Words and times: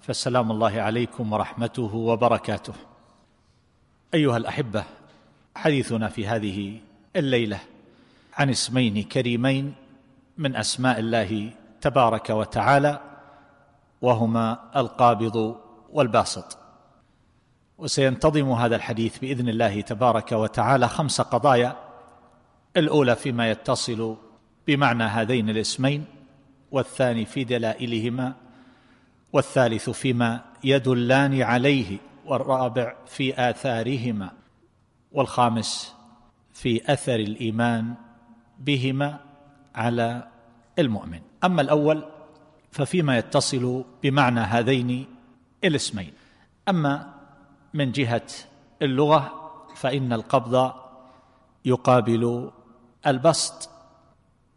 فسلام 0.00 0.50
الله 0.50 0.80
عليكم 0.80 1.32
ورحمته 1.32 1.94
وبركاته. 1.94 2.72
أيها 4.14 4.36
الأحبة 4.36 4.84
حديثنا 5.56 6.08
في 6.08 6.26
هذه 6.26 6.80
الليلة 7.16 7.60
عن 8.34 8.50
اسمين 8.50 9.02
كريمين 9.02 9.74
من 10.38 10.56
أسماء 10.56 10.98
الله 10.98 11.50
تبارك 11.80 12.30
وتعالى 12.30 13.00
وهما 14.02 14.58
القابض 14.76 15.56
والباسط. 15.92 16.58
وسينتظم 17.78 18.52
هذا 18.52 18.76
الحديث 18.76 19.18
بإذن 19.18 19.48
الله 19.48 19.80
تبارك 19.80 20.32
وتعالى 20.32 20.88
خمس 20.88 21.20
قضايا 21.20 21.76
الأولى 22.76 23.16
فيما 23.16 23.50
يتصل 23.50 24.16
بمعنى 24.66 25.04
هذين 25.04 25.50
الاسمين 25.50 26.04
والثاني 26.70 27.24
في 27.24 27.44
دلائلهما 27.44 28.34
والثالث 29.32 29.90
فيما 29.90 30.44
يدلان 30.64 31.42
عليه 31.42 31.98
والرابع 32.26 32.96
في 33.06 33.50
آثارهما 33.50 34.30
والخامس 35.12 35.94
في 36.52 36.92
أثر 36.92 37.14
الإيمان 37.14 37.94
بهما 38.58 39.20
على 39.74 40.28
المؤمن. 40.78 41.20
أما 41.44 41.62
الأول 41.62 42.04
ففيما 42.70 43.18
يتصل 43.18 43.84
بمعنى 44.02 44.40
هذين 44.40 45.06
الاسمين. 45.64 46.12
أما 46.68 47.14
من 47.74 47.92
جهة 47.92 48.26
اللغة 48.82 49.32
فإن 49.76 50.12
القبض 50.12 50.72
يقابل 51.64 52.50
البسط 53.06 53.70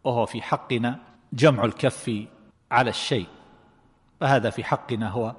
وهو 0.04 0.26
في 0.26 0.42
حقنا 0.42 0.98
جمع 1.32 1.64
الكف 1.64 2.24
على 2.70 2.90
الشيء. 2.90 3.26
فهذا 4.22 4.50
في 4.50 4.64
حقنا 4.64 5.08
هو 5.08 5.34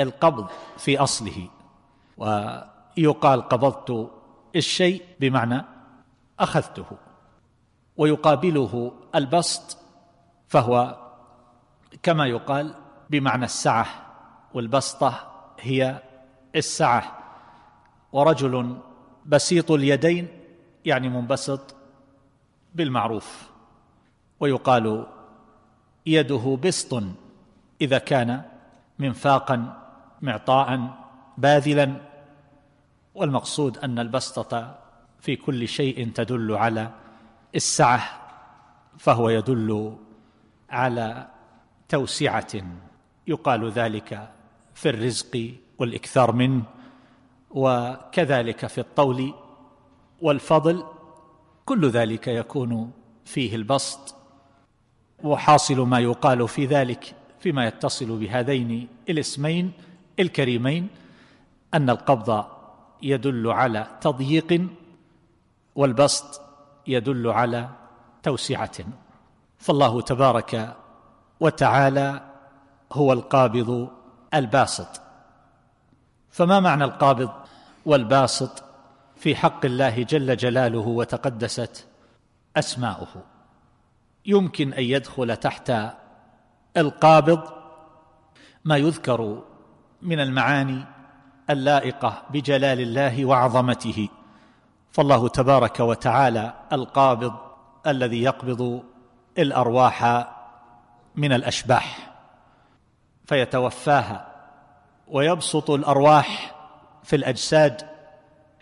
القبض 0.00 0.46
في 0.76 0.98
أصله. 0.98 1.48
ويقال 2.16 3.42
قبضت 3.48 4.10
الشيء 4.56 5.02
بمعنى 5.20 5.64
أخذته. 6.40 6.86
ويقابله 7.96 8.92
البسط 9.14 9.78
فهو 10.48 10.98
كما 12.02 12.26
يقال 12.26 12.74
بمعنى 13.10 13.44
السعة 13.44 13.86
والبسطة 14.54 15.32
هي 15.60 16.02
السعة. 16.56 17.18
ورجل 18.12 18.76
بسيط 19.26 19.70
اليدين 19.70 20.28
يعني 20.84 21.08
منبسط 21.08 21.74
بالمعروف. 22.74 23.50
ويقال 24.40 25.06
يده 26.06 26.58
بسط. 26.64 27.02
إذا 27.82 27.98
كان 27.98 28.42
منفاقا 28.98 29.82
معطاء 30.22 30.98
باذلا. 31.38 31.96
والمقصود 33.14 33.78
أن 33.78 33.98
البسطة 33.98 34.78
في 35.20 35.36
كل 35.36 35.68
شيء 35.68 36.10
تدل 36.14 36.52
على 36.52 36.90
السعة 37.54 38.00
فهو 38.98 39.28
يدل 39.28 39.96
على 40.70 41.26
توسعة. 41.88 42.52
يقال 43.26 43.70
ذلك 43.70 44.28
في 44.74 44.88
الرزق 44.88 45.54
والإكثار 45.78 46.32
منه 46.32 46.62
وكذلك 47.50 48.66
في 48.66 48.78
الطول 48.78 49.34
والفضل. 50.20 50.84
كل 51.64 51.88
ذلك 51.88 52.28
يكون 52.28 52.90
فيه 53.24 53.56
البسط 53.56 54.14
وحاصل 55.24 55.80
ما 55.80 55.98
يقال 55.98 56.48
في 56.48 56.66
ذلك 56.66 57.14
فيما 57.42 57.66
يتصل 57.66 58.18
بهذين 58.18 58.88
الاسمين 59.08 59.72
الكريمين 60.20 60.88
أن 61.74 61.90
القبض 61.90 62.44
يدل 63.02 63.50
على 63.50 63.86
تضييق 64.00 64.66
والبسط 65.74 66.40
يدل 66.86 67.28
على 67.28 67.68
توسعة. 68.22 68.78
فالله 69.58 70.00
تبارك 70.00 70.76
وتعالى 71.40 72.22
هو 72.92 73.12
القابض 73.12 73.88
الباسط. 74.34 75.00
فما 76.30 76.60
معنى 76.60 76.84
القابض 76.84 77.30
والباسط؟ 77.86 78.64
في 79.16 79.36
حق 79.36 79.64
الله 79.64 80.02
جل 80.02 80.36
جلاله 80.36 80.78
وتقدست 80.78 81.86
أسماؤه. 82.56 83.22
يمكن 84.26 84.72
أن 84.72 84.82
يدخل 84.82 85.36
تحت 85.36 85.72
القابض 86.76 87.40
ما 88.64 88.76
يذكر 88.76 89.42
من 90.02 90.20
المعاني 90.20 90.84
اللائقة 91.50 92.22
بجلال 92.30 92.80
الله 92.80 93.24
وعظمته. 93.24 94.08
فالله 94.92 95.28
تبارك 95.28 95.80
وتعالى 95.80 96.52
القابض 96.72 97.34
الذي 97.86 98.22
يقبض 98.22 98.82
الأرواح 99.38 100.28
من 101.16 101.32
الأشباح 101.32 102.12
فيتوفاها 103.26 104.26
ويبسط 105.08 105.70
الأرواح 105.70 106.54
في 107.02 107.16
الأجساد 107.16 107.82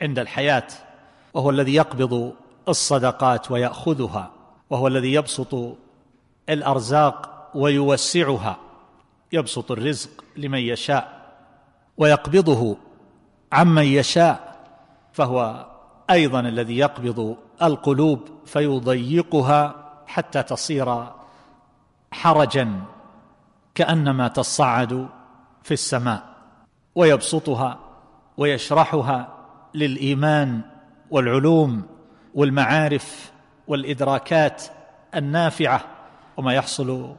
عند 0.03 0.19
الحياة 0.19 0.67
وهو 1.35 1.51
الذي 1.51 1.75
يقبض 1.75 2.35
الصدقات 2.69 3.51
ويأخذها 3.51 4.31
وهو 4.71 4.87
الذي 4.87 5.13
يبسط 5.15 5.77
الأرزاق 6.49 7.40
ويوسعها 7.55 8.57
يبسط 9.33 9.71
الرزق 9.71 10.25
لمن 10.37 10.59
يشاء 10.59 11.21
ويقبضه 11.97 12.77
عمن 13.53 13.85
يشاء 13.85 14.57
فهو 15.13 15.67
أيضا 16.11 16.41
الذي 16.41 16.79
يقبض 16.79 17.37
القلوب 17.63 18.29
فيضيقها 18.47 19.75
حتى 20.07 20.43
تصير 20.43 21.07
حرجا 22.13 22.83
كأنما 23.75 24.29
تصعد 24.29 25.09
في 25.63 25.75
السماء 25.75 26.23
ويبسطها 26.95 27.79
ويشرحها 28.37 29.29
للإيمان 29.75 30.61
والعلوم 31.11 31.83
والمعارف 32.35 33.33
والإدراكات 33.67 34.63
النافعة 35.15 35.85
وما 36.37 36.55
يحصل 36.55 37.15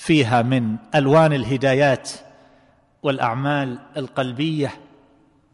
فيها 0.00 0.42
من 0.42 0.76
ألوان 0.94 1.32
الهدايات 1.32 2.10
والأعمال 3.02 3.78
القلبية 3.96 4.72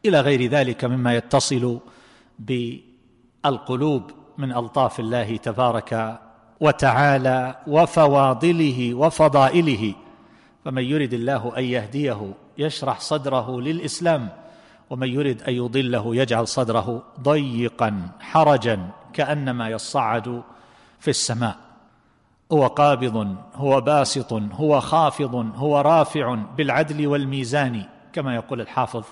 إلى 0.06 0.20
غير 0.20 0.50
ذلك 0.50 0.84
مما 0.84 1.14
يتصل 1.14 1.80
بالقلوب 2.38 4.10
من 4.38 4.52
ألطاف 4.52 5.00
الله 5.00 5.36
تبارك 5.36 6.20
وتعالى 6.60 7.56
وفواضله 7.66 8.94
وفضائله. 8.94 9.94
فمن 10.64 10.82
يرد 10.82 11.12
الله 11.12 11.58
أن 11.58 11.64
يهديه 11.64 12.34
يشرح 12.58 13.00
صدره 13.00 13.60
للإسلام 13.60 14.28
ومن 14.90 15.08
يرد 15.08 15.42
أن 15.42 15.54
يضله 15.54 16.16
يجعل 16.16 16.49
صدره 16.49 17.02
ضيقا 17.20 18.08
حرجا 18.20 18.90
كأنما 19.12 19.69
يصعد 19.69 20.42
في 20.99 21.10
السماء. 21.10 21.65
هو 22.52 22.66
قابض 22.66 23.37
هو 23.54 23.81
باسط 23.81 24.32
هو 24.32 24.81
خافض 24.81 25.34
هو 25.34 25.81
رافع 25.81 26.34
بالعدل 26.34 27.06
والميزان 27.06 27.84
كما 28.12 28.34
يقول 28.34 28.60
الحافظ 28.60 29.04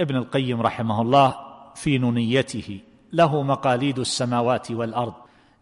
ابن 0.00 0.16
القيم 0.16 0.60
رحمه 0.60 1.02
الله 1.02 1.34
في 1.74 1.98
نونيته. 1.98 2.80
له 3.12 3.42
مقاليد 3.42 3.98
السماوات 3.98 4.70
والأرض. 4.70 5.12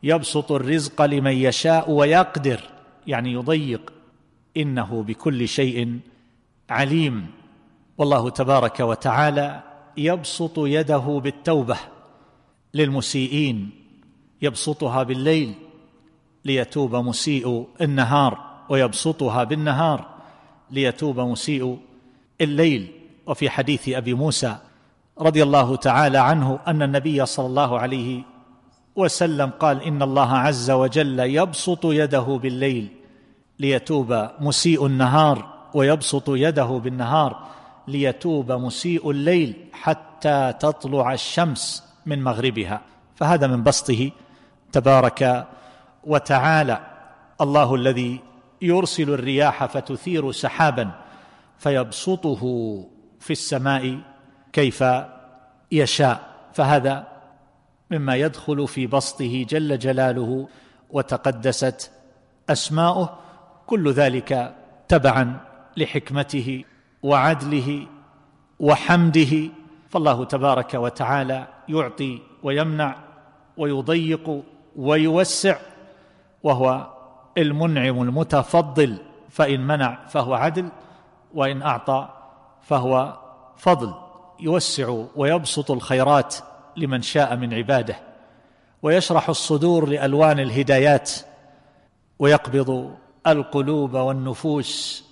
يبسط 0.02 0.52
الرزق 0.52 1.02
لمن 1.02 1.32
يشاء 1.32 1.90
ويقدر 1.90 2.60
يعني 3.06 3.32
يضيق. 3.32 3.92
إنه 4.56 5.02
بكل 5.02 5.48
شيء 5.48 6.00
عليم. 6.70 7.26
والله 7.98 8.30
تبارك 8.30 8.80
وتعالى 8.80 9.62
يبسط 9.96 10.58
يده 10.58 11.20
بالتوبة 11.24 11.76
للمسيئين 12.74 13.70
يبسطها 14.42 15.02
بالليل 15.02 15.54
ليتوب 16.44 16.96
مسيء 16.96 17.66
النهار 17.80 18.38
ويبسطها 18.68 19.44
بالنهار 19.44 20.06
ليتوب 20.70 21.20
مسيء 21.20 21.78
الليل. 22.40 22.92
وفي 23.26 23.50
حديث 23.50 23.88
أبي 23.88 24.14
موسى 24.14 24.56
رضي 25.20 25.42
الله 25.42 25.76
تعالى 25.76 26.18
عنه 26.18 26.58
أن 26.66 26.82
النبي 26.82 27.26
صلى 27.26 27.46
الله 27.46 27.78
عليه 27.78 28.22
وسلم 28.96 29.50
قال 29.50 29.82
إن 29.82 30.02
الله 30.02 30.32
عز 30.32 30.70
وجل 30.70 31.18
يبسط 31.20 31.84
يده 31.84 32.20
بالليل 32.42 32.88
ليتوب 33.58 34.28
مسيء 34.40 34.86
النهار 34.86 35.54
ويبسط 35.74 36.28
يده 36.28 36.64
بالنهار 36.64 37.48
ليتوب 37.88 38.52
مسيء 38.52 39.10
الليل 39.10 39.54
حتى 39.72 40.54
تطلع 40.60 41.12
الشمس 41.12 41.84
من 42.06 42.22
مغربها. 42.22 42.80
فهذا 43.14 43.46
من 43.46 43.62
بسطه. 43.62 44.10
تبارك 44.72 45.46
وتعالى 46.08 46.80
الله 47.40 47.74
الذي 47.74 48.20
يرسل 48.62 49.10
الرياح 49.10 49.64
فتثير 49.64 50.32
سحابا 50.32 50.90
فيبسطه 51.58 52.42
في 53.20 53.30
السماء 53.30 53.98
كيف 54.52 54.84
يشاء. 55.72 56.28
فهذا 56.52 57.06
مما 57.90 58.16
يدخل 58.16 58.68
في 58.68 58.86
بسطه 58.86 59.46
جل 59.48 59.78
جلاله 59.78 60.48
وتقدست 60.90 61.90
أسماؤه 62.50 63.18
كل 63.66 63.92
ذلك 63.92 64.54
تبعا 64.88 65.40
لحكمته 65.76 66.64
وعدله 67.02 67.86
وحمده. 68.60 69.50
فالله 69.90 70.24
تبارك 70.24 70.74
وتعالى 70.74 71.46
يعطي 71.68 72.18
ويمنع 72.42 72.96
ويضيق 73.56 74.42
ويوسع 74.76 75.56
وهو 76.42 76.86
المنعم 77.38 78.02
المتفضل 78.02 78.98
فإن 79.30 79.66
منع 79.66 79.98
فهو 80.08 80.34
عدل 80.34 80.68
وإن 81.34 81.62
أعطى 81.62 82.08
فهو 82.62 83.16
فضل. 83.56 83.94
يوسع 84.40 85.04
ويبسط 85.16 85.70
الخيرات 85.70 86.36
لمن 86.76 87.02
شاء 87.02 87.36
من 87.36 87.54
عباده 87.54 87.96
ويشرح 88.82 89.28
الصدور 89.28 89.88
لألوان 89.88 90.40
الهدايات 90.40 91.10
ويقبض 92.18 92.94
القلوب 93.26 93.94
والنفوس 93.94 95.04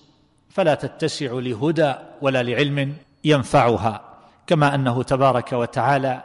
فلا 0.50 0.74
تتسع 0.74 1.32
لهدى 1.32 1.94
ولا 2.22 2.42
لعلم 2.42 2.96
ينفعها 3.24 4.00
كما 4.46 4.74
أنه 4.74 5.02
تبارك 5.02 5.52
وتعالى 5.52 6.22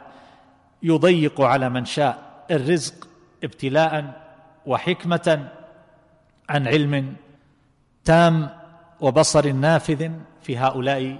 يضيق 0.82 1.40
على 1.40 1.68
من 1.68 1.84
شاء 1.84 2.44
الرزق 2.50 3.08
ابتلاء 3.44 4.21
وحكمة 4.66 5.48
عن 6.48 6.68
علم 6.68 7.16
تام 8.04 8.48
وبصر 9.00 9.52
نافذ 9.52 10.10
في 10.42 10.58
هؤلاء 10.58 11.18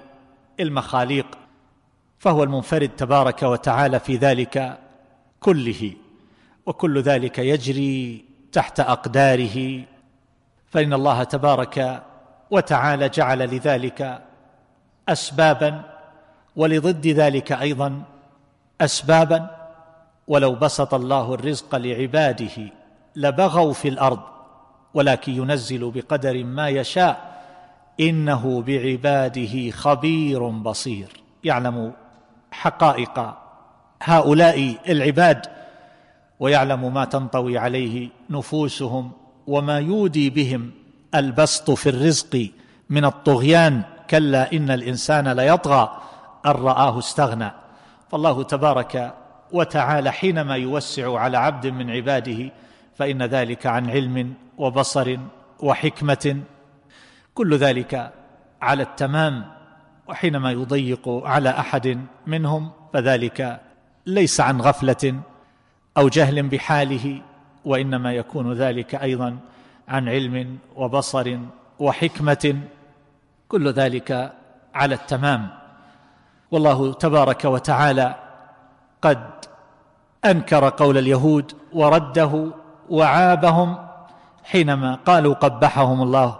المخاليق 0.61 1.27
فهو 2.19 2.43
المنفرد 2.43 2.89
تبارك 2.89 3.43
وتعالى 3.43 4.00
في 4.00 4.17
ذلك 4.17 4.79
كله 5.41 5.93
وكل 6.67 7.03
ذلك 7.03 7.39
يجري 7.39 8.25
تحت 8.53 8.81
أقداره 8.81 9.85
فإن 10.71 10.93
الله 10.93 11.25
تبارك 11.25 12.03
وتعالى 12.50 13.09
جعل 13.09 13.39
لذلك 13.39 14.23
اسبابا 15.09 15.83
ولضد 16.56 17.06
ذلك 17.06 17.53
أيضا 17.53 18.03
اسبابا 18.81 19.50
ولو 20.29 20.55
بسط 20.55 20.94
الله 20.94 21.35
الرزق 21.35 21.77
لعباده. 21.77 22.81
لبغوا 23.17 23.73
في 23.73 23.88
الأرض 23.88 24.20
ولكن 24.94 25.32
ينزل 25.32 25.91
بقدر 25.91 26.44
ما 26.44 26.69
يشاء 26.69 27.43
إنه 28.00 28.62
بعباده 28.62 29.70
خبير 29.70 30.49
بصير. 30.49 31.23
يعلم 31.44 31.93
حقائق 32.50 33.35
هؤلاء 34.03 34.76
العباد 34.88 35.47
ويعلم 36.41 36.94
ما 36.94 37.05
تنطوي 37.05 37.59
عليه 37.59 38.09
نفوسهم 38.31 39.12
وما 39.47 39.79
يودي 39.79 40.31
بهم 40.31 40.70
البسط 41.15 41.70
في 41.70 41.88
الرزق 41.88 42.50
من 42.91 43.05
الطغيان. 43.05 43.82
كلا 44.11 44.53
إن 44.53 44.70
الإنسان 44.70 45.29
ليطغى 45.29 46.00
أن 46.47 46.50
رآه 46.50 46.99
استغنى. 46.99 47.50
فالله 48.11 48.43
تبارك 48.43 49.15
وتعالى 49.53 50.12
حينما 50.12 50.56
يوسع 50.56 51.19
على 51.19 51.38
عبد 51.38 51.67
من 51.67 51.91
عباده 51.91 52.50
فإن 52.97 53.23
ذلك 53.23 53.67
عن 53.67 53.91
علم 53.91 54.35
وبصر 54.59 55.17
وحكمة. 55.61 56.43
كل 57.35 57.56
ذلك 57.56 58.12
على 58.62 58.83
التمام 58.83 59.44
وحينما 60.09 60.50
يضيق 60.50 61.09
على 61.09 61.50
أحد 61.50 62.06
منهم 62.27 62.71
فذلك 62.93 63.61
ليس 64.06 64.41
عن 64.41 64.61
غفلة 64.61 65.21
أو 65.97 66.09
جهل 66.09 66.43
بحاله 66.43 67.23
وإنما 67.65 68.12
يكون 68.12 68.53
ذلك 68.53 68.94
أيضا 68.94 69.39
عن 69.89 70.09
علم 70.09 70.59
وبصر 70.77 71.39
وحكمة. 71.79 72.61
كل 73.49 73.73
ذلك 73.73 74.33
على 74.75 74.94
التمام. 74.94 75.49
والله 76.50 76.93
تبارك 76.93 77.44
وتعالى 77.44 78.15
قد 79.03 79.31
أنكر 80.25 80.69
قول 80.69 80.99
اليهود 80.99 81.53
ورده 81.73 82.53
وعابهم 82.93 83.77
حينما 84.44 84.94
قالوا 84.94 85.35
قبحهم 85.35 86.03
الله 86.03 86.39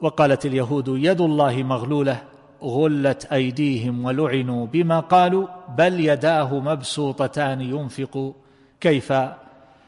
وقالت 0.00 0.46
اليهود 0.46 0.88
يد 0.88 1.20
الله 1.20 1.62
مغلولة 1.62 2.22
غلت 2.62 3.24
أيديهم 3.32 4.04
ولعنوا 4.04 4.66
بما 4.66 5.00
قالوا 5.00 5.46
بل 5.68 6.00
يداه 6.00 6.54
مبسوطتان 6.54 7.60
ينفق 7.60 8.34
كيف 8.80 9.12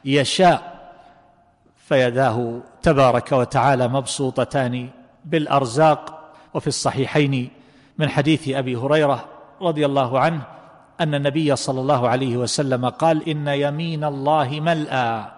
يشاء 0.04 0.78
فيداه 1.76 2.60
تبارك 2.82 3.32
وتعالى 3.32 3.88
مبسوطتان 3.88 4.88
بالأرزاق. 5.24 6.14
وفي 6.54 6.66
الصحيحين 6.66 7.50
من 7.98 8.08
حديث 8.08 8.48
أبي 8.48 8.76
هريرة 8.76 9.24
رضي 9.62 9.86
الله 9.86 10.20
عنه 10.20 10.42
أن 11.00 11.14
النبي 11.14 11.56
صلى 11.56 11.80
الله 11.80 12.08
عليه 12.08 12.36
وسلم 12.36 12.88
قال 12.88 13.28
إن 13.28 13.48
يمين 13.48 14.04
الله 14.04 14.60
ملأى. 14.60 15.37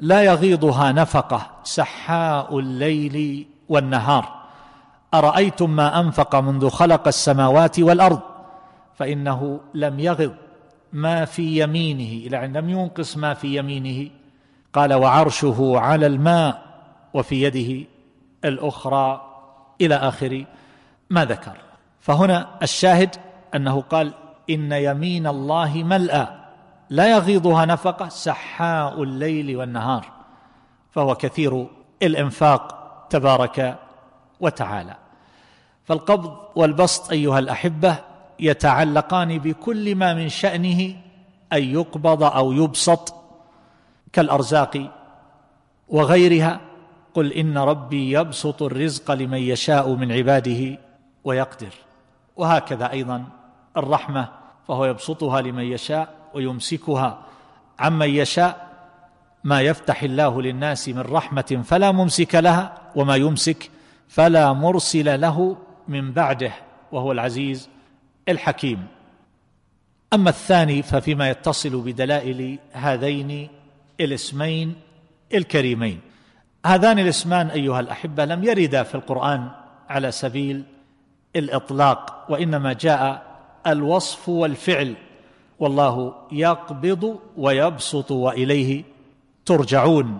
لا 0.00 0.22
يغيضها 0.22 0.92
نفقة 0.92 1.50
سحاء 1.64 2.58
الليل 2.58 3.46
والنهار. 3.68 4.38
أرأيتم 5.14 5.70
ما 5.70 6.00
أنفق 6.00 6.36
منذ 6.36 6.68
خلق 6.68 7.06
السماوات 7.06 7.80
والأرض؟ 7.80 8.20
فإنه 8.94 9.60
لم 9.74 10.00
يغض 10.00 10.34
ما 10.92 11.24
في 11.24 11.62
يمينه 11.62 12.26
إلى 12.26 12.44
أن 12.44 12.56
لم 12.56 12.70
ينقص 12.70 13.16
ما 13.16 13.34
في 13.34 13.56
يمينه. 13.56 14.10
قال 14.72 14.94
وعرشه 14.94 15.72
على 15.76 16.06
الماء 16.06 16.62
وفي 17.14 17.42
يده 17.42 17.86
الأخرى 18.44 19.20
إلى 19.80 19.94
آخر 19.94 20.44
ما 21.10 21.24
ذكر. 21.24 21.56
فهنا 22.00 22.48
الشاهد 22.62 23.16
أنه 23.54 23.80
قال 23.80 24.14
إن 24.50 24.72
يمين 24.72 25.26
الله 25.26 25.82
ملأى 25.82 26.37
لا 26.90 27.10
يغيضها 27.10 27.64
نفقة 27.64 28.08
سحاء 28.08 29.02
الليل 29.02 29.56
والنهار 29.56 30.06
فهو 30.90 31.14
كثير 31.14 31.66
الإنفاق 32.02 32.74
تبارك 33.10 33.78
وتعالى. 34.40 34.96
فالقبض 35.84 36.36
والبسط 36.56 37.10
أيها 37.10 37.38
الأحبة 37.38 37.96
يتعلقان 38.40 39.38
بكل 39.38 39.94
ما 39.94 40.14
من 40.14 40.28
شأنه 40.28 40.96
أن 41.52 41.62
يقبض 41.62 42.22
أو 42.22 42.52
يبسط 42.52 43.14
كالأرزاق 44.12 44.90
وغيرها. 45.88 46.60
قل 47.14 47.32
إن 47.32 47.58
ربي 47.58 48.12
يبسط 48.12 48.62
الرزق 48.62 49.10
لمن 49.10 49.38
يشاء 49.38 49.94
من 49.94 50.12
عباده 50.12 50.78
ويقدر. 51.24 51.74
وهكذا 52.36 52.90
أيضا 52.90 53.24
الرحمة 53.76 54.28
فهو 54.68 54.84
يبسطها 54.84 55.40
لمن 55.40 55.64
يشاء 55.64 56.17
ويمسكها 56.38 57.18
عمن 57.78 58.08
يشاء 58.08 58.68
ما 59.44 59.60
يفتح 59.60 60.02
الله 60.02 60.42
للناس 60.42 60.88
من 60.88 61.00
رحمة 61.00 61.62
فلا 61.64 61.92
ممسك 61.92 62.34
لها 62.34 62.78
وما 62.96 63.16
يمسك 63.16 63.70
فلا 64.08 64.52
مرسل 64.52 65.20
له 65.20 65.56
من 65.88 66.12
بعده 66.12 66.52
وهو 66.92 67.12
العزيز 67.12 67.68
الحكيم. 68.28 68.86
أما 70.12 70.30
الثاني 70.30 70.82
ففيما 70.82 71.30
يتصل 71.30 71.80
بدلائل 71.80 72.58
هذين 72.72 73.48
الاسمين 74.00 74.74
الكريمين. 75.34 76.00
هذان 76.66 76.98
الاسمان 76.98 77.46
أيها 77.46 77.80
الأحبة 77.80 78.24
لم 78.24 78.44
يردا 78.44 78.82
في 78.82 78.94
القرآن 78.94 79.50
على 79.88 80.10
سبيل 80.12 80.64
الإطلاق 81.36 82.26
وإنما 82.28 82.72
جاء 82.72 83.26
الوصف 83.66 84.28
والفعل 84.28 84.94
والله 85.60 86.14
يقبض 86.32 87.18
ويبسط 87.36 88.10
وإليه 88.10 88.84
ترجعون. 89.44 90.18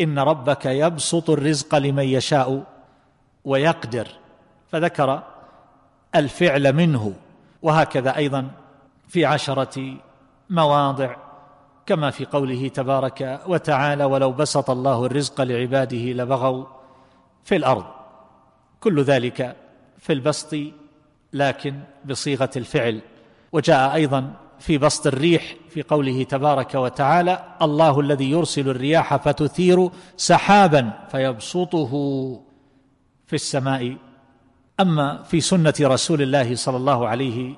إن 0.00 0.18
ربك 0.18 0.66
يبسط 0.66 1.30
الرزق 1.30 1.74
لمن 1.74 2.04
يشاء 2.04 2.62
ويقدر. 3.44 4.08
فذكر 4.68 5.22
الفعل 6.14 6.72
منه. 6.72 7.14
وهكذا 7.62 8.16
أيضا 8.16 8.50
في 9.08 9.24
عشرة 9.24 9.96
مواضع 10.50 11.16
كما 11.86 12.10
في 12.10 12.24
قوله 12.24 12.68
تبارك 12.68 13.40
وتعالى 13.46 14.04
ولو 14.04 14.32
بسط 14.32 14.70
الله 14.70 15.06
الرزق 15.06 15.40
لعباده 15.40 15.96
لبغوا 16.12 16.64
في 17.44 17.56
الأرض 17.56 17.84
كل 18.80 19.02
ذلك 19.02 19.56
في 19.98 20.12
البسط 20.12 20.56
لكن 21.32 21.80
بصيغة 22.04 22.50
الفعل. 22.56 23.00
وجاء 23.52 23.94
أيضا 23.94 24.32
في 24.62 24.78
بسط 24.78 25.06
الريح 25.06 25.56
في 25.70 25.82
قوله 25.82 26.22
تبارك 26.22 26.74
وتعالى 26.74 27.44
الله 27.62 28.00
الذي 28.00 28.30
يرسل 28.30 28.68
الرياح 28.68 29.16
فتثير 29.16 29.90
سحابا 30.16 30.90
فيبسطه 31.10 31.90
في 33.26 33.32
السماء. 33.32 33.96
أما 34.80 35.22
في 35.22 35.40
سنة 35.40 35.74
رسول 35.80 36.22
الله 36.22 36.54
صلى 36.54 36.76
الله 36.76 37.08
عليه 37.08 37.54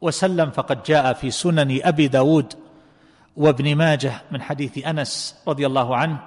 وسلم 0.00 0.50
فقد 0.50 0.82
جاء 0.82 1.12
في 1.12 1.30
سنن 1.30 1.80
أبي 1.82 2.08
داود 2.08 2.52
وابن 3.36 3.76
ماجه 3.76 4.12
من 4.30 4.42
حديث 4.42 4.86
أنس 4.86 5.36
رضي 5.48 5.66
الله 5.66 5.96
عنه 5.96 6.18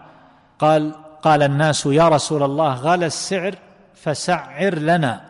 قال 0.60 0.96
قال 1.22 1.44
الناس 1.44 1.86
يا 1.86 2.08
رسول 2.10 2.44
الله 2.44 2.74
غلى 2.74 3.06
السعر 3.06 3.56
فسعر 3.94 4.76
لنا. 4.76 5.22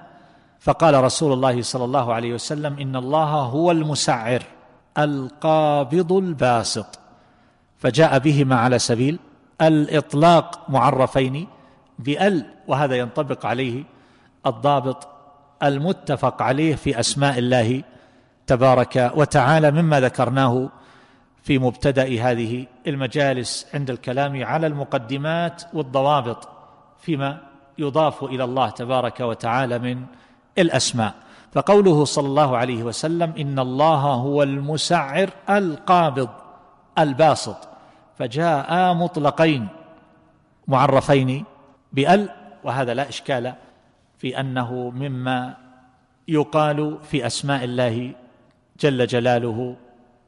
فقال 0.59 1.03
رسول 1.03 1.33
الله 1.33 1.61
صلى 1.61 1.85
الله 1.85 2.13
عليه 2.13 2.33
وسلم 2.33 2.79
إن 2.79 2.95
الله 2.95 3.29
هو 3.29 3.71
المسعر. 3.71 4.56
القابض 4.97 6.13
الباسط 6.13 6.99
فجاء 7.77 8.19
بهما 8.19 8.55
على 8.55 8.79
سبيل 8.79 9.19
الإطلاق 9.61 10.69
معرفين 10.69 11.47
بأل 11.99 12.45
وهذا 12.67 12.95
ينطبق 12.95 13.45
عليه 13.45 13.83
الضابط 14.45 15.07
المتفق 15.63 16.41
عليه 16.41 16.75
في 16.75 16.99
أسماء 16.99 17.39
الله 17.39 17.83
تبارك 18.47 19.11
وتعالى 19.15 19.71
مما 19.71 19.99
ذكرناه 19.99 20.69
في 21.43 21.59
مبتدأ 21.59 22.21
هذه 22.21 22.65
المجالس 22.87 23.67
عند 23.73 23.89
الكلام 23.89 24.43
على 24.43 24.67
المقدمات 24.67 25.63
والضوابط 25.73 26.49
فيما 26.99 27.41
يضاف 27.77 28.23
إلى 28.23 28.43
الله 28.43 28.69
تبارك 28.69 29.19
وتعالى 29.19 29.79
من 29.79 30.05
الأسماء. 30.57 31.13
فقوله 31.51 32.05
صلى 32.05 32.27
الله 32.27 32.57
عليه 32.57 32.83
وسلم 32.83 33.33
إن 33.39 33.59
الله 33.59 34.01
هو 34.01 34.43
المسعر 34.43 35.29
القابض 35.49 36.29
الباسط. 36.99 37.67
فجاء 38.17 38.93
مطلقين 38.93 39.67
معرفين 40.67 41.45
بأل 41.93 42.29
وهذا 42.63 42.93
لا 42.93 43.09
إشكال 43.09 43.53
في 44.17 44.39
أنه 44.39 44.73
مما 44.73 45.57
يقال 46.27 46.97
في 47.03 47.27
أسماء 47.27 47.63
الله 47.63 48.11
جل 48.79 49.07
جلاله 49.07 49.75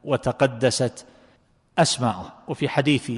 وتقدست 0.04 1.06
أسماؤه. 1.78 2.32
وفي 2.48 2.68
حديث 2.68 3.12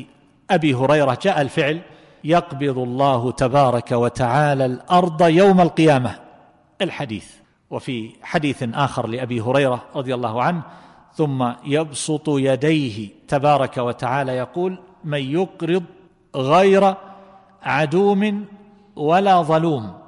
أبي 0.50 0.75
هريرة 0.75 1.18
جاء 1.23 1.40
الفعل 1.40 1.80
يقبض 2.25 2.78
الله 2.78 3.32
تبارك 3.32 3.92
وتعالى 3.92 4.64
الأرض 4.64 5.23
يوم 5.23 5.61
القيامة 5.61 6.14
الحديث. 6.80 7.41
وفي 7.73 8.11
حديث 8.23 8.62
آخر 8.62 9.07
لأبي 9.07 9.41
هريرة 9.41 9.85
رضي 9.95 10.14
الله 10.14 10.43
عنه 10.43 10.62
ثم 11.14 11.52
يبسط 11.64 12.29
يديه 12.29 13.09
تبارك 13.29 13.76
وتعالى 13.76 14.33
يقول 14.33 14.79
من 15.05 15.33
يقرض 15.33 15.85
غير 16.37 16.95
عدوم 17.62 18.47
ولا 18.97 19.43
ظلوم 19.43 19.99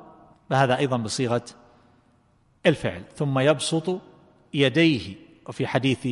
فهذا 0.50 0.78
أيضا 0.78 0.96
بصيغة 0.96 1.44
الفعل. 2.66 3.02
ثم 3.16 3.38
يبسط 3.38 4.00
يديه. 4.54 5.14
وفي 5.48 5.66
حديث 5.66 6.08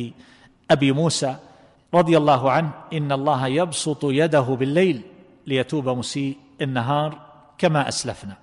أبي 0.71 0.91
موسى 0.91 1.35
رضي 1.93 2.17
الله 2.17 2.51
عنه 2.51 2.71
إن 2.93 3.11
الله 3.11 3.47
يبسط 3.47 3.99
يده 4.03 4.41
بالليل 4.41 5.01
ليتوب 5.47 5.89
مسيء 5.89 6.37
النهار 6.61 7.19
كما 7.57 7.87
أسلفنا 7.87 8.37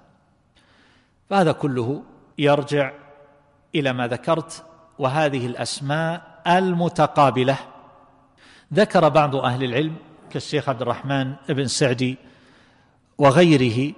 فهذا 1.31 1.53
كله 1.53 2.03
يرجع 2.41 2.93
إلى 3.75 3.93
ما 3.93 4.07
ذكرت 4.07 4.65
وهذه 4.99 5.47
الأسماء 5.47 6.41
المتقابلة. 6.47 7.57
ذكر 8.75 9.09
بعض 9.09 9.37
أهل 9.37 9.65
العلم 9.65 9.97
كالشيخ 10.31 10.69
عبد 10.69 10.83
الرحمن 10.83 11.35
بن 11.49 11.67
سعدي 11.67 12.17
وغيره 13.19 13.93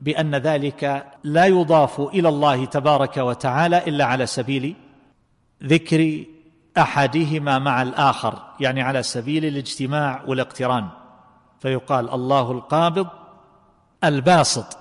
بأن 0.00 0.34
ذلك 0.34 1.06
لا 1.24 1.46
يضاف 1.46 2.00
إلى 2.00 2.28
الله 2.28 2.64
تبارك 2.64 3.16
وتعالى 3.16 3.78
إلا 3.78 4.04
على 4.04 4.26
سبيل 4.26 4.76
ذكر 5.62 6.24
أحدهما 6.78 7.58
مع 7.58 7.82
الآخر 7.82 8.42
يعني 8.60 8.82
على 8.82 9.02
سبيل 9.02 9.44
الاجتماع 9.44 10.22
والاقتران. 10.26 10.88
فيقال 11.60 12.10
الله 12.10 12.52
القابض 12.52 13.08
الباسط. 14.04 14.78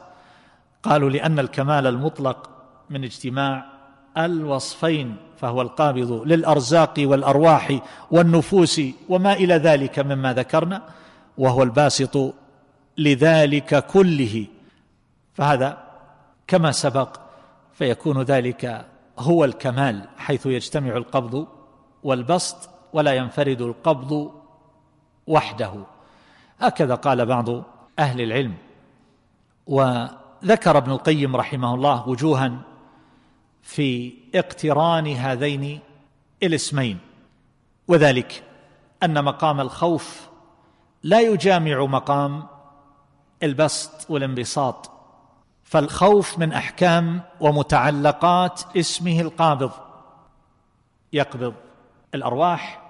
قالوا 0.83 1.09
لأن 1.09 1.39
الكمال 1.39 1.87
المطلق 1.87 2.52
من 2.93 3.03
اجتماع 3.03 3.65
الوصفين 4.17 5.15
فهو 5.37 5.61
القابض 5.61 6.11
للأرزاق 6.11 6.93
والأرواح 6.97 7.79
والنفوس 8.11 8.81
وما 9.09 9.33
إلى 9.33 9.53
ذلك 9.53 9.99
مما 9.99 10.33
ذكرنا 10.33 10.81
وهو 11.37 11.63
الباسط 11.63 12.33
لذلك 12.97 13.87
كله. 13.87 14.45
فهذا 15.33 15.77
كما 16.47 16.71
سبق 16.71 17.19
فيكون 17.73 18.21
ذلك 18.21 18.85
هو 19.19 19.45
الكمال 19.45 20.01
حيث 20.17 20.45
يجتمع 20.45 20.97
القبض 20.97 21.47
والبسط 22.03 22.69
ولا 22.93 23.13
ينفرد 23.13 23.61
القبض 23.61 24.31
وحده. 25.27 25.73
هكذا 26.59 26.95
قال 26.95 27.25
بعض 27.25 27.49
أهل 27.99 28.21
العلم. 28.21 28.53
وذكر 29.67 30.77
ابن 30.77 30.91
القيم 30.91 31.35
رحمه 31.35 31.75
الله 31.75 32.09
وجوها 32.09 32.72
في 33.63 34.13
اقتران 34.35 35.07
هذين 35.07 35.79
الاسمين 36.43 36.99
وذلك 37.87 38.43
أن 39.03 39.23
مقام 39.23 39.61
الخوف 39.61 40.29
لا 41.03 41.19
يجامع 41.19 41.85
مقام 41.85 42.43
البسط 43.43 44.11
والانبساط 44.11 44.91
فالخوف 45.63 46.39
من 46.39 46.53
أحكام 46.53 47.21
ومتعلقات 47.39 48.61
اسمه 48.77 49.21
القابض 49.21 49.71
يقبض 51.13 51.53
الأرواح 52.15 52.81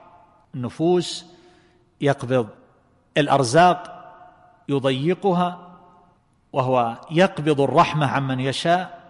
النفوس 0.55 1.25
يقبض 2.01 2.47
الأرزاق 3.17 3.93
يضيقها 4.69 5.77
وهو 6.53 6.97
يقبض 7.11 7.61
الرحمة 7.61 8.07
عمن 8.07 8.39
يشاء 8.39 9.02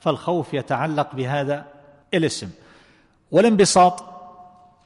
فالخوف 0.00 0.54
يتعلق 0.54 1.14
بهذا 1.14 1.64
الاسم. 2.14 2.50
والانبساط 3.30 4.04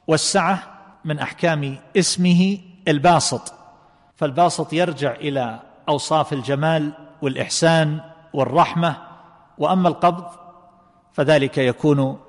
والسعة 0.07 0.63
من 1.05 1.19
أحكام 1.19 1.77
اسمه 1.97 2.57
الباسط. 2.87 3.53
فالباسط 4.15 4.73
يرجع 4.73 5.11
إلى 5.11 5.59
أوصاف 5.89 6.33
الجمال 6.33 6.91
والإحسان 7.21 7.99
والرحمة. 8.33 8.95
وأما 9.57 9.89
القبض 9.89 10.25
فذلك 11.13 11.57
يكون 11.57 12.19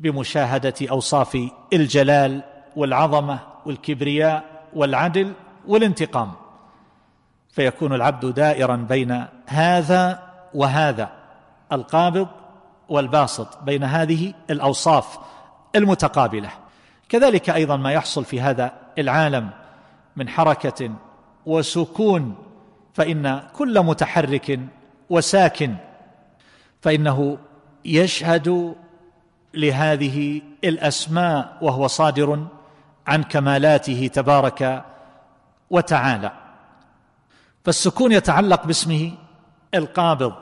بمشاهدة 0.00 0.74
أوصاف 0.90 1.38
الجلال 1.72 2.42
والعظمة 2.76 3.38
والكبرياء 3.66 4.44
والعدل 4.74 5.32
والانتقام. 5.66 6.32
فيكون 7.50 7.92
العبد 7.92 8.34
دائرا 8.34 8.76
بين 8.76 9.26
هذا 9.46 10.22
وهذا. 10.54 11.21
القابض 11.72 12.28
والباسط 12.88 13.62
بين 13.62 13.84
هذه 13.84 14.34
الأوصاف 14.50 15.18
المتقابلة. 15.76 16.50
كذلك 17.08 17.50
أيضا 17.50 17.76
ما 17.76 17.92
يحصل 17.92 18.24
في 18.24 18.40
هذا 18.40 18.72
العالم 18.98 19.50
من 20.16 20.28
حركة 20.28 20.90
وسكون 21.46 22.36
فإن 22.94 23.42
كل 23.52 23.82
متحرك 23.82 24.60
وساكن 25.10 25.74
فإنه 26.80 27.38
يشهد 27.84 28.74
لهذه 29.54 30.42
الأسماء 30.64 31.58
وهو 31.60 31.86
صادر 31.86 32.46
عن 33.06 33.22
كمالاته 33.22 34.10
تبارك 34.12 34.84
وتعالى. 35.70 36.32
فالسكون 37.64 38.12
يتعلق 38.12 38.66
باسمه 38.66 39.12
القابض. 39.74 40.32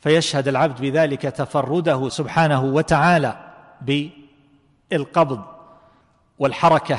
فيشهد 0.00 0.48
العبد 0.48 0.80
بذلك 0.80 1.22
تفرده 1.22 2.08
سبحانه 2.08 2.64
وتعالى 2.64 3.36
بالقبض 4.90 5.44
والحركة. 6.38 6.98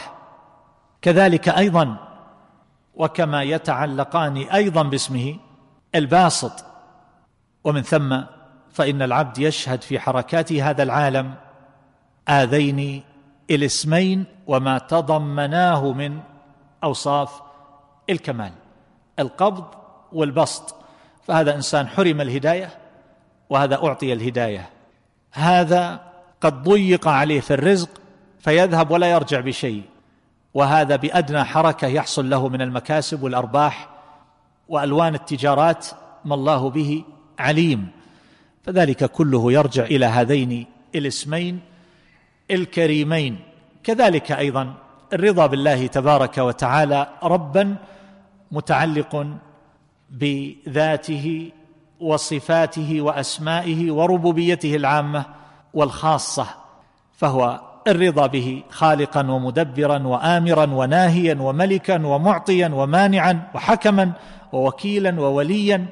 كذلك 1.01 1.49
أيضا 1.49 1.97
وكما 2.95 3.43
يتعلقان 3.43 4.37
أيضا 4.37 4.83
باسمه 4.83 5.35
الباسط. 5.95 6.65
ومن 7.63 7.81
ثم 7.81 8.21
فإن 8.71 9.01
العبد 9.01 9.37
يشهد 9.37 9.81
في 9.81 9.99
حركات 9.99 10.53
هذا 10.53 10.83
العالم 10.83 11.33
هذين 12.29 13.03
الاسمين 13.49 14.25
وما 14.47 14.77
تضمناه 14.77 15.91
من 15.91 16.19
أوصاف 16.83 17.41
الكمال 18.09 18.51
القبض 19.19 19.65
والبسط. 20.13 20.75
فهذا 21.23 21.55
إنسان 21.55 21.87
حرم 21.87 22.21
الهداية 22.21 22.69
وهذا 23.49 23.75
أعطي 23.75 24.13
الهداية. 24.13 24.69
هذا 25.31 26.01
قد 26.41 26.63
ضيق 26.63 27.07
عليه 27.07 27.39
في 27.39 27.53
الرزق 27.53 27.89
فيذهب 28.39 28.91
ولا 28.91 29.11
يرجع 29.11 29.39
بشيء. 29.39 29.83
وهذا 30.53 30.95
بأدنى 30.95 31.43
حركة 31.43 31.87
يحصل 31.87 32.29
له 32.29 32.49
من 32.49 32.61
المكاسب 32.61 33.23
والأرباح 33.23 33.89
وألوان 34.69 35.15
التجارات 35.15 35.87
ما 36.25 36.35
الله 36.35 36.69
به 36.69 37.03
عليم. 37.39 37.87
فذلك 38.63 39.05
كله 39.05 39.51
يرجع 39.51 39.83
إلى 39.83 40.05
هذين 40.05 40.65
الاسمين 40.95 41.59
الكريمين. 42.51 43.39
كذلك 43.83 44.31
أيضا 44.31 44.73
الرضا 45.13 45.45
بالله 45.45 45.87
تبارك 45.87 46.37
وتعالى 46.37 47.07
ربا 47.23 47.75
متعلق 48.51 49.27
بذاته 50.09 51.51
وصفاته 52.01 53.01
وأسمائه 53.01 53.91
وربوبيته 53.91 54.75
العامة 54.75 55.25
والخاصة 55.73 56.47
فهو 57.17 57.59
الرضا 57.87 58.27
به 58.27 58.63
خالقا 58.69 59.31
ومدبرا 59.31 60.07
وامرا 60.07 60.65
وناهيا 60.65 61.37
وملكا 61.41 62.05
ومعطيا 62.05 62.67
ومانعا 62.67 63.47
وحكما 63.55 64.11
ووكيلا 64.53 65.21
ووليا 65.21 65.85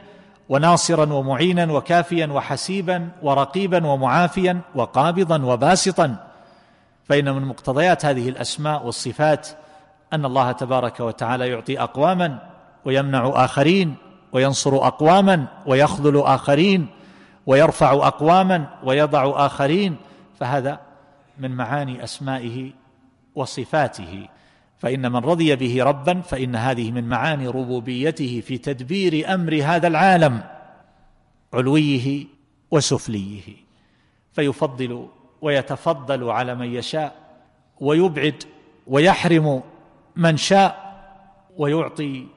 وناصرا 0.50 1.14
ومعينا 1.14 1.74
وكافيا 1.74 2.28
وحسيبا 2.28 3.10
ورقيبا 3.22 3.88
ومعافيا 3.88 4.62
وقابضا 4.76 5.46
وباسطا. 5.46 6.16
فإن 7.06 7.36
من 7.36 7.46
مقتضيات 7.46 8.06
هذه 8.06 8.30
الأسماء 8.30 8.86
والصفات 8.86 9.48
أن 10.14 10.26
الله 10.26 10.52
تبارك 10.52 11.00
وتعالى 11.00 11.50
يعطي 11.50 11.80
اقواما 11.80 12.40
ويمنع 12.86 13.32
آخرين 13.36 13.96
وينصر 14.36 14.88
أقواما 14.88 15.48
ويخذل 15.66 16.22
آخرين 16.22 16.88
ويرفع 17.46 17.94
أقواما 17.94 18.68
ويضع 18.84 19.46
آخرين 19.46 19.96
فهذا 20.40 20.80
من 21.40 21.52
معاني 21.52 22.04
أسمائه 22.04 22.72
وصفاته. 23.36 24.28
فإن 24.78 25.12
من 25.12 25.20
رضي 25.20 25.56
به 25.56 25.84
ربا 25.84 26.22
فإن 26.22 26.56
هذه 26.56 26.92
من 26.92 27.04
معاني 27.04 27.48
ربوبيته 27.48 28.42
في 28.46 28.58
تدبير 28.58 29.34
أمر 29.34 29.62
هذا 29.64 29.88
العالم 29.88 30.44
علويه 31.54 32.26
وسفليه. 32.72 33.54
فيفضل 34.34 35.08
ويتفضل 35.42 36.30
على 36.30 36.56
من 36.56 36.74
يشاء 36.74 37.16
ويبعد 37.80 38.44
ويحرم 38.88 39.62
من 40.16 40.38
شاء 40.38 40.86
ويعطي 41.58 42.35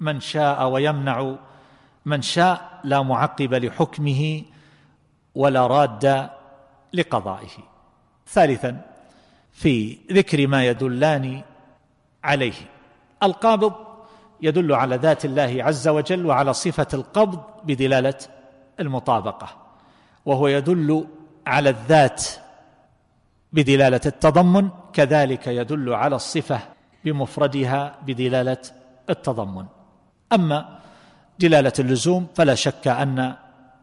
من 0.00 0.20
شاء 0.20 0.68
ويمنع. 0.68 1.34
من 2.04 2.22
شاء 2.22 2.80
لا 2.84 3.02
معقب 3.02 3.54
لحكمه 3.54 4.42
ولا 5.34 5.66
راد 5.66 6.30
لقضائه. 6.92 7.56
ثالثا 8.26 8.80
في 9.52 9.98
ذكر 10.12 10.46
ما 10.46 10.66
يدلان 10.66 11.42
عليه. 12.24 12.52
القابض 13.22 13.72
يدل 14.42 14.72
على 14.72 14.96
ذات 14.96 15.24
الله 15.24 15.56
عز 15.64 15.88
وجل 15.88 16.26
وعلى 16.26 16.52
صفة 16.52 16.86
القبض 16.94 17.40
بدلالة 17.64 18.14
المطابقة. 18.80 19.48
وهو 20.26 20.48
يدل 20.48 21.06
على 21.46 21.68
الذات 21.70 22.24
بدلالة 23.52 24.00
التضمن 24.06 24.68
كذلك 24.92 25.46
يدل 25.46 25.94
على 25.94 26.16
الصفة 26.16 26.60
بمفردها 27.04 27.98
بدلالة 28.06 28.62
التضمن. 29.10 29.66
أما 30.32 30.78
دلالة 31.38 31.72
اللزوم 31.78 32.26
فلا 32.34 32.54
شك 32.54 32.88
أن 32.88 33.34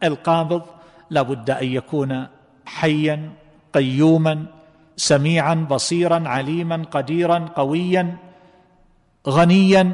القابض 0.02 0.62
لا 1.10 1.22
بد 1.22 1.50
أن 1.50 1.66
يكون 1.66 2.26
حيا 2.66 3.32
قيوما 3.74 4.46
سميعا 4.96 5.54
بصيرا 5.54 6.28
عليما 6.28 6.84
قديرا 6.90 7.48
قويا 7.56 8.16
غنيا. 9.28 9.92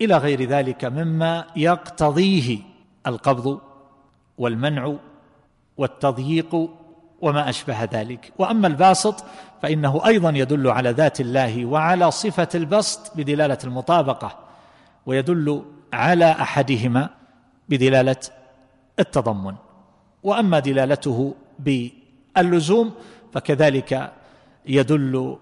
إلى 0.00 0.16
غير 0.16 0.44
ذلك 0.44 0.84
مما 0.84 1.44
يقتضيه 1.56 2.58
القبض 3.06 3.60
والمنع 4.38 4.94
والتضييق 5.76 6.70
وما 7.20 7.48
أشبه 7.48 7.84
ذلك. 7.84 8.32
وأما 8.38 8.66
الباسط 8.66 9.24
فإنه 9.62 10.06
أيضا 10.06 10.30
يدل 10.30 10.70
على 10.70 10.90
ذات 10.90 11.20
الله 11.20 11.64
وعلى 11.66 12.10
صفة 12.10 12.48
البسط 12.54 13.16
بدلالة 13.16 13.58
المطابقة. 13.64 14.45
ويدل 15.06 15.62
على 15.92 16.30
أحدهما 16.30 17.10
بدلالة 17.68 18.16
التضمن. 18.98 19.54
وأما 20.22 20.58
دلالته 20.58 21.34
باللزوم 21.58 22.94
فكذلك 23.32 24.12
يدل 24.66 25.38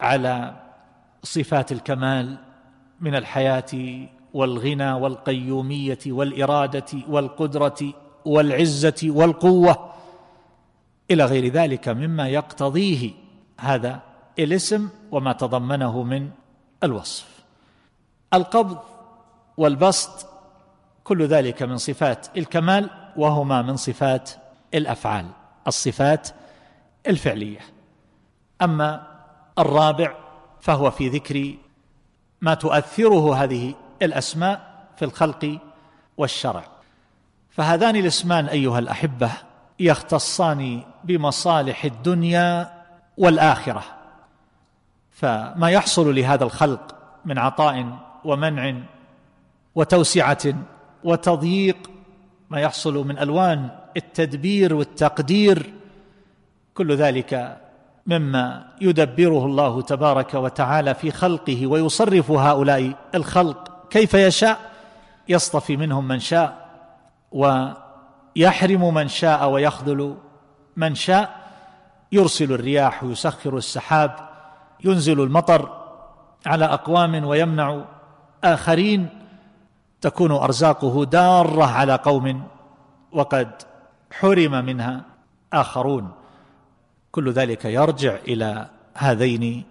على 0.00 0.54
صفات 1.22 1.72
الكمال 1.72 2.38
من 3.00 3.14
الحياة 3.14 3.72
والغنى 4.34 4.92
والقيومية 4.92 5.98
والإرادة 6.06 6.86
والقدرة 7.08 7.78
والعزة 8.24 9.00
والقوة 9.04 9.92
إلى 11.10 11.24
غير 11.24 11.52
ذلك 11.52 11.88
مما 11.88 12.28
يقتضيه 12.28 13.10
هذا 13.60 14.00
الاسم 14.38 14.88
وما 15.10 15.32
تضمنه 15.32 16.02
من 16.02 16.30
الوصف. 16.84 17.28
القبض 18.34 18.78
والبسط 19.62 20.26
كل 21.04 21.26
ذلك 21.26 21.62
من 21.62 21.76
صفات 21.76 22.26
الكمال 22.36 22.90
وهما 23.16 23.62
من 23.62 23.76
صفات 23.76 24.30
الأفعال 24.74 25.26
الصفات 25.66 26.28
الفعلية. 27.06 27.60
أما 28.62 29.06
الرابع 29.58 30.14
فهو 30.60 30.90
في 30.90 31.08
ذكر 31.08 31.54
ما 32.40 32.54
تؤثره 32.54 33.34
هذه 33.34 33.74
الأسماء 34.02 34.86
في 34.96 35.04
الخلق 35.04 35.58
والشرع. 36.16 36.64
فهذان 37.50 37.96
الاسمان 37.96 38.46
أيها 38.46 38.78
الأحبة 38.78 39.30
يختصان 39.80 40.82
بمصالح 41.04 41.84
الدنيا 41.84 42.72
والآخرة. 43.16 43.84
فما 45.10 45.70
يحصل 45.70 46.14
لهذا 46.14 46.44
الخلق 46.44 46.94
من 47.24 47.38
عطاء 47.38 47.98
ومنع 48.24 48.74
وتوسعة 49.74 50.54
وتضييق 51.04 51.90
ما 52.50 52.60
يحصل 52.60 53.06
من 53.06 53.18
ألوان 53.18 53.70
التدبير 53.96 54.74
والتقدير 54.74 55.72
كل 56.74 56.96
ذلك 56.96 57.58
مما 58.06 58.72
يدبره 58.80 59.46
الله 59.46 59.82
تبارك 59.82 60.34
وتعالى 60.34 60.94
في 60.94 61.10
خلقه 61.10 61.66
ويصرف 61.66 62.30
هؤلاء 62.30 62.92
الخلق. 63.14 63.88
كيف 63.90 64.14
يشاء؟ 64.14 64.58
يصطفي 65.28 65.76
منهم 65.76 66.08
من 66.08 66.20
شاء 66.20 66.68
ويحرم 67.32 68.94
من 68.94 69.08
شاء 69.08 69.48
ويخذل 69.48 70.16
من 70.76 70.94
شاء. 70.94 71.42
يرسل 72.12 72.52
الرياح 72.52 73.04
ويسخر 73.04 73.56
السحاب 73.56 74.28
ينزل 74.84 75.20
المطر 75.20 75.82
على 76.46 76.64
أقوام 76.64 77.24
ويمنع 77.24 77.84
آخرين. 78.44 79.21
تكون 80.02 80.32
أرزاقه 80.32 81.04
دارة 81.04 81.64
على 81.64 81.94
قوم 81.94 82.42
وقد 83.12 83.50
حرم 84.12 84.64
منها 84.64 85.04
آخرون. 85.52 86.10
كل 87.12 87.32
ذلك 87.32 87.64
يرجع 87.64 88.16
إلى 88.28 88.68
هذين 88.94 89.64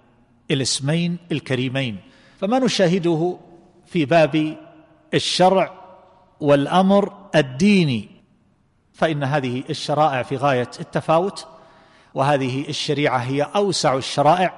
الاسمين 0.51 1.17
الكريمين. 1.31 1.97
فما 2.39 2.59
نشاهده 2.59 3.37
في 3.85 4.05
باب 4.05 4.57
الشرع 5.13 5.71
والأمر 6.39 7.13
الديني؟ 7.35 8.09
فإن 8.93 9.23
هذه 9.23 9.63
الشرائع 9.69 10.23
في 10.23 10.37
غاية 10.37 10.69
التفاوت 10.79 11.47
وهذه 12.13 12.69
الشريعة 12.69 13.17
هي 13.17 13.41
أوسع 13.41 13.95
الشرائع. 13.95 14.53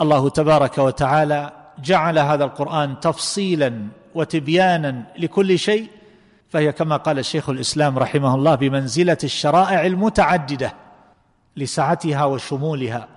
الله 0.00 0.28
تبارك 0.28 0.78
وتعالى 0.78 1.52
جعل 1.78 2.18
هذا 2.18 2.44
القرآن 2.44 3.00
تفصيلا 3.00 3.88
وتبيانا 4.14 5.02
لكل 5.18 5.58
شيء 5.58 5.88
فهي 6.48 6.72
كما 6.72 6.96
قال 6.96 7.18
الشيخ 7.18 7.48
الإسلام 7.48 7.98
رحمه 7.98 8.34
الله 8.34 8.54
بمنزلة 8.54 9.18
الشرائع 9.24 9.86
المتعددة 9.86 10.72
لسعتها 11.56 12.24
وشمولها. 12.24 13.08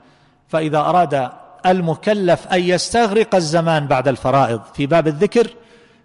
فإذا 0.48 0.78
أراد 0.78 1.30
المكلف 1.66 2.48
أن 2.48 2.60
يستغرق 2.60 3.36
الزمان 3.36 3.88
بعد 3.88 4.08
الفرائض 4.08 4.62
في 4.74 4.86
باب 4.86 5.08
الذكر 5.08 5.48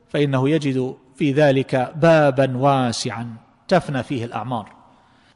فإنه 0.09 0.49
يجد 0.49 0.97
في 1.17 1.33
ذلك 1.33 1.93
بابا 1.97 2.57
واسعا 2.57 3.29
تفنى 3.69 4.03
فيه 4.03 4.25
الأعمار. 4.25 4.73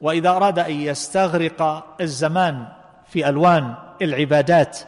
وإذا 0.01 0.31
أراد 0.31 0.59
أن 0.59 0.73
يستغرق 0.73 1.87
الزمان 2.01 2.67
في 3.09 3.29
ألوان 3.29 3.75
العبادات 4.03 4.79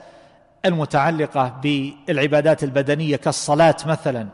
المتعلقة 0.64 1.60
بالعبادات 1.62 2.64
البدنية 2.64 3.16
كالصلاة 3.16 3.76
مثلا 3.86 4.28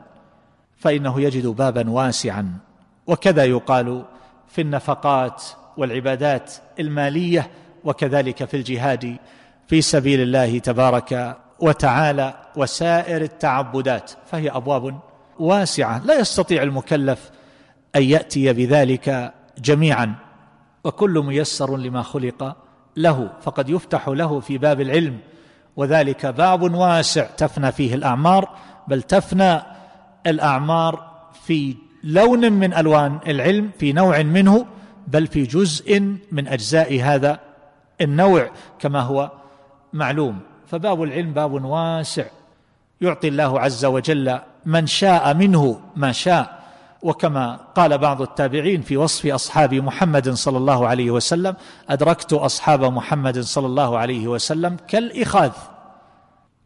فإنه 0.79 1.21
يجد 1.21 1.47
بابا 1.47 1.91
واسعا. 1.91 2.59
وكذا 3.07 3.45
يقال 3.45 4.05
في 4.49 4.61
النفقات 4.61 5.45
والعبادات 5.77 6.55
المالية 6.81 7.51
وكذلك 7.85 8.45
في 8.45 8.57
الجهاد 8.57 9.17
في 9.67 9.81
سبيل 9.83 10.21
الله 10.21 10.59
تبارك 10.59 11.37
وتعالى 11.61 12.35
وسائر 12.57 13.23
التعبدات. 13.23 14.11
فهي 14.27 14.51
أبواب 14.51 14.99
واسعة. 15.39 16.03
لا 16.05 16.21
يستطيع 16.21 16.63
المكلف 16.63 17.31
أن 17.97 18.03
يأتي 18.03 18.53
بذلك 18.53 19.35
جميعا. 19.59 20.15
وكل 20.85 21.23
ميسر 21.27 21.77
لما 21.77 22.03
خلق 22.03 22.57
له. 22.97 23.31
فقد 23.43 23.69
يفتح 23.71 24.09
له 24.09 24.41
في 24.41 24.59
باب 24.59 24.81
العلم. 24.81 25.19
وذلك 25.77 26.27
باب 26.27 26.75
واسع 26.75 27.25
تفنى 27.25 27.73
فيه 27.73 27.95
الأعمار 27.95 28.49
بل 28.89 29.03
تفنى 29.03 29.61
الأعمار 30.29 31.11
في 31.45 31.77
لون 32.05 32.53
من 32.53 32.75
ألوان 32.75 33.19
العلم 33.27 33.71
في 33.79 33.93
نوع 33.93 34.23
منه 34.23 34.67
بل 35.07 35.27
في 35.27 35.43
جزء 35.43 36.01
من 36.33 36.49
أجزاء 36.49 37.01
هذا 37.01 37.41
النوع 38.01 38.51
كما 38.79 39.01
هو 39.01 39.31
معلوم. 39.93 40.39
فباب 40.67 41.03
العلم 41.03 41.33
باب 41.33 41.65
واسع. 41.65 42.25
يعطي 43.01 43.29
الله 43.29 43.61
عز 43.61 43.85
وجل 43.85 44.39
من 44.67 44.87
شاء 44.87 45.35
منه 45.35 45.81
ما 45.97 46.13
شاء. 46.13 46.59
وكما 47.03 47.57
قال 47.75 47.99
بعض 47.99 48.23
التابعين 48.23 48.83
في 48.83 48.97
وصف 48.97 49.27
أصحاب 49.27 49.75
محمد 49.75 50.31
صلى 50.31 50.59
الله 50.59 50.89
عليه 50.89 51.11
وسلم 51.11 51.55
أدركت 51.89 52.33
أصحاب 52.33 52.85
محمد 52.85 53.41
صلى 53.41 53.67
الله 53.67 53.99
عليه 53.99 54.29
وسلم 54.29 54.77
كالإخاذ. 54.89 55.51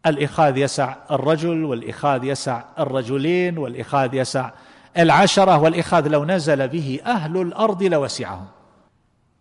الإخاذ 0.06 0.56
يسع 0.56 0.96
الرجل 1.10 1.64
والإخاذ 1.64 2.24
يسع 2.24 2.64
الرجلين 2.78 3.58
والإخاذ 3.58 4.14
يسع 4.14 4.50
العشرة 4.98 5.58
والإخاذ 5.58 6.08
لو 6.08 6.24
نزل 6.24 6.68
به 6.68 7.00
أهل 7.06 7.36
الأرض 7.36 7.82
لوسعهم. 7.82 8.46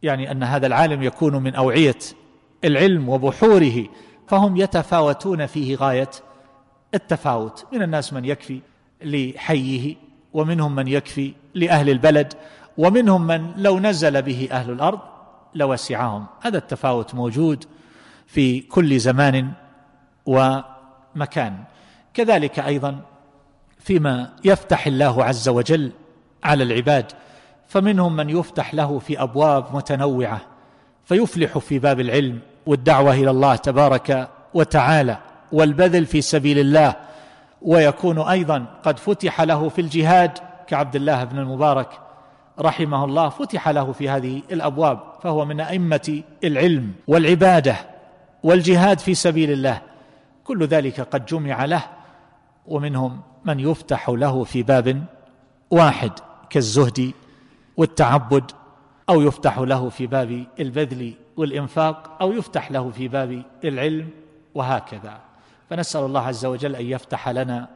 يعني 0.03 0.31
أن 0.31 0.43
هذا 0.43 0.67
العالم 0.67 1.03
يكون 1.03 1.35
من 1.35 1.55
أوعية 1.55 1.97
العلم 2.63 3.09
وبحوره 3.09 3.85
فهم 4.27 4.57
يتفاوتون 4.57 5.45
فيه 5.45 5.75
غاية 5.75 6.09
التفاوت. 6.93 7.65
من 7.73 7.81
الناس 7.81 8.13
من 8.13 8.25
يكفي 8.25 8.59
لحيه 9.03 9.95
ومنهم 10.33 10.75
من 10.75 10.87
يكفي 10.87 11.33
لأهل 11.53 11.89
البلد 11.89 12.33
ومنهم 12.77 13.27
من 13.27 13.51
لو 13.57 13.79
نزل 13.79 14.21
به 14.21 14.47
أهل 14.51 14.71
الأرض 14.71 14.99
لوسعهم. 15.55 16.25
هذا 16.41 16.57
التفاوت 16.57 17.15
موجود 17.15 17.65
في 18.27 18.59
كل 18.59 18.99
زمان 18.99 19.51
ومكان. 20.25 21.57
كذلك 22.13 22.59
أيضا 22.59 22.99
فيما 23.79 24.29
يفتح 24.45 24.87
الله 24.87 25.23
عز 25.23 25.49
وجل 25.49 25.91
على 26.43 26.63
العباد 26.63 27.05
فمنهم 27.67 28.15
من 28.15 28.29
يفتح 28.29 28.73
له 28.73 28.99
في 28.99 29.21
أبواب 29.21 29.75
متنوعة 29.75 30.41
فيفلح 31.05 31.57
في 31.57 31.79
باب 31.79 31.99
العلم 31.99 32.39
والدعوة 32.65 33.13
إلى 33.13 33.29
الله 33.29 33.55
تبارك 33.55 34.29
وتعالى 34.53 35.17
والبذل 35.51 36.05
في 36.05 36.21
سبيل 36.21 36.59
الله 36.59 36.95
ويكون 37.61 38.19
أيضا 38.19 38.65
قد 38.83 38.99
فتح 38.99 39.41
له 39.41 39.69
في 39.69 39.81
الجهاد 39.81 40.31
كعبد 40.67 40.95
الله 40.95 41.23
بن 41.23 41.39
المبارك 41.39 41.89
رحمه 42.59 43.05
الله 43.05 43.29
فتح 43.29 43.69
له 43.69 43.91
في 43.91 44.09
هذه 44.09 44.41
الأبواب 44.51 44.99
فهو 45.23 45.45
من 45.45 45.59
أئمة 45.59 46.23
العلم 46.43 46.91
والعبادة 47.07 47.75
والجهاد 48.43 48.99
في 48.99 49.13
سبيل 49.13 49.51
الله. 49.51 49.81
كل 50.51 50.65
ذلك 50.65 51.01
قد 51.01 51.25
جمع 51.25 51.65
له 51.65 51.83
ومنهم 52.67 53.21
من 53.45 53.59
يفتح 53.59 54.09
له 54.09 54.43
في 54.43 54.63
باب 54.63 55.03
واحد 55.71 56.11
كالزهد 56.49 57.13
والتعبد 57.77 58.51
أو 59.09 59.21
يفتح 59.21 59.59
له 59.59 59.89
في 59.89 60.07
باب 60.07 60.45
البذل 60.59 61.13
والإنفاق 61.37 62.17
أو 62.21 62.31
يفتح 62.31 62.71
له 62.71 62.89
في 62.89 63.07
باب 63.07 63.43
العلم 63.63 64.09
وهكذا. 64.55 65.19
فنسأل 65.69 66.05
الله 66.05 66.21
عز 66.21 66.45
وجل 66.45 66.75
أن 66.75 66.85
يفتح 66.85 67.29
لنا 67.29 67.67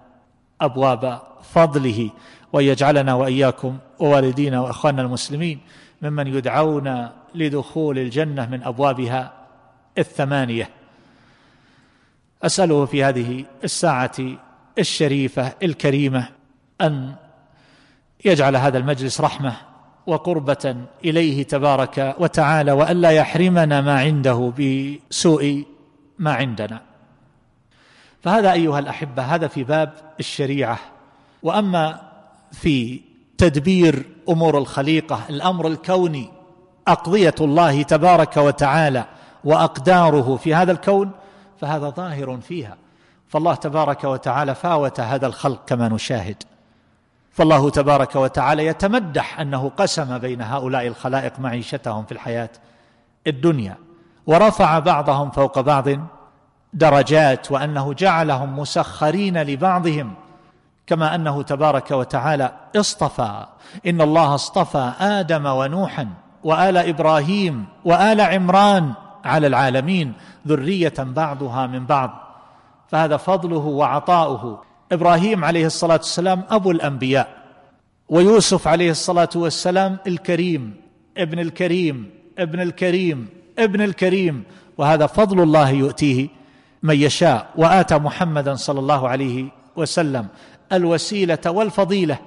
أبواب 0.62 1.22
فضله 1.44 2.10
وان 2.54 2.66
يجعلنا 2.66 3.14
وإياكم 3.14 3.78
ووالدينا 4.00 4.60
وإخواننا 4.60 5.02
المسلمين 5.02 5.60
ممن 6.02 6.28
يدعون 6.28 7.10
لدخول 7.36 8.00
الجنة 8.00 8.46
من 8.46 8.64
أبوابها 8.64 9.34
الثمانية. 9.98 10.70
أسأله 12.46 12.86
في 12.86 13.04
هذه 13.04 13.46
الساعة 13.64 14.12
الشريفة 14.80 15.54
الكريمة 15.64 16.28
أن 16.82 17.16
يجعل 18.26 18.56
هذا 18.56 18.78
المجلس 18.78 19.22
رحمة 19.22 19.54
وقربة 20.08 20.76
إليه 21.06 21.44
تبارك 21.44 22.16
وتعالى 22.20 22.72
والا 22.72 23.10
يحرمنا 23.10 23.82
ما 23.82 24.00
عنده 24.00 24.54
بسوء 24.60 25.66
ما 26.20 26.34
عندنا. 26.34 26.82
فهذا 28.24 28.52
أيها 28.52 28.80
الأحبة 28.80 29.24
هذا 29.24 29.48
في 29.48 29.64
باب 29.64 29.94
الشريعة. 30.20 30.80
وأما 31.44 32.02
في 32.52 33.02
تدبير 33.38 34.06
أمور 34.30 34.58
الخليقة 34.58 35.22
الأمر 35.30 35.68
الكوني 35.68 36.30
أقضية 36.88 37.36
الله 37.42 37.84
تبارك 37.84 38.38
وتعالى 38.38 39.06
وأقداره 39.44 40.36
في 40.36 40.56
هذا 40.56 40.72
الكون 40.72 41.12
فهذا 41.62 41.90
ظاهر 41.90 42.38
فيها. 42.38 42.78
فالله 43.28 43.56
تبارك 43.56 44.04
وتعالى 44.04 44.56
فاوت 44.56 45.00
هذا 45.00 45.28
الخلق 45.28 45.66
كما 45.68 45.88
نشاهد. 45.90 46.44
فالله 47.32 47.70
تبارك 47.70 48.16
وتعالى 48.16 48.66
يتمدح 48.66 49.40
أنه 49.40 49.72
قسم 49.78 50.18
بين 50.18 50.42
هؤلاء 50.42 50.88
الخلائق 50.88 51.40
معيشتهم 51.40 52.06
في 52.06 52.12
الحياة 52.12 52.50
الدنيا 53.28 53.76
ورفع 54.28 54.80
بعضهم 54.80 55.32
فوق 55.32 55.60
بعض 55.60 55.88
درجات 56.74 57.52
وأنه 57.52 57.94
جعلهم 57.94 58.60
مسخرين 58.60 59.42
لبعضهم 59.42 60.14
كما 60.88 61.16
أنه 61.16 61.44
تبارك 61.44 61.92
وتعالى 61.92 62.52
اصطفى. 62.76 63.46
إن 63.88 64.02
الله 64.02 64.36
اصطفى 64.36 64.92
آدم 65.00 65.46
ونوحا 65.46 66.08
وآل 66.44 66.78
إبراهيم 66.78 67.66
وآل 67.86 68.22
عمران 68.22 68.94
على 69.26 69.48
العالمين 69.48 70.14
ذرية 70.48 70.94
بعضها 71.00 71.68
من 71.68 71.86
بعض. 71.86 72.22
فهذا 72.88 73.18
فضله 73.18 73.58
وعطاؤه. 73.58 74.62
إبراهيم 74.92 75.46
عليه 75.46 75.66
الصلاة 75.66 75.98
والسلام 75.98 76.44
أبو 76.50 76.72
الأنبياء. 76.72 77.28
ويوسف 78.10 78.68
عليه 78.68 78.92
الصلاة 78.92 79.30
والسلام 79.36 79.98
الكريم 80.08 80.74
ابن 81.18 81.40
الكريم 81.40 82.10
ابن 82.40 82.62
الكريم 82.62 83.28
ابن 83.60 83.82
الكريم. 83.82 84.44
وهذا 84.78 85.08
فضل 85.08 85.44
الله 85.44 85.70
يؤتيه 85.70 86.28
من 86.84 86.96
يشاء. 86.96 87.48
وآتى 87.56 87.98
محمدا 87.98 88.56
صلى 88.56 88.80
الله 88.80 89.10
عليه 89.10 89.46
وسلم 89.76 90.28
الوسيلة 90.72 91.40
والفضيلة. 91.48 92.18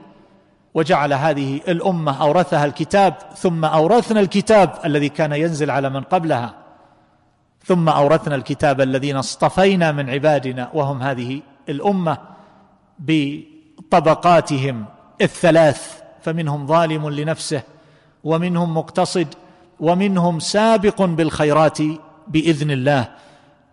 وجعل 0.74 1.12
هذه 1.12 1.61
الأمة 1.68 2.22
أورثها 2.22 2.64
الكتاب 2.64 3.14
ثم 3.37 3.64
أورثنا 3.64 4.20
الكتاب 4.20 4.72
الذي 4.84 5.08
كان 5.08 5.32
ينزل 5.32 5.70
على 5.70 5.90
من 5.90 6.00
قبلها. 6.00 6.54
ثم 7.64 7.88
أورثنا 7.88 8.34
الكتاب 8.34 8.80
الذين 8.80 9.16
اصطفينا 9.16 9.92
من 9.92 10.10
عبادنا 10.10 10.70
وهم 10.74 11.02
هذه 11.02 11.42
الأمة 11.68 12.18
بطبقاتهم 12.98 14.84
الثلاث 15.20 16.00
فمنهم 16.22 16.66
ظالم 16.66 17.08
لنفسه 17.10 17.62
ومنهم 18.24 18.76
مقتصد 18.76 19.34
ومنهم 19.80 20.40
سابق 20.40 21.02
بالخيرات 21.02 21.78
بإذن 22.28 22.70
الله. 22.70 23.08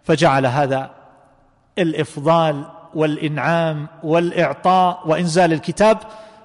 فجعل 0.03 0.45
هذا 0.45 0.91
الإفضال 1.77 2.65
والإنعام 2.95 3.87
والإعطاء 4.03 5.01
وإنزال 5.05 5.53
الكتاب 5.53 5.97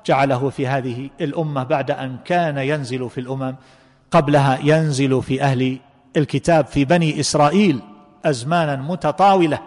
جعله 0.07 0.50
في 0.50 0.66
هذه 0.66 1.11
الأمة 1.20 1.62
بعد 1.62 1.90
أن 1.90 2.16
كان 2.24 2.59
ينزل 2.59 3.11
في 3.11 3.20
الأمم 3.20 3.55
قبلها 4.11 4.59
ينزل 4.62 5.22
في 5.22 5.42
أهل 5.42 5.79
الكتاب 6.16 6.66
في 6.66 6.85
بني 6.85 7.20
إسرائيل 7.20 7.81
أزمانا 8.25 8.77
متطاولة 8.77 9.59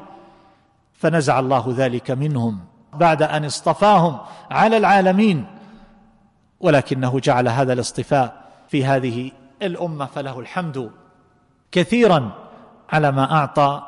فنزع 0.94 1.40
الله 1.40 1.74
ذلك 1.78 2.12
منهم 2.12 2.60
بعد 2.94 3.24
أن 3.24 3.46
اصطفاهم 3.46 4.20
على 4.52 4.78
العالمين 4.78 5.46
ولكنه 6.60 7.20
جعل 7.20 7.48
هذا 7.48 7.74
الاصطفاء 7.74 8.44
في 8.68 8.86
هذه 8.86 9.32
الأمة 9.62 10.06
فله 10.06 10.40
الحمد 10.40 10.92
كثيرا 11.72 12.32
على 12.90 13.12
ما 13.12 13.32
أعطى 13.32 13.84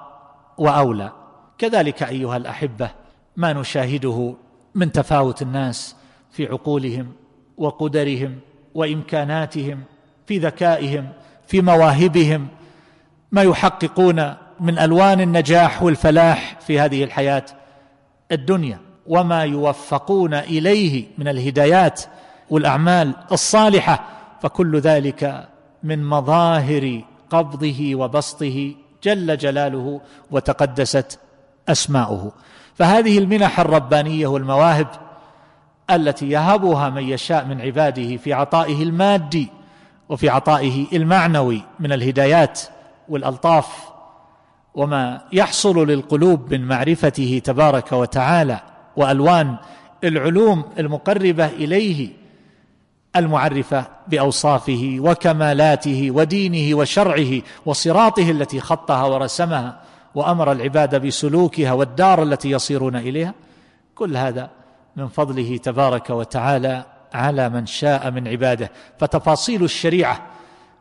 وأولى. 0.57 1.11
كذلك 1.57 2.03
أيها 2.03 2.37
الأحبة 2.37 2.89
ما 3.35 3.53
نشاهده 3.53 4.35
من 4.75 4.91
تفاوت 4.91 5.41
الناس 5.41 5.95
في 6.31 6.45
عقولهم 6.47 7.11
وقدرهم 7.57 8.39
وإمكاناتهم 8.73 9.83
في 10.25 10.37
ذكائهم 10.37 11.09
في 11.47 11.61
مواهبهم 11.61 12.47
ما 13.31 13.41
يحققون 13.41 14.33
من 14.59 14.79
ألوان 14.79 15.21
النجاح 15.21 15.83
والفلاح 15.83 16.57
في 16.59 16.79
هذه 16.79 17.03
الحياة 17.03 17.45
الدنيا 18.31 18.79
وما 19.07 19.43
يوفقون 19.43 20.33
إليه 20.33 21.05
من 21.17 21.27
الهدايات 21.27 22.01
والأعمال 22.49 23.13
الصالحة 23.31 24.03
فكل 24.41 24.79
ذلك 24.79 25.47
من 25.83 26.05
مظاهر 26.05 27.01
قبضه 27.29 27.95
وبسطه 27.95 28.75
جل 29.03 29.37
جلاله 29.37 30.01
وتقدست 30.31 31.19
أسماؤه. 31.69 32.31
فهذه 32.75 33.17
المنح 33.17 33.59
الربانية 33.59 34.27
والمواهب 34.27 34.87
التي 35.91 36.29
يهبها 36.29 36.89
من 36.89 37.03
يشاء 37.03 37.45
من 37.45 37.61
عباده 37.61 38.17
في 38.17 38.33
عطائه 38.33 38.83
المادي 38.83 39.49
وفي 40.09 40.29
عطائه 40.29 40.85
المعنوي 40.93 41.61
من 41.79 41.91
الهدايات 41.91 42.61
والألطاف 43.09 43.67
وما 44.75 45.21
يحصل 45.33 45.87
للقلوب 45.87 46.53
من 46.53 46.67
معرفته 46.67 47.41
تبارك 47.43 47.91
وتعالى 47.91 48.59
وألوان 48.95 49.55
العلوم 50.03 50.63
المقربة 50.79 51.45
إليه 51.45 52.09
المعرفة 53.15 53.85
بأوصافه 54.07 54.97
وكمالاته 54.99 56.11
ودينه 56.11 56.77
وشرعه 56.77 57.41
وصراطه 57.65 58.31
التي 58.31 58.59
خطها 58.59 59.03
ورسمها 59.03 59.81
وأمر 60.15 60.51
العباد 60.51 61.05
بسلوكها 61.07 61.73
والدار 61.73 62.23
التي 62.23 62.51
يصيرون 62.51 62.95
إليها. 62.95 63.33
كل 63.95 64.17
هذا 64.17 64.49
من 64.95 65.07
فضله 65.07 65.57
تبارك 65.57 66.09
وتعالى 66.09 66.85
على 67.15 67.49
من 67.49 67.65
شاء 67.65 68.11
من 68.11 68.27
عباده. 68.27 68.71
فتفاصيل 68.99 69.63
الشريعة 69.63 70.21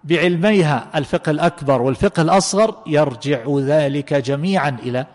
بعلميها 0.04 0.90
الفقه 0.94 1.30
الأكبر 1.30 1.82
والفقه 1.82 2.22
الأصغر 2.22 2.76
يرجع 2.86 3.44
ذلك 3.58 4.14
جميعا 4.14 4.76
إلى 4.82 5.06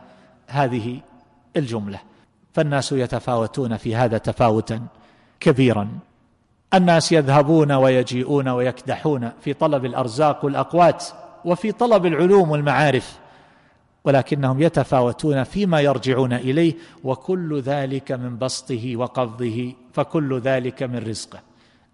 هذه 0.48 1.00
الجملة. 1.58 2.00
فالناس 2.54 2.92
يتفاوتون 2.92 3.78
في 3.78 3.96
هذا 3.96 4.18
تفاوتا 4.18 4.82
كبيرا. 5.40 5.90
الناس 6.74 7.12
يذهبون 7.12 7.72
ويجيئون 7.72 8.48
ويكدحون 8.48 9.32
في 9.42 9.54
طلب 9.54 9.86
الأرزاق 9.86 10.46
والأقوات 10.46 11.06
وفي 11.46 11.72
طلب 11.72 12.06
العلوم 12.06 12.52
والمعارف 12.52 13.20
ولكنهم 14.04 14.62
يتفاوتون 14.62 15.44
فيما 15.44 15.82
يرجعون 15.82 16.34
إليه 16.34 16.74
وكل 17.04 17.62
ذلك 17.62 18.12
من 18.12 18.38
بسطه 18.38 18.96
وقبضه 18.96 19.74
فكل 20.00 20.40
ذلك 20.40 20.84
من 20.84 20.98
رزقه. 20.98 21.40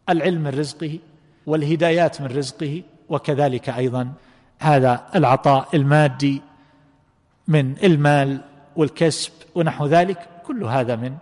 العلم 0.10 0.42
من 0.42 0.60
رزقه 0.60 1.00
والهدايات 1.46 2.22
من 2.22 2.28
رزقه 2.28 2.84
وكذلك 3.10 3.70
أيضا 3.70 4.14
هذا 4.60 5.06
العطاء 5.16 5.68
المادي 5.74 6.42
من 7.48 7.76
المال 7.84 8.42
والكسب 8.76 9.32
ونحو 9.56 9.86
ذلك 9.86 10.30
كل 10.48 10.64
هذا 10.64 10.96
من 10.96 11.18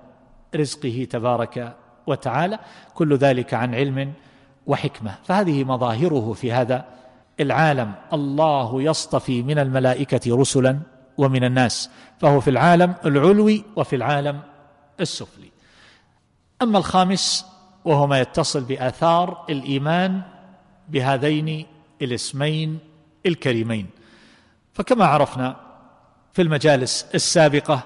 رزقه 0.55 1.07
تبارك 1.09 1.75
وتعالى 2.07 2.59
كل 2.93 3.17
ذلك 3.17 3.53
عن 3.53 3.75
علم 3.75 4.13
وحكمة. 4.67 5.15
فهذه 5.23 5.63
مظاهره 5.63 6.33
في 6.33 6.51
هذا 6.51 6.85
العالم. 7.39 7.91
الله 8.13 8.81
يصطفي 8.81 9.43
من 9.43 9.59
الملائكة 9.59 10.37
رسلا 10.37 10.79
ومن 11.17 11.43
الناس 11.43 11.89
فهو 12.19 12.39
في 12.39 12.49
العالم 12.49 12.93
العلوي 13.05 13.63
وفي 13.75 13.95
العالم 13.95 14.39
السفلي. 14.99 15.52
أما 16.63 16.77
الخامس 16.77 17.45
وهو 17.85 18.07
ما 18.07 18.19
يتصل 18.19 18.63
بآثار 18.63 19.45
الإيمان 19.49 20.21
بهذين 20.89 21.65
الاسمين 22.01 22.79
الكريمين. 23.25 23.89
فكما 24.73 25.05
عرفنا 25.05 25.55
في 26.33 26.41
المجالس 26.41 27.05
السابقة 27.15 27.83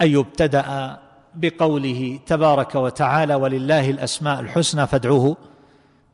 أن 0.00 0.08
يبتدأ 0.08 0.98
بقوله 1.34 2.18
تبارك 2.26 2.74
وتعالى 2.74 3.34
ولله 3.34 3.90
الأسماء 3.90 4.40
الحسنى 4.40 4.86
فادعوه 4.86 5.36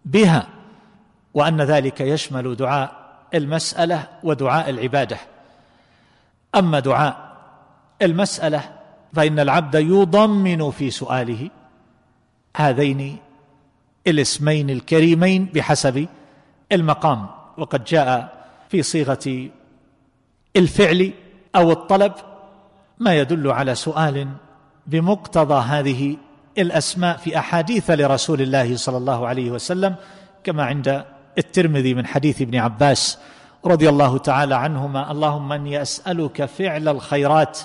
بها 0.05 0.47
وأن 1.35 1.61
ذلك 1.61 2.01
يشمل 2.01 2.57
دعاء 2.57 3.05
المسألة 3.35 4.09
ودعاء 4.23 4.71
العبادة. 4.71 5.19
أما 6.55 6.81
دعاء 6.81 7.37
المسألة 8.03 8.63
فإن 9.15 9.39
العبد 9.39 9.75
يضمن 9.75 10.71
في 10.71 10.91
سؤاله 10.91 11.51
هذين 12.57 13.17
الاسمين 14.07 14.71
الكريمين 14.71 15.45
بحسب 15.55 16.07
المقام 16.73 17.27
وقد 17.59 17.85
جاء 17.85 18.33
في 18.69 18.83
صيغة 18.83 19.49
الفعل 20.57 21.13
أو 21.57 21.73
الطلب 21.73 22.13
ما 22.99 23.15
يدل 23.15 23.51
على 23.51 23.75
سؤال 23.75 24.29
بمقتضى 24.87 25.55
هذه 25.55 26.17
الأسماء 26.59 27.17
في 27.17 27.39
أحاديث 27.39 27.91
لرسول 27.91 28.41
الله 28.41 28.77
صلى 28.77 28.97
الله 28.97 29.27
عليه 29.27 29.51
وسلم 29.51 29.95
كما 30.45 30.65
عند 30.65 31.05
الترمذي 31.39 31.95
من 31.95 32.07
حديث 32.07 32.43
ابن 32.43 32.57
عباس 32.57 33.19
رضي 33.65 33.89
الله 33.89 34.19
تعالى 34.19 34.55
عنهما 34.55 35.11
اللهم 35.11 35.53
إني 35.53 35.83
أسألك 35.83 36.45
فعل 36.45 36.89
الخيرات 36.89 37.59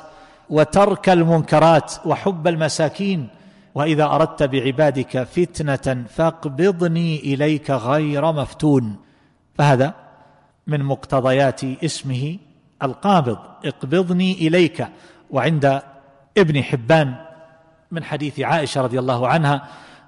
وترك 0.49 1.09
المنكرات 1.09 1.93
وحب 2.05 2.47
المساكين 2.47 3.27
وإذا 3.75 4.03
أردت 4.03 4.43
بعبادك 4.43 5.23
فتنة 5.23 6.05
فاقبضني 6.09 7.19
إليك 7.19 7.71
غير 7.71 8.31
مفتون. 8.31 8.95
فهذا 9.57 9.93
من 10.67 10.83
مقتضيات 10.83 11.63
اسمه 11.63 12.37
القابض. 12.83 13.37
اقبضني 13.65 14.33
إليك. 14.33 14.87
وعند 15.31 15.81
ابن 16.37 16.63
حبان 16.63 17.15
من 17.91 18.03
حديث 18.03 18.39
عائشة 18.39 18.81
رضي 18.81 18.99
الله 18.99 19.27
عنها 19.27 19.67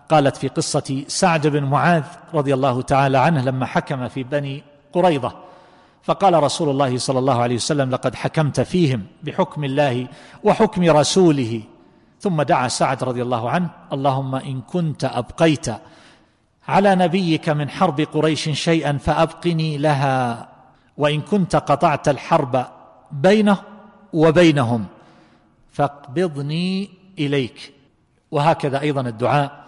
قالت 0.09 0.37
في 0.37 0.47
قصة 0.47 1.03
سعد 1.07 1.47
بن 1.47 1.63
معاذ 1.63 2.03
رضي 2.33 2.53
الله 2.53 2.81
تعالى 2.81 3.17
عنه 3.17 3.43
لما 3.43 3.65
حكم 3.65 4.07
في 4.07 4.23
بني 4.23 4.63
قريظة. 4.93 5.33
فقال 6.03 6.43
رسول 6.43 6.69
الله 6.69 6.97
صلى 6.97 7.19
الله 7.19 7.41
عليه 7.41 7.55
وسلم 7.55 7.89
لقد 7.89 8.15
حكمت 8.15 8.61
فيهم 8.61 9.03
بحكم 9.23 9.63
الله 9.63 10.07
وحكم 10.43 10.89
رسوله 10.89 11.61
ثم 12.21 12.41
دعا 12.41 12.67
سعد 12.67 13.03
رضي 13.03 13.21
الله 13.21 13.49
عنه 13.49 13.69
اللهم 13.93 14.35
إن 14.35 14.61
كنت 14.61 15.05
أبقيت 15.05 15.67
على 16.67 16.95
نبيك 16.95 17.49
من 17.49 17.69
حرب 17.69 18.01
قريش 18.01 18.49
شيئا 18.49 18.97
فأبقني 18.97 19.77
لها 19.77 20.47
وإن 20.97 21.21
كنت 21.21 21.55
قطعت 21.55 22.09
الحرب 22.09 22.65
بينه 23.11 23.57
وبينهم 24.13 24.85
فاقبضني 25.71 26.89
إليك. 27.19 27.73
وهكذا 28.31 28.81
أيضا 28.81 29.01
الدعاء 29.01 29.65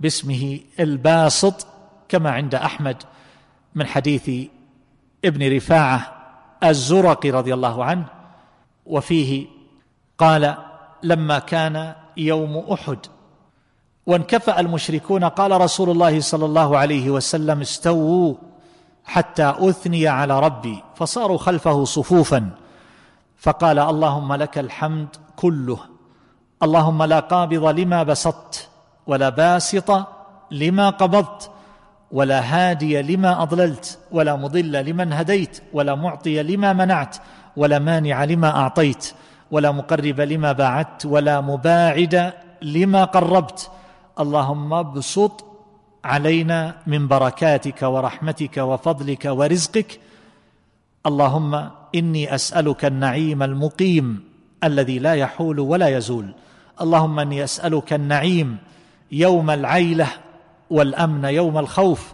باسمه 0.00 0.60
الباسط 0.80 1.66
كما 2.08 2.30
عند 2.30 2.54
أحمد 2.54 2.96
من 3.74 3.86
حديث 3.86 4.30
ابن 5.24 5.56
رفاعة 5.56 6.12
الزرقي 6.64 7.30
رضي 7.30 7.54
الله 7.54 7.84
عنه 7.84 8.04
وفيه 8.86 9.46
قال 10.18 10.56
لما 11.02 11.38
كان 11.38 11.94
يوم 12.16 12.56
أحد. 12.72 12.98
وانكفأ 14.06 14.60
المشركون 14.60 15.24
قال 15.24 15.60
رسول 15.60 15.90
الله 15.90 16.20
صلى 16.20 16.44
الله 16.44 16.78
عليه 16.78 17.10
وسلم 17.10 17.60
استووا 17.60 18.34
حتى 19.04 19.54
أثني 19.58 20.08
على 20.08 20.40
ربي. 20.40 20.82
فصاروا 20.94 21.38
خلفه 21.38 21.84
صفوفا. 21.84 22.50
فقال 23.38 23.78
اللهم 23.78 24.32
لك 24.34 24.58
الحمد 24.58 25.08
كله. 25.36 25.78
اللهم 26.62 27.02
لا 27.02 27.20
قابض 27.20 27.64
لما 27.64 28.02
بسطت 28.02 28.68
ولا 29.06 29.28
باسط 29.28 30.06
لما 30.50 30.90
قبضت 30.90 31.50
ولا 32.12 32.40
هادي 32.40 33.02
لما 33.02 33.42
أضللت 33.42 33.98
ولا 34.12 34.36
مضل 34.36 34.72
لمن 34.72 35.12
هديت 35.12 35.60
ولا 35.72 35.94
معطي 35.94 36.42
لما 36.42 36.72
منعت 36.72 37.16
ولا 37.56 37.78
مانع 37.78 38.24
لما 38.24 38.56
أعطيت. 38.56 39.14
ولا 39.52 39.72
مقرب 39.72 40.20
لما 40.20 40.52
باعدت 40.52 41.06
ولا 41.06 41.40
مباعد 41.40 42.32
لما 42.62 43.04
قربت. 43.04 43.70
اللهم 44.20 44.72
ابسط 44.72 45.44
علينا 46.04 46.74
من 46.86 47.08
بركاتك 47.08 47.82
ورحمتك 47.82 48.56
وفضلك 48.56 49.24
ورزقك. 49.24 50.00
اللهم 51.06 51.70
إني 51.94 52.34
أسألك 52.34 52.84
النعيم 52.84 53.42
المقيم 53.42 54.24
الذي 54.64 54.98
لا 54.98 55.14
يحول 55.14 55.60
ولا 55.60 55.88
يزول. 55.88 56.34
اللهم 56.80 57.18
إني 57.18 57.44
أسألك 57.44 57.92
النعيم 57.92 58.56
يوم 59.12 59.50
العيلة 59.50 60.08
والأمن 60.70 61.24
يوم 61.24 61.58
الخوف. 61.58 62.12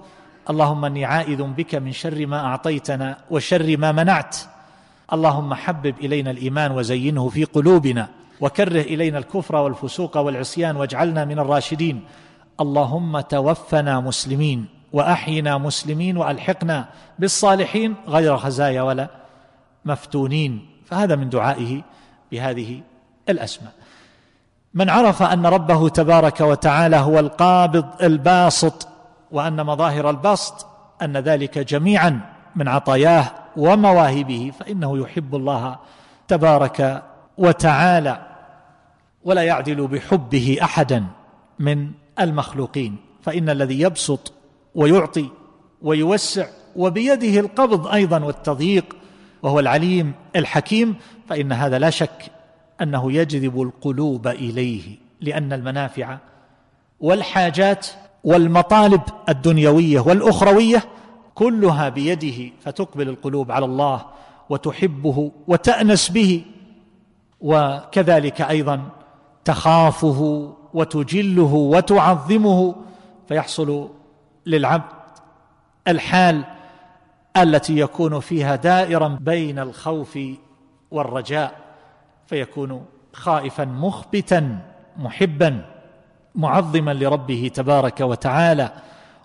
اللهم 0.50 0.84
إني 0.84 1.04
عائذ 1.04 1.42
بك 1.42 1.74
من 1.74 1.92
شر 1.92 2.26
ما 2.26 2.38
أعطيتنا 2.40 3.18
وشر 3.30 3.76
ما 3.76 3.92
منعت. 3.92 4.36
اللهم 5.12 5.54
حبب 5.54 5.94
إلينا 5.98 6.30
الإيمان 6.30 6.72
وزينه 6.72 7.28
في 7.28 7.44
قلوبنا 7.44 8.08
وكره 8.40 8.80
إلينا 8.80 9.18
الكفر 9.18 9.56
والفسوق 9.56 10.16
والعصيان 10.16 10.76
واجعلنا 10.76 11.24
من 11.24 11.38
الراشدين. 11.38 12.04
اللهم 12.60 13.20
توفنا 13.20 14.00
مسلمين 14.00 14.66
وأحينا 14.92 15.58
مسلمين 15.58 16.16
وألحقنا 16.16 16.88
بالصالحين 17.18 17.94
غير 18.08 18.36
خزايا 18.36 18.82
ولا 18.82 19.08
مفتونين. 19.84 20.68
فهذا 20.84 21.16
من 21.16 21.28
دعائه 21.28 21.82
بهذه 22.32 22.80
الأسماء. 23.28 23.72
من 24.74 24.90
عرف 24.90 25.22
أن 25.22 25.46
ربه 25.46 25.88
تبارك 25.88 26.40
وتعالى 26.40 26.96
هو 26.96 27.18
القابض 27.18 27.86
الباسط 28.02 28.88
وأن 29.30 29.66
مظاهر 29.66 30.10
البسط 30.10 30.66
أن 31.02 31.16
ذلك 31.16 31.58
جميعا 31.58 32.20
من 32.56 32.68
عطاياه 32.68 33.30
ومواهبه 33.58 34.52
فإنه 34.60 34.98
يحب 34.98 35.34
الله 35.34 35.78
تبارك 36.28 37.02
وتعالى 37.38 38.26
ولا 39.24 39.42
يعدل 39.42 39.86
بحبه 39.86 40.58
أحدا 40.62 41.04
من 41.58 41.90
المخلوقين 42.20 42.96
فإن 43.22 43.50
الذي 43.50 43.80
يبسط 43.80 44.32
ويعطي 44.74 45.28
ويوسع 45.82 46.46
وبيده 46.76 47.40
القبض 47.40 47.86
أيضا 47.86 48.24
والتضييق 48.24 48.96
وهو 49.42 49.60
العليم 49.60 50.12
الحكيم 50.36 50.96
فإن 51.28 51.52
هذا 51.52 51.78
لا 51.78 51.90
شك 51.90 52.30
أنه 52.82 53.12
يجذب 53.12 53.62
القلوب 53.62 54.26
إليه 54.28 54.96
لأن 55.20 55.52
المنافع 55.52 56.18
والحاجات 57.00 57.86
والمطالب 58.24 59.00
الدنيوية 59.28 60.00
والأخروية 60.00 60.84
كلها 61.38 61.88
بيده 61.88 62.52
فتقبل 62.60 63.08
القلوب 63.08 63.52
على 63.52 63.64
الله 63.64 64.06
وتحبه 64.48 65.32
وتأنس 65.46 66.08
به. 66.08 66.44
وكذلك 67.40 68.40
أيضا 68.40 68.88
تخافه 69.44 70.52
وتجله 70.74 71.54
وتعظمه 71.54 72.74
فيحصل 73.28 73.90
للعبد 74.46 74.92
الحال 75.88 76.44
التي 77.36 77.78
يكون 77.78 78.20
فيها 78.20 78.56
دائرا 78.56 79.18
بين 79.20 79.58
الخوف 79.58 80.18
والرجاء 80.90 81.54
فيكون 82.26 82.84
خائفا 83.12 83.64
مخبتا 83.64 84.58
محبا 84.96 85.64
معظما 86.34 86.94
لربه 86.94 87.50
تبارك 87.54 88.00
وتعالى 88.00 88.72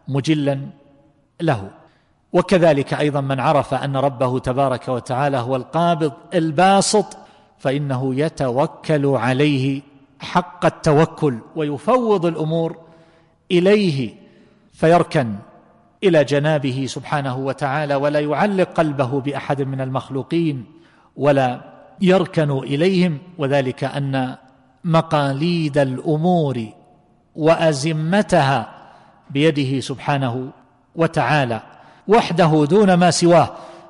مجلا 0.07 0.59
له. 1.41 1.82
وكذلك 2.33 2.93
أيضا 2.93 3.21
من 3.21 3.39
عرف 3.39 3.73
أن 3.73 3.97
ربه 3.97 4.39
تبارك 4.39 4.87
وتعالى 4.87 5.37
هو 5.37 5.55
القابض 5.55 6.11
الباسط 6.33 7.17
فإنه 7.59 8.15
يتوكل 8.15 9.05
عليه 9.05 9.81
حق 10.19 10.65
التوكل 10.65 11.39
ويفوض 11.55 12.25
الأمور 12.25 12.77
إليه 13.51 14.13
فيركن 14.73 15.35
إلى 16.03 16.23
جنابه 16.23 16.85
سبحانه 16.89 17.37
وتعالى 17.37 17.95
ولا 17.95 18.19
يعلق 18.19 18.69
قلبه 18.69 19.21
بأحد 19.21 19.61
من 19.61 19.81
المخلوقين 19.81 20.65
ولا 21.15 21.61
يركن 22.01 22.51
إليهم 22.51 23.17
وذلك 23.37 23.83
أن 23.83 24.35
مقاليد 24.83 25.77
الأمور 25.77 26.65
وأزمتها 27.35 28.69
بيده 29.29 29.79
سبحانه 29.79 30.49
وتعالى 30.95 31.61
وحده 32.07 32.65
دون 32.65 32.93
ما 32.93 33.11
سواه 33.11 33.49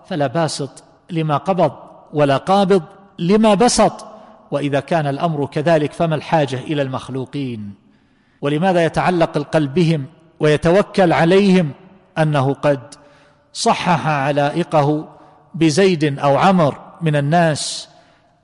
فلا 0.10 0.28
باسط 0.28 0.84
لما 1.10 1.38
قبض 1.38 1.72
ولا 2.14 2.38
قابض 2.38 2.84
لما 3.20 3.54
بسط. 3.54 4.06
وإذا 4.52 4.80
كان 4.80 5.08
الأمر 5.08 5.46
كذلك 5.46 5.94
فما 5.94 6.16
الحاجة 6.16 6.56
إلى 6.56 6.82
المخلوقين؟ 6.82 7.74
ولماذا 8.42 8.86
يتعلق 8.86 9.38
القلب 9.38 9.74
بهم 9.74 10.06
ويتوكل 10.40 11.14
عليهم 11.14 11.72
أنه 12.18 12.54
قد 12.54 12.80
صحح 13.54 14.08
علائقه 14.08 15.08
بزيد 15.54 16.20
أو 16.20 16.38
عمر 16.38 16.78
من 17.02 17.16
الناس 17.16 17.90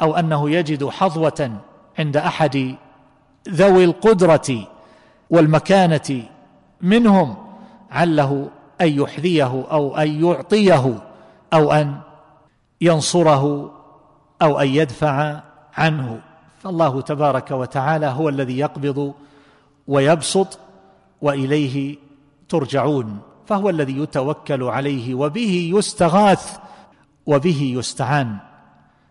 أو 0.01 0.15
أنه 0.15 0.49
يجد 0.49 0.89
حظوة 0.89 1.51
عند 1.99 2.17
أحد 2.17 2.75
ذوي 3.49 3.84
القدرة 3.86 4.67
والمكانة 5.29 6.23
منهم 6.82 7.38
عله 7.91 8.49
أن 8.82 9.02
يحذيه 9.02 9.65
أو 9.72 9.98
أن 9.98 10.26
يعطيه 10.26 10.96
أو 11.54 11.72
أن 11.72 11.96
ينصره 12.82 13.72
أو 14.42 14.60
أن 14.60 14.68
يدفع 14.68 15.39
عنه. 15.78 16.22
فالله 16.63 17.02
تبارك 17.02 17.52
وتعالى 17.52 18.06
هو 18.06 18.30
الذي 18.30 18.60
يقبض 18.60 19.13
ويبسط 19.88 20.60
وإليه 21.22 21.98
ترجعون 22.50 23.20
فهو 23.46 23.70
الذي 23.70 23.98
يتوكل 23.98 24.63
عليه 24.63 25.13
وبه 25.15 25.72
يستغاث 25.76 26.58
وبه 27.26 27.74
يستعان. 27.78 28.38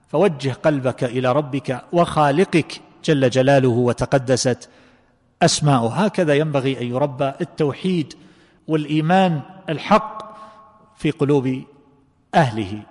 فوجه 0.09 0.53
قلبك 0.53 1.05
إلى 1.05 1.33
ربك 1.33 1.85
وخالقك 1.93 2.81
جل 3.05 3.31
جلاله 3.31 3.69
وتقدست 3.69 4.69
أسماؤه. 5.43 5.95
هكذا 5.95 6.35
ينبغي 6.35 6.81
أن 6.81 6.87
يربى 6.87 7.33
التوحيد 7.41 8.15
والإيمان 8.69 9.41
الحق 9.69 10.37
في 10.97 11.11
قلوب 11.11 11.63
أهله. 12.35 12.83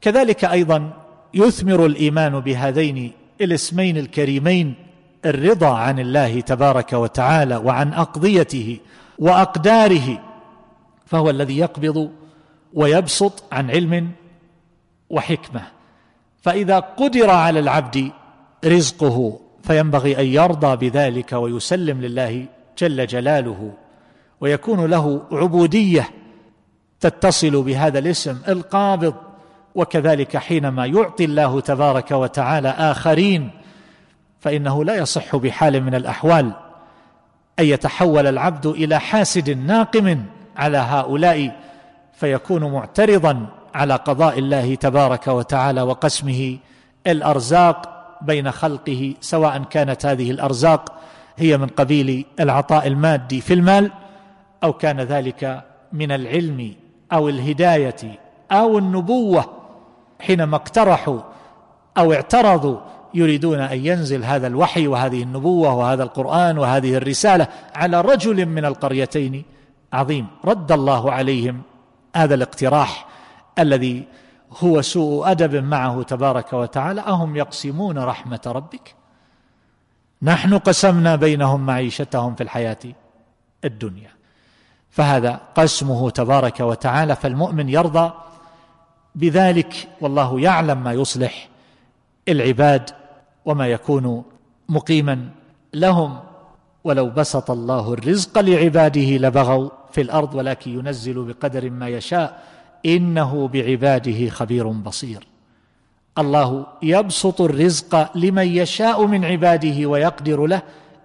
كذلك 0.00 0.44
أيضا 0.44 0.92
يثمر 1.34 1.86
الإيمان 1.86 2.40
بهذين 2.40 3.12
الاسمين 3.40 3.96
الكريمين 3.96 4.74
الرضا 5.24 5.76
عن 5.76 5.98
الله 5.98 6.40
تبارك 6.40 6.92
وتعالى 6.92 7.56
وعن 7.56 7.92
أقضيته 7.92 8.78
وأقداره 9.18 10.22
فهو 11.06 11.30
الذي 11.30 11.58
يقبض 11.58 12.10
ويبسط 12.74 13.44
عن 13.52 13.70
علم 13.70 14.10
وحكمة. 15.10 15.62
فإذا 16.42 16.78
قدر 16.78 17.30
على 17.30 17.60
العبد 17.60 18.10
رزقه 18.64 19.40
فينبغي 19.62 20.20
أن 20.20 20.26
يرضى 20.26 20.90
بذلك 20.90 21.32
ويسلم 21.32 22.00
لله 22.00 22.46
جل 22.78 23.06
جلاله 23.06 23.72
ويكون 24.40 24.86
له 24.86 25.22
عبودية 25.32 26.10
تتصل 27.00 27.62
بهذا 27.62 27.98
الاسم 27.98 28.38
القابض 28.48 29.14
وكذلك 29.74 30.36
حينما 30.36 30.86
يعطي 30.86 31.24
الله 31.24 31.60
تبارك 31.60 32.10
وتعالى 32.10 32.68
آخرين 32.68 33.50
فإنه 34.40 34.84
لا 34.84 34.94
يصح 34.94 35.36
بحال 35.36 35.82
من 35.82 35.94
الأحوال 35.94 36.52
أن 37.58 37.64
يتحول 37.64 38.26
العبد 38.26 38.66
إلى 38.66 39.00
حاسد 39.00 39.50
ناقم 39.50 40.22
على 40.56 40.78
هؤلاء 40.78 41.56
فيكون 42.14 42.72
معترضا 42.72 43.46
على 43.74 43.94
قضاء 43.94 44.38
الله 44.38 44.74
تبارك 44.74 45.28
وتعالى 45.28 45.82
وقسمه 45.82 46.58
الأرزاق 47.06 47.96
بين 48.22 48.50
خلقه 48.50 49.14
سواء 49.20 49.62
كانت 49.62 50.06
هذه 50.06 50.30
الأرزاق 50.30 50.92
هي 51.36 51.58
من 51.58 51.66
قبيل 51.66 52.24
العطاء 52.40 52.86
المادي 52.86 53.40
في 53.40 53.54
المال 53.54 53.90
أو 54.64 54.72
كان 54.72 55.00
ذلك 55.00 55.64
من 55.92 56.12
العلم. 56.12 56.74
أو 57.12 57.28
الهداية 57.28 58.18
أو 58.52 58.78
النبوة 58.78 59.44
حينما 60.20 60.56
اقترحوا 60.56 61.20
أو 61.98 62.12
اعترضوا 62.12 62.78
يريدون 63.14 63.60
أن 63.60 63.86
ينزل 63.86 64.24
هذا 64.24 64.46
الوحي 64.46 64.86
وهذه 64.86 65.22
النبوة 65.22 65.74
وهذا 65.74 66.02
القرآن 66.02 66.58
وهذه 66.58 66.96
الرسالة 66.96 67.48
على 67.74 68.00
رجل 68.00 68.46
من 68.46 68.64
القريتين 68.64 69.44
عظيم 69.92 70.26
رد 70.44 70.72
الله 70.72 71.12
عليهم 71.12 71.62
هذا 72.16 72.34
الاقتراح 72.34 73.06
الذي 73.58 74.04
هو 74.52 74.82
سوء 74.82 75.30
أدب 75.30 75.54
معه 75.64 76.02
تبارك 76.02 76.52
وتعالى. 76.52 77.00
أهم 77.00 77.36
يقسمون 77.36 77.98
رحمة 77.98 78.40
ربك؟ 78.46 78.94
نحن 80.22 80.58
قسمنا 80.58 81.16
بينهم 81.16 81.66
معيشتهم 81.66 82.34
في 82.34 82.42
الحياة 82.42 82.78
الدنيا. 83.64 84.15
فهذا 84.96 85.40
قسمه 85.54 86.10
تبارك 86.10 86.60
وتعالى 86.60 87.16
فالمؤمن 87.16 87.68
يرضى 87.68 88.12
بذلك 89.14 89.88
والله 90.00 90.40
يعلم 90.40 90.84
ما 90.84 90.92
يصلح 90.92 91.48
العباد 92.28 92.90
وما 93.44 93.66
يكون 93.68 94.24
مقيما 94.68 95.28
لهم. 95.74 96.18
ولو 96.84 97.10
بسط 97.10 97.50
الله 97.50 97.92
الرزق 97.92 98.38
لعباده 98.38 99.16
لبغوا 99.16 99.70
في 99.92 100.00
الأرض 100.00 100.34
ولكن 100.34 100.78
ينزل 100.78 101.24
بقدر 101.24 101.70
ما 101.70 101.88
يشاء 101.88 102.42
إنه 102.86 103.48
بعباده 103.48 104.28
خبير 104.28 104.68
بصير. 104.68 105.26
الله 106.18 106.66
يبسط 106.82 107.40
الرزق 107.40 108.16
لمن 108.16 108.46
يشاء 108.46 109.06
من 109.06 109.24
عباده 109.24 109.86
ويقدر 109.86 110.46
له 110.46 110.62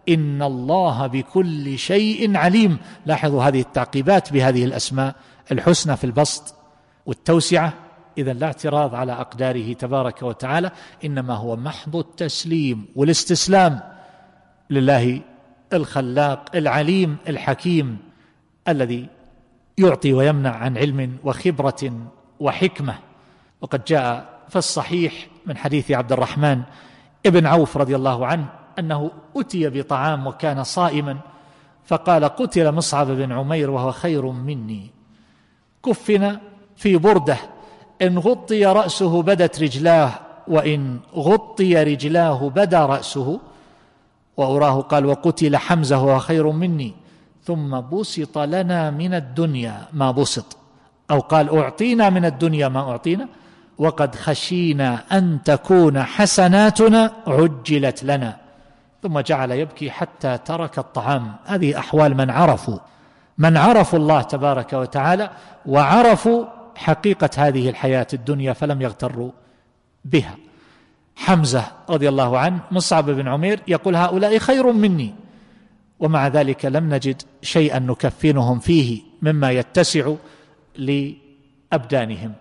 إن 0.10 0.42
الله 0.42 1.08
بكل 1.08 1.78
شيء 1.78 2.38
عليم. 2.38 2.78
لاحظوا 3.06 3.44
هذه 3.44 3.62
التعقيبات 3.62 4.34
بهذه 4.34 4.66
الأسماء 4.66 5.16
الحسنى 5.52 5.98
في 5.98 6.04
البسط 6.04 6.56
والتوسعة. 7.06 7.74
اذا 8.18 8.34
لا 8.34 8.46
اعتراض 8.46 8.96
على 8.96 9.12
أقداره 9.12 9.74
تبارك 9.74 10.24
وتعالى 10.24 10.72
إنما 11.06 11.34
هو 11.34 11.56
محض 11.56 11.96
التسليم 11.96 12.86
والاستسلام 12.96 13.80
لله 14.70 15.22
الخلاق 15.74 16.56
العليم 16.56 17.18
الحكيم 17.28 17.98
الذي 18.68 19.08
يعطي 19.78 20.14
ويمنع 20.14 20.56
عن 20.56 20.78
علم 20.78 21.18
وخبرة 21.24 21.94
وحكمة. 22.40 22.96
وقد 23.62 23.84
جاء 23.84 24.40
في 24.50 24.56
الصحيح 24.56 25.28
من 25.46 25.58
حديث 25.58 25.92
عبد 25.92 26.12
الرحمن 26.12 26.62
ابن 27.26 27.46
عوف 27.46 27.78
رضي 27.78 27.96
الله 27.96 28.26
عنه 28.26 28.61
أنه 28.80 29.12
أتي 29.36 29.70
بطعام 29.70 30.28
وكان 30.28 30.64
صائما 30.64 31.18
فقال 31.86 32.26
قتل 32.26 32.72
مصعب 32.72 33.08
بن 33.08 33.32
عمير 33.32 33.70
وهو 33.70 33.92
خير 33.92 34.26
مني. 34.26 34.90
كفن 35.86 36.38
في 36.76 36.98
بردة 36.98 37.38
إن 38.02 38.20
غطي 38.20 38.66
رأسه 38.66 39.22
بدت 39.22 39.62
رجلاه 39.62 40.12
وإن 40.48 41.00
غطي 41.16 41.84
رجلاه 41.84 42.50
بدا 42.50 42.86
رأسه. 42.86 43.40
وأراه 44.38 44.82
قال 44.82 45.06
وقتل 45.06 45.58
حمزة 45.58 46.04
وهو 46.04 46.20
خير 46.20 46.52
مني. 46.52 46.94
ثم 47.44 47.82
بسط 47.82 48.38
لنا 48.38 48.92
من 48.92 49.14
الدنيا 49.14 49.88
ما 49.94 50.12
بسط. 50.12 50.58
أو 51.12 51.20
قال 51.20 51.58
أعطينا 51.58 52.10
من 52.10 52.26
الدنيا 52.26 52.68
ما 52.68 52.80
أعطينا. 52.80 53.28
وقد 53.78 54.16
خشينا 54.16 55.04
أن 55.12 55.40
تكون 55.46 56.04
حسناتنا 56.04 57.12
عجلت 57.28 58.04
لنا. 58.04 58.41
ثم 59.04 59.20
جعل 59.20 59.52
يبكي 59.52 59.92
حتى 59.92 60.38
ترك 60.38 60.80
الطعام. 60.80 61.36
هذه 61.46 61.80
أحوال 61.80 62.18
من 62.18 62.30
عرفوا 62.30 62.78
من 63.38 63.58
عرفوا 63.58 64.00
الله 64.00 64.22
تبارك 64.22 64.74
وتعالى 64.74 65.30
وعرفوا 65.66 66.46
حقيقة 66.76 67.30
هذه 67.38 67.70
الحياة 67.70 68.08
الدنيا 68.14 68.54
فلم 68.54 68.82
يغتروا 68.82 69.32
بها. 70.06 70.36
حمزة 71.16 71.64
رضي 71.90 72.10
الله 72.10 72.40
عنه 72.40 72.60
مصعب 72.72 73.10
بن 73.10 73.28
عمير 73.28 73.60
يقول 73.68 73.96
هؤلاء 73.96 74.38
خير 74.38 74.72
مني 74.72 75.14
ومع 76.00 76.28
ذلك 76.28 76.66
لم 76.66 76.94
نجد 76.94 77.22
شيئا 77.42 77.80
نكفنهم 77.80 78.60
فيه 78.60 79.02
مما 79.22 79.52
يتسع 79.52 80.14
لأبدانهم. 80.78 82.34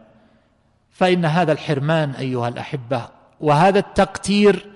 فإن 0.91 1.25
هذا 1.25 1.53
الحرمان 1.53 2.11
أيها 2.11 2.49
الأحبة 2.49 3.09
وهذا 3.41 3.79
التقتير 3.79 4.67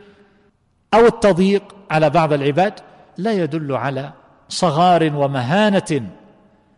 أو 0.94 1.06
التضييق 1.06 1.62
على 1.90 2.10
بعض 2.10 2.32
العباد 2.32 2.74
لا 3.18 3.32
يدل 3.32 3.72
على 3.72 4.12
صغار 4.48 5.12
ومهانة 5.14 6.02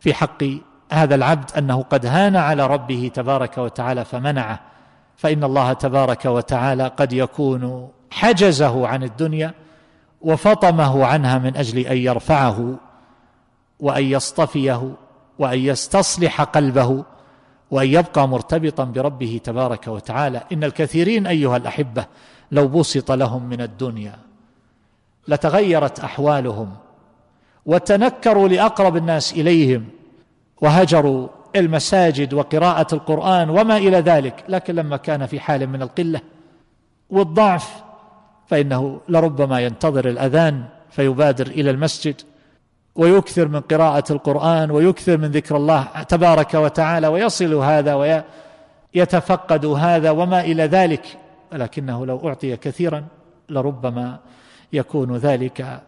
في 0.01 0.15
حق 0.15 0.45
هذا 0.93 1.15
العبد 1.15 1.51
أنه 1.59 1.83
قد 1.83 2.07
هان 2.07 2.37
على 2.37 2.67
ربه 2.67 3.11
تبارك 3.15 3.59
وتعالى 3.59 4.05
فمنعه. 4.05 4.61
فإن 5.17 5.45
الله 5.45 5.73
تبارك 5.73 6.25
وتعالى 6.25 6.87
قد 6.87 7.13
يكون 7.13 7.89
حجزه 8.11 8.87
عن 8.87 9.03
الدنيا 9.03 9.55
وفطمه 10.21 11.07
عنها 11.07 11.39
من 11.39 11.57
أجل 11.57 11.79
أن 11.79 11.97
يرفعه 11.97 12.75
وأن 13.81 14.05
يصطفيه 14.05 14.93
وأن 15.39 15.59
يستصلح 15.59 16.43
قلبه 16.43 17.05
وأن 17.71 17.89
يبقى 17.89 18.29
مرتبطا 18.29 18.85
بربه 18.85 19.41
تبارك 19.45 19.89
وتعالى. 19.89 20.43
إن 20.53 20.65
الكثيرين 20.65 21.27
أيها 21.27 21.57
الأحبة 21.57 22.05
لو 22.53 22.69
بسط 22.69 23.13
لهم 23.13 23.49
من 23.49 23.61
الدنيا 23.61 24.19
لتغيرت 25.29 26.01
أحوالهم 26.01 26.75
وتنكروا 27.67 28.49
لأقرب 28.49 28.97
الناس 28.97 29.33
إليهم 29.33 29.85
وهجروا 30.61 31.29
المساجد 31.57 32.35
وقراءة 32.35 32.95
القرآن 32.95 33.51
وما 33.51 33.77
إلى 33.77 34.01
ذلك 34.01 34.45
لكن 34.49 34.75
لما 34.75 34.97
كان 34.97 35.27
في 35.27 35.41
حال 35.41 35.67
من 35.67 35.83
القلة 35.83 36.21
والضعف 37.11 37.83
فإنه 38.47 39.01
لربما 39.09 39.61
ينتظر 39.61 40.09
الأذان 40.09 40.65
فيبادر 40.91 41.47
إلى 41.47 41.71
المسجد 41.71 42.21
ويكثر 42.95 43.49
من 43.49 43.61
قراءة 43.61 44.13
القرآن 44.13 44.71
ويكثر 44.71 45.19
من 45.19 45.31
ذكر 45.31 45.57
الله 45.57 45.87
تبارك 46.09 46.55
وتعالى 46.55 47.07
ويصل 47.07 47.55
هذا 47.55 48.23
ويتفقد 48.95 49.67
هذا 49.67 50.11
وما 50.11 50.41
إلى 50.41 50.63
ذلك. 50.63 51.19
ولكنه 51.53 52.07
لو 52.07 52.29
أعطي 52.29 52.57
كثيرا 52.57 53.07
لربما 53.49 54.21
يكون 54.73 55.17
ذلك 55.17 55.83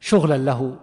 شغلا 0.00 0.36
له 0.36 0.76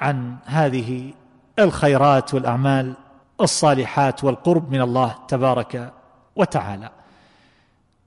عن 0.00 0.36
هذه 0.44 1.12
الخيرات 1.58 2.34
والأعمال 2.34 2.94
الصالحات 3.40 4.24
والقرب 4.24 4.72
من 4.72 4.80
الله 4.80 5.14
تبارك 5.28 5.92
وتعالى. 6.36 6.90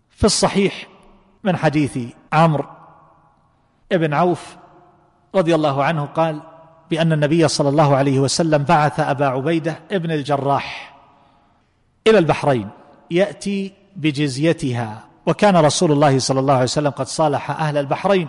في 0.09 0.23
الصحيح 0.23 0.87
من 1.43 1.57
حديث 1.57 1.99
عمرو 2.33 2.65
بن 3.91 4.13
عوف 4.13 4.55
رضي 5.35 5.55
الله 5.55 5.83
عنه 5.83 6.05
قال 6.05 6.41
بأن 6.89 7.13
النبي 7.13 7.47
صلى 7.47 7.69
الله 7.69 7.95
عليه 7.95 8.19
وسلم 8.19 8.63
بعث 8.63 8.99
أبا 8.99 9.25
عبيدة 9.25 9.79
ابن 9.91 10.11
الجراح 10.11 10.95
إلى 12.07 12.17
البحرين 12.17 12.69
يأتي 13.11 13.73
بجزيتها. 13.95 15.03
وكان 15.25 15.57
رسول 15.57 15.91
الله 15.91 16.19
صلى 16.19 16.39
الله 16.39 16.53
عليه 16.53 16.63
وسلم 16.63 16.89
قد 16.89 17.07
صالح 17.07 17.51
أهل 17.51 17.77
البحرين 17.77 18.27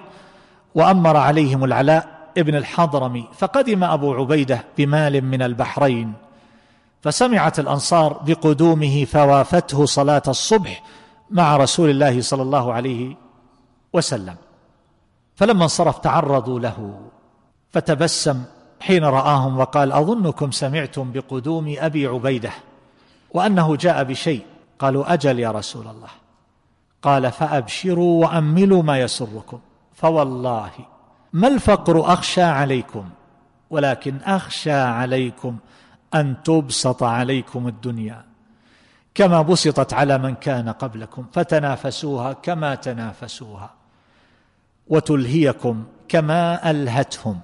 وأمر 0.74 1.16
عليهم 1.16 1.64
العلاء 1.64 2.30
ابن 2.38 2.54
الحضرمي 2.54 3.28
فقدم 3.32 3.84
أبو 3.84 4.14
عبيدة 4.14 4.64
بمال 4.78 5.24
من 5.24 5.42
البحرين. 5.42 6.12
فسمعت 7.02 7.58
الأنصار 7.58 8.12
بقدومه 8.26 9.04
فوافته 9.04 9.86
صلاة 9.86 10.22
الصبح 10.28 10.82
مع 11.30 11.56
رسول 11.56 11.90
الله 11.90 12.20
صلى 12.20 12.42
الله 12.42 12.72
عليه 12.72 13.16
وسلم. 13.92 14.36
فلما 15.36 15.62
انصرف 15.62 15.98
تعرضوا 15.98 16.60
له. 16.60 17.00
فتبسم 17.70 18.42
حين 18.80 19.04
رآهم 19.04 19.58
وقال 19.58 19.92
أظنكم 19.92 20.50
سمعتم 20.50 21.12
بقدوم 21.12 21.74
أبي 21.78 22.06
عبيدة 22.06 22.50
وأنه 23.30 23.76
جاء 23.76 24.04
بشيء. 24.04 24.42
قالوا 24.84 25.12
أجل 25.12 25.38
يا 25.38 25.50
رسول 25.50 25.88
الله. 25.88 26.08
قال 27.02 27.32
فأبشروا 27.32 28.24
وأملوا 28.24 28.82
ما 28.82 29.00
يسركم. 29.00 29.60
فوالله 29.94 30.70
ما 31.32 31.48
الفقر 31.48 32.12
أخشى 32.12 32.42
عليكم 32.42 33.08
ولكن 33.70 34.16
أخشى 34.16 34.72
عليكم 34.72 35.56
أن 36.14 36.42
تبسط 36.42 37.02
عليكم 37.02 37.68
الدنيا. 37.68 38.24
كما 39.14 39.42
بسطت 39.42 39.92
على 39.94 40.18
من 40.18 40.34
كان 40.34 40.68
قبلكم 40.68 41.26
فتنافسوها 41.32 42.32
كما 42.32 42.74
تنافسوها 42.74 43.70
وتلهيكم 44.86 45.84
كما 46.08 46.70
ألهتهم. 46.70 47.40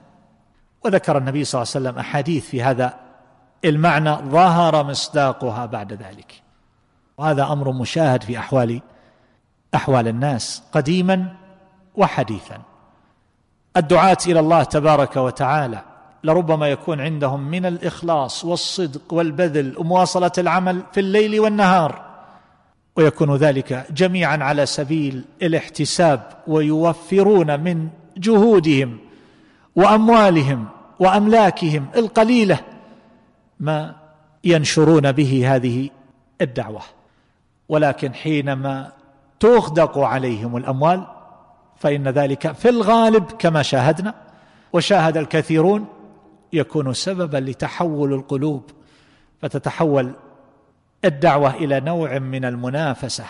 وذكر 0.85 1.19
النبي 1.19 1.45
صلى 1.45 1.63
الله 1.63 1.73
عليه 1.75 1.89
وسلم 1.89 1.99
أحاديث 1.99 2.45
في 2.47 2.63
هذا 2.63 2.95
المعنى 3.65 4.15
ظهر 4.15 4.85
مصداقها 4.85 5.67
بعد 5.67 5.93
ذلك. 5.93 6.50
وهذا 7.21 7.53
أمر 7.53 7.73
مشاهد 7.73 8.23
في 8.23 8.39
أحوال 8.39 8.81
أحوال 9.75 10.09
الناس 10.09 10.63
قديما 10.73 11.37
وحديثا. 11.97 12.59
الدعاة 13.77 14.17
إلى 14.27 14.41
الله 14.41 14.63
تبارك 14.63 15.17
وتعالى 15.17 15.83
لربما 16.25 16.69
يكون 16.69 17.01
عندهم 17.01 17.41
من 17.41 17.67
الإخلاص 17.67 18.45
والصدق 18.45 19.15
والبذل 19.15 19.79
ومواصله 19.79 20.33
العمل 20.39 20.83
في 20.93 21.01
الليل 21.01 21.41
والنهار 21.41 22.03
ويكون 22.97 23.37
ذلك 23.37 23.87
جميعا 23.91 24.37
على 24.37 24.67
سبيل 24.67 25.25
الاحتساب 25.43 26.23
ويوفرون 26.47 27.61
من 27.61 27.89
جهودهم 28.17 28.99
وأموالهم 29.77 30.69
وأملاكهم 30.99 31.87
القليلة 31.97 32.61
ما 33.61 33.97
ينشرون 34.45 35.13
به 35.13 35.57
هذه 35.57 35.91
الدعوة. 36.41 37.00
ولكن 37.71 38.15
حينما 38.15 38.93
تغدق 39.41 39.99
عليهم 39.99 40.57
الأموال 40.57 41.07
فإن 41.77 42.09
ذلك 42.09 42.53
في 42.53 42.69
الغالب 42.69 43.25
كما 43.39 43.63
شاهدنا 43.63 44.15
وشاهد 44.73 45.17
الكثيرون 45.17 45.87
يكون 46.53 46.95
سببا 46.95 47.37
لتحول 47.37 48.13
القلوب 48.13 48.71
فتتحول 49.43 50.13
الدعوة 51.05 51.55
إلى 51.55 51.81
نوع 51.81 52.19
من 52.19 52.45
المنافسة 52.45 53.25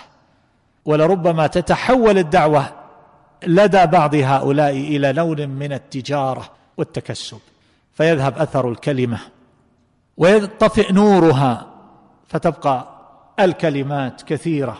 ولربما 0.84 1.46
تتحول 1.46 2.18
الدعوة 2.18 2.66
لدى 3.46 3.86
بعض 3.86 4.14
هؤلاء 4.14 4.70
إلى 4.70 5.12
لون 5.12 5.48
من 5.48 5.72
التجارة 5.72 6.50
والتكسب 6.76 7.38
فيذهب 7.92 8.38
أثر 8.38 8.68
الكلمة 8.68 9.18
ويطفئ 10.16 10.92
نورها 10.92 11.66
فتبقى 12.28 12.89
الكلمات 13.44 14.22
كثيرة 14.22 14.78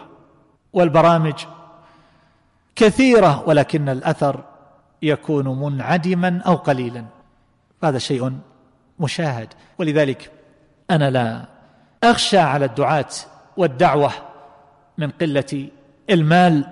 والبرامج 0.73 1.35
كثيرة 2.77 3.45
ولكن 3.47 3.89
الأثر 3.89 4.45
يكون 5.03 5.61
منعدما 5.61 6.43
أو 6.47 6.55
قليلا. 6.55 7.05
هذا 7.85 7.99
شيء 7.99 8.39
مشاهد. 9.01 9.49
ولذلك 9.79 10.31
أنا 10.91 11.11
لا 11.11 11.45
أخشى 12.05 12.39
على 12.39 12.65
الدعاة 12.65 13.11
والدعوة 13.57 14.13
من 14.99 15.11
قلة 15.11 15.69
المال 16.11 16.65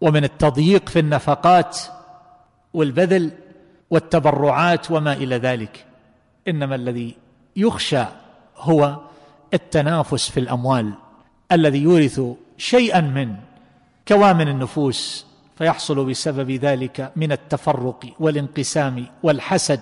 ومن 0.00 0.24
التضييق 0.24 0.88
في 0.88 0.98
النفقات 0.98 1.78
والبذل 2.74 3.30
والتبرعات 3.90 4.90
وما 4.90 5.12
إلى 5.12 5.36
ذلك. 5.36 5.86
إنما 6.48 6.74
الذي 6.74 7.16
يخشى 7.56 8.04
هو 8.56 9.09
التنافس 9.54 10.30
في 10.30 10.40
الأموال 10.40 10.92
الذي 11.52 11.78
يورث 11.78 12.20
شيئا 12.58 13.00
من 13.00 13.36
كوامن 14.08 14.48
النفوس 14.48 15.26
فيحصل 15.58 16.04
بسبب 16.04 16.50
ذلك 16.50 17.12
من 17.16 17.32
التفرق 17.32 18.06
والانقسام 18.20 19.06
والحسد. 19.22 19.80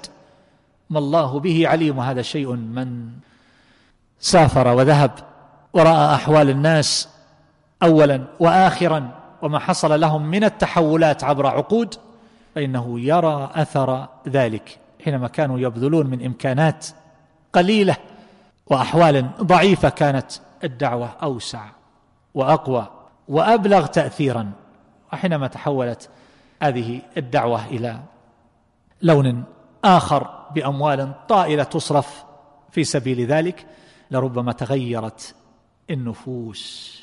ما 0.90 0.98
الله 0.98 1.40
به 1.40 1.68
عليم 1.68 2.00
هذا 2.00 2.22
شيء 2.22 2.52
من 2.52 3.08
سافر 4.20 4.68
وذهب 4.68 5.10
ورأى 5.72 6.14
أحوال 6.14 6.50
الناس 6.50 7.08
اولا 7.82 8.24
واخرا 8.40 9.10
وما 9.42 9.58
حصل 9.58 10.00
لهم 10.00 10.26
من 10.26 10.44
التحولات 10.44 11.24
عبر 11.24 11.46
عقود 11.46 11.94
فإنه 12.54 13.00
يرى 13.00 13.50
أثر 13.54 14.08
ذلك 14.28 14.78
حينما 15.04 15.28
كانوا 15.28 15.58
يبذلون 15.58 16.06
من 16.06 16.24
إمكانات 16.24 16.86
قليلة 17.52 17.96
وأحوال 18.70 19.30
ضعيفة 19.42 19.88
كانت 19.88 20.32
الدعوة 20.64 21.10
أوسع 21.22 21.64
وأقوى 22.34 22.86
وأبلغ 23.28 23.86
تاثيرا 23.86 24.52
وحينما 25.12 25.46
تحولت 25.46 26.08
هذه 26.62 27.00
الدعوة 27.16 27.66
إلى 27.66 28.00
لون 29.02 29.44
آخر 29.84 30.46
بأموال 30.54 31.26
طائلة 31.28 31.62
تصرف 31.62 32.24
في 32.70 32.84
سبيل 32.84 33.26
ذلك 33.26 33.66
لربما 34.10 34.52
تغيرت 34.52 35.34
النفوس 35.90 36.94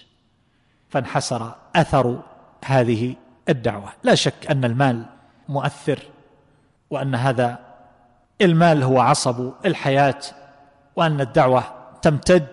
فانحسر 0.90 1.56
أثر 1.76 2.22
هذه 2.66 3.16
الدعوة. 3.50 3.90
لا 4.04 4.16
شك 4.16 4.52
أن 4.52 4.66
المال 4.66 5.06
مؤثر 5.50 6.00
وأن 6.90 7.16
هذا 7.16 7.60
المال 8.42 8.84
هو 8.84 9.00
عصب 9.00 9.52
الحياة 9.66 10.20
وأن 10.96 11.22
الدعوة 11.22 11.64
تمتد 12.02 12.48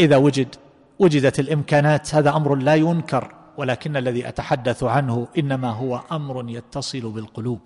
إذا 0.00 0.16
وجد 0.16 0.54
وجدت 0.98 1.40
الإمكانات. 1.40 2.14
هذا 2.14 2.36
أمر 2.36 2.54
لا 2.54 2.74
ينكر 2.74 3.34
ولكن 3.56 3.96
الذي 3.96 4.28
أتحدث 4.28 4.84
عنه 4.84 5.28
إنما 5.38 5.70
هو 5.70 6.00
أمر 6.12 6.44
يتصل 6.48 7.10
بالقلوب. 7.10 7.60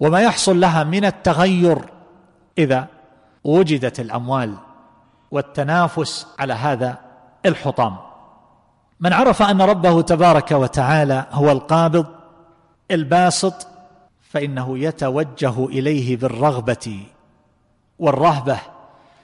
وما 0.00 0.20
يحصل 0.20 0.60
لها 0.60 0.84
من 0.84 1.04
التغير 1.04 1.78
إذا 2.58 2.86
وجدت 3.44 4.00
الأموال 4.00 4.54
والتنافس 5.30 6.26
على 6.38 6.54
هذا 6.54 6.98
الحطام. 7.46 7.96
من 9.00 9.12
عرف 9.12 9.42
أن 9.42 9.62
ربه 9.62 10.02
تبارك 10.02 10.50
وتعالى 10.50 11.26
هو 11.30 11.50
القابض 11.50 12.06
الباسط 12.90 13.66
فإنه 14.30 14.78
يتوجه 14.78 15.66
إليه 15.66 16.16
بالرغبة 16.16 17.02
والرهبة 17.98 18.58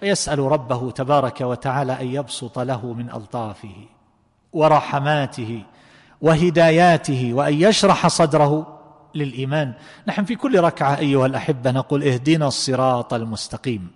فيسال 0.00 0.38
ربه 0.38 0.90
تبارك 0.90 1.40
وتعالى 1.40 2.00
أن 2.00 2.06
يبسط 2.06 2.58
له 2.58 2.92
من 2.92 3.10
ألطافه 3.10 3.74
ورحماته 4.52 5.62
وهداياته 6.20 7.34
وأن 7.34 7.54
يشرح 7.54 8.06
صدره 8.06 8.78
للإيمان. 9.14 9.72
نحن 10.08 10.24
في 10.24 10.36
كل 10.36 10.60
ركعة 10.60 10.98
أيها 10.98 11.26
الأحبة 11.26 11.70
نقول 11.70 12.02
اهدنا 12.02 12.48
الصراط 12.48 13.14
المستقيم. 13.14 13.90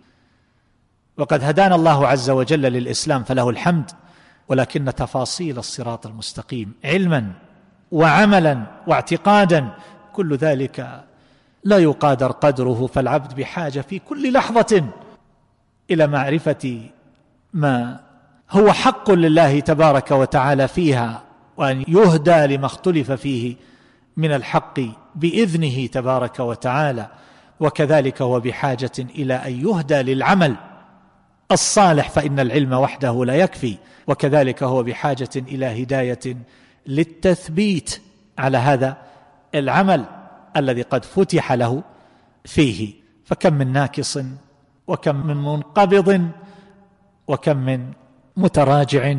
وقد 1.19 1.45
هدانا 1.45 1.75
الله 1.75 2.07
عز 2.07 2.31
وجل 2.31 2.63
للإسلام 2.63 3.25
فله 3.25 3.51
الحمد 3.51 3.91
ولكن 4.49 4.85
تفاصيل 4.85 5.59
الصراط 5.59 6.07
المستقيم 6.07 6.73
علما 6.85 7.33
وعملا 7.93 8.63
واعتقادا 8.87 9.69
كل 10.13 10.37
ذلك 10.37 11.05
لا 11.65 11.79
يقادر 11.79 12.31
قدره 12.31 12.87
فالعبد 12.87 13.35
بحاجة 13.35 13.81
في 13.81 13.99
كل 13.99 14.33
لحظة 14.33 14.85
إلى 15.91 16.07
معرفة 16.07 16.81
ما 17.53 18.01
هو 18.51 18.73
حق 18.73 19.11
لله 19.11 19.61
تبارك 19.61 20.11
وتعالى 20.11 20.69
فيها 20.69 21.23
وأن 21.57 21.85
يهدى 21.89 22.57
لما 22.57 22.67
اختلف 22.67 23.13
فيه 23.13 23.57
من 24.17 24.33
الحق 24.33 24.81
بإذنه 25.15 25.87
تبارك 25.87 26.41
وتعالى. 26.41 27.09
وكذلك 27.61 28.23
هو 28.23 28.41
بحاجة 28.41 28.93
إلى 28.99 29.35
أن 29.35 29.67
يهدى 29.67 29.95
للعمل 29.95 30.57
الصالح 31.53 32.11
فإن 32.11 32.41
العلم 32.41 32.73
وحده 32.73 33.25
لا 33.25 33.35
يكفي. 33.35 33.77
وكذلك 34.07 34.63
هو 34.63 34.83
بحاجة 34.83 35.29
إلى 35.37 35.83
هداية 35.83 36.37
للتثبيت 36.87 38.01
على 38.39 38.59
هذا 38.59 38.97
العمل. 39.55 40.05
الذي 40.57 40.83
قد 40.83 41.05
فتح 41.05 41.53
له 41.53 41.83
فيه 42.45 42.95
فكم 43.25 43.55
من 43.55 43.73
ناكص 43.73 44.19
وكم 44.87 45.27
من 45.27 45.37
منقبض 45.37 46.31
وكم 47.29 47.57
من 47.57 47.93
متراجع 48.37 49.15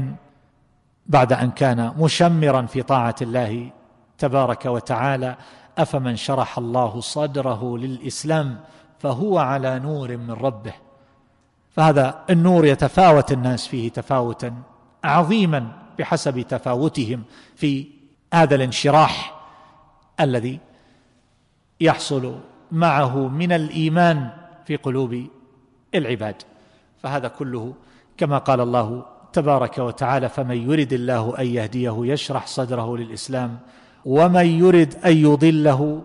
بعد 1.06 1.34
أن 1.34 1.52
كان 1.52 1.94
مشمرا 1.98 2.62
في 2.62 2.82
طاعة 2.84 3.16
الله 3.22 3.72
تبارك 4.18 4.66
وتعالى. 4.66 5.36
أفمن 5.78 6.16
شرح 6.16 6.58
الله 6.58 7.00
صدره 7.00 7.78
للإسلام 7.78 8.60
فهو 9.00 9.38
على 9.38 9.80
نور 9.80 10.18
من 10.18 10.32
ربه. 10.32 10.74
فهذا 11.72 12.26
النور 12.30 12.66
يتفاوت 12.66 13.32
الناس 13.32 13.68
فيه 13.68 13.90
تفاوتا 13.90 14.54
عظيما 15.04 15.72
بحسب 16.00 16.42
تفاوتهم 16.42 17.24
في 17.56 17.88
هذا 18.34 18.56
الانشراح 18.56 19.36
الذي 20.20 20.60
يحصل 21.82 22.40
معه 22.72 23.28
من 23.28 23.52
الإيمان 23.52 24.30
في 24.66 24.76
قلوب 24.76 25.26
العباد. 25.96 26.36
فهذا 27.04 27.28
كله 27.28 27.74
كما 28.18 28.38
قال 28.38 28.62
الله 28.62 29.06
تبارك 29.34 29.78
وتعالى 29.78 30.30
فمن 30.30 30.72
يرد 30.72 30.94
الله 30.94 31.40
أن 31.40 31.46
يهديه 31.46 31.96
يشرح 32.00 32.48
صدره 32.48 32.98
للإسلام 32.98 33.60
ومن 34.06 34.46
يرد 34.46 34.96
أن 35.06 35.18
يضله 35.18 36.02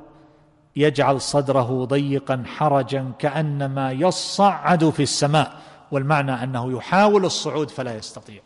يجعل 0.77 1.21
صدره 1.21 1.85
ضيقا 1.85 2.43
حرجا 2.47 3.13
كأنما 3.19 3.93
يصعد 3.93 4.91
في 4.91 5.03
السماء 5.03 5.53
والمعنى 5.91 6.33
أنه 6.33 6.73
يحاول 6.73 7.25
الصعود 7.25 7.71
فلا 7.71 7.97
يستطيع 7.97 8.41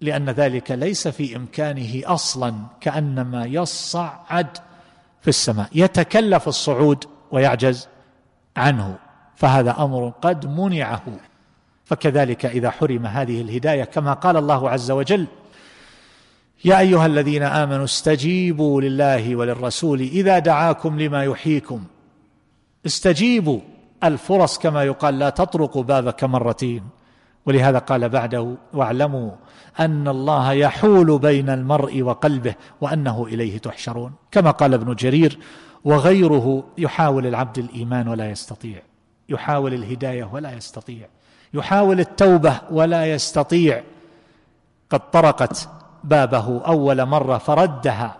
لأن 0.00 0.30
ذلك 0.30 0.70
ليس 0.70 1.08
في 1.08 1.36
إمكانه 1.36 2.02
أصلا 2.04 2.54
كأنما 2.80 3.44
يصعد 3.44 4.58
في 5.20 5.28
السماء 5.28 5.68
يتكلف 5.74 6.48
الصعود 6.48 7.04
ويعجز 7.30 7.88
عنه 8.56 8.98
فهذا 9.36 9.76
أمر 9.78 10.12
قد 10.22 10.46
منعه. 10.46 11.02
فكذلك 11.84 12.46
إذا 12.46 12.70
حرم 12.70 13.06
هذه 13.06 13.40
الهداية 13.40 13.84
كما 13.84 14.12
قال 14.12 14.36
الله 14.36 14.70
عز 14.70 14.90
وجل 14.90 15.26
يا 16.64 16.78
أيها 16.78 17.06
الذين 17.06 17.42
آمنوا 17.42 17.84
استجيبوا 17.84 18.80
لله 18.80 19.36
وللرسول 19.36 20.00
إذا 20.00 20.38
دعاكم 20.38 21.00
لما 21.00 21.24
يحييكم. 21.24 21.84
استجيبوا 22.86 23.60
الفرص 24.04 24.58
كما 24.58 24.84
يقال 24.84 25.18
لا 25.18 25.30
تطرقوا 25.30 25.82
بابك 25.82 26.24
مرتين. 26.24 26.82
ولهذا 27.48 27.78
قال 27.78 28.08
بعده 28.08 28.54
واعلموا 28.72 29.30
أن 29.80 30.08
الله 30.08 30.52
يحول 30.52 31.18
بين 31.18 31.50
المرء 31.50 32.02
وقلبه 32.02 32.54
وأنه 32.80 33.26
إليه 33.26 33.58
تحشرون. 33.58 34.12
كما 34.30 34.50
قال 34.50 34.74
ابن 34.74 34.94
جرير 34.94 35.38
وغيره 35.84 36.64
يحاول 36.78 37.26
العبد 37.26 37.58
الإيمان 37.58 38.08
ولا 38.08 38.30
يستطيع 38.30 38.82
يحاول 39.28 39.74
الهداية 39.74 40.24
ولا 40.32 40.52
يستطيع 40.52 41.08
يحاول 41.54 42.00
التوبة 42.00 42.60
ولا 42.70 43.12
يستطيع. 43.12 43.82
قد 44.90 45.10
طرقت 45.10 45.68
بابه 46.04 46.60
أول 46.66 47.06
مرة 47.06 47.38
فردها 47.38 48.16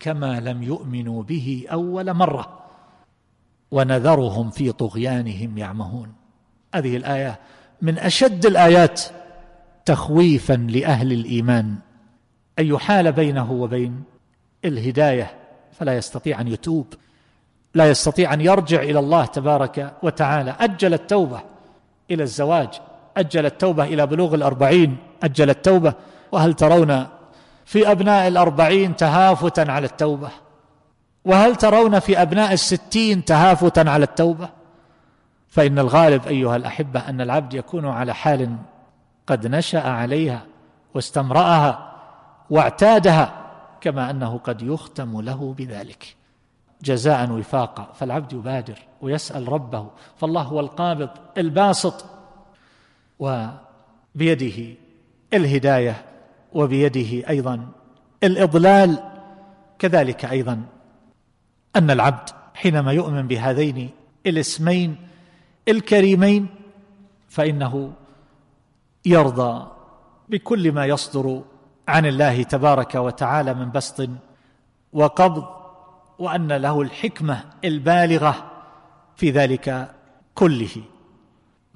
كما 0.00 0.40
لم 0.40 0.62
يؤمنوا 0.62 1.22
به 1.22 1.66
أول 1.72 2.14
مرة 2.14 2.60
ونذرهم 3.70 4.50
في 4.50 4.72
طغيانهم 4.72 5.58
يعمهون. 5.58 6.12
هذه 6.74 6.96
الآية 6.96 7.38
من 7.82 7.98
أشد 7.98 8.46
الآيات 8.46 9.02
تخويفا 9.84 10.52
لأهل 10.52 11.12
الإيمان 11.12 11.74
أن 12.58 12.66
يحال 12.66 13.12
بينه 13.12 13.52
وبين 13.52 14.02
الهداية 14.64 15.30
فلا 15.78 15.96
يستطيع 15.96 16.40
أن 16.40 16.48
يتوب 16.48 16.86
لا 17.74 17.90
يستطيع 17.90 18.34
أن 18.34 18.40
يرجع 18.40 18.82
إلى 18.82 18.98
الله 18.98 19.24
تبارك 19.24 19.92
وتعالى. 20.02 20.56
أجل 20.60 20.94
التوبة 20.94 21.40
إلى 22.10 22.22
الزواج 22.22 22.68
أجل 23.16 23.46
التوبة 23.46 23.84
إلى 23.84 24.06
بلوغ 24.06 24.34
الأربعين 24.34 24.96
أجل 25.22 25.50
التوبة. 25.50 25.94
وهل 26.32 26.54
ترون 26.54 27.06
في 27.64 27.90
أبناء 27.90 28.28
الأربعين 28.28 28.96
تهافتا 28.96 29.60
على 29.60 29.86
التوبة؟ 29.86 30.28
وهل 31.24 31.56
ترون 31.56 31.98
في 31.98 32.22
أبناء 32.22 32.52
الستين 32.52 33.24
تهافتا 33.24 33.80
على 33.80 34.04
التوبة؟ 34.04 34.48
فإن 35.50 35.78
الغالب 35.78 36.26
أيها 36.26 36.56
الأحبة 36.56 37.00
أن 37.00 37.20
العبد 37.20 37.54
يكون 37.54 37.86
على 37.86 38.14
حال 38.14 38.56
قد 39.26 39.46
نشأ 39.46 39.88
عليها 39.88 40.42
واستمرأها 40.94 41.92
واعتادها 42.50 43.50
كما 43.80 44.10
أنه 44.10 44.38
قد 44.38 44.62
يختم 44.62 45.20
له 45.20 45.54
بذلك. 45.58 46.16
جزاء 46.82 47.30
وفاقا 47.30 47.92
فالعبد 47.94 48.32
يبادر 48.32 48.78
ويسأل 49.00 49.52
ربه 49.52 49.90
فالله 50.16 50.42
هو 50.42 50.60
القابض 50.60 51.08
الباسط 51.38 52.04
وبيده 53.18 54.74
الهداية 55.34 56.04
وبيده 56.52 57.28
أيضا 57.28 57.68
الإضلال. 58.22 59.02
كذلك 59.78 60.24
أيضا 60.24 60.62
أن 61.76 61.90
العبد 61.90 62.28
حينما 62.54 62.92
يؤمن 62.92 63.26
بهذين 63.26 63.90
الاسمين 64.26 64.96
الكريمين 65.68 66.46
فإنه 67.28 67.92
يرضى 69.04 69.66
بكل 70.28 70.72
ما 70.72 70.86
يصدر 70.86 71.42
عن 71.88 72.06
الله 72.06 72.42
تبارك 72.42 72.94
وتعالى 72.94 73.54
من 73.54 73.70
بسط 73.70 74.08
وقبض 74.92 75.44
وأن 76.18 76.52
له 76.52 76.80
الحكمة 76.80 77.44
البالغة 77.64 78.50
في 79.16 79.30
ذلك 79.30 79.94
كله. 80.34 80.82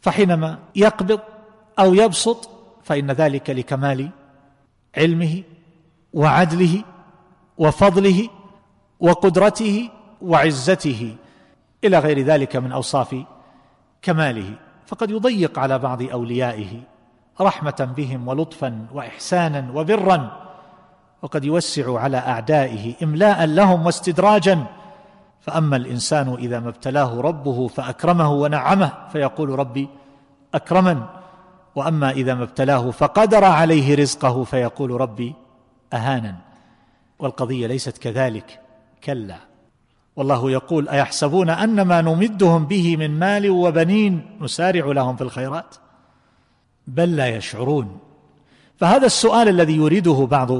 فحينما 0.03 0.59
يقبض 0.77 1.21
أو 1.79 1.95
يبسط 1.95 2.51
فإن 2.83 3.11
ذلك 3.11 3.51
لكمال 3.51 4.11
علمه 4.97 5.43
وعدله 6.13 6.85
وفضله 7.59 8.29
وقدرته 9.01 9.91
وعزته 10.23 11.17
إلى 11.85 11.99
غير 11.99 12.21
ذلك 12.21 12.57
من 12.57 12.73
أوصاف 12.73 13.25
كماله 14.05 14.55
فقد 14.87 15.11
يضيق 15.11 15.59
على 15.59 15.79
بعض 15.79 16.03
أوليائه 16.03 16.81
رحمة 17.41 17.93
بهم 17.97 18.29
ولطفا 18.29 18.87
واحسانا 18.93 19.71
وبرا 19.75 20.45
وقد 21.23 21.45
يوسع 21.45 21.99
على 22.01 22.17
أعدائه 22.17 22.95
إملاء 23.03 23.45
لهم 23.45 23.87
واستدراجا. 23.87 24.65
فأما 25.41 25.77
الإنسان 25.77 26.35
إذا 26.35 26.61
ما 26.61 26.69
ابتلاه 26.69 27.21
ربه 27.21 27.69
فأكرمه 27.69 28.33
ونعمه 28.33 28.93
فيقول 29.13 29.59
ربي 29.59 29.89
أكرمن. 30.55 31.03
وأما 31.75 32.11
إذا 32.11 32.35
ما 32.35 32.43
ابتلاه 32.43 32.91
فقدر 32.91 33.45
عليه 33.45 33.95
رزقه 33.95 34.45
فيقول 34.45 34.91
ربي 34.91 35.35
اهانا 35.93 36.35
والقضية 37.19 37.67
ليست 37.67 37.99
كذلك 37.99 38.61
كلا. 39.05 39.54
والله 40.17 40.51
يقول 40.51 40.89
أيحسبون 40.89 41.51
أن 41.51 41.83
ما 41.83 42.01
نمدهم 42.01 42.67
به 42.67 42.97
من 42.97 43.19
مال 43.19 43.51
وبنين 43.51 44.39
نسارع 44.41 44.87
لهم 44.87 45.17
في 45.17 45.23
الخيرات؟ 45.23 45.77
بل 46.87 47.17
لا 47.17 47.29
يشعرون. 47.29 47.99
فهذا 48.77 49.07
السؤال 49.07 49.49
الذي 49.49 49.77
يريده 49.77 50.29
بعض 50.31 50.51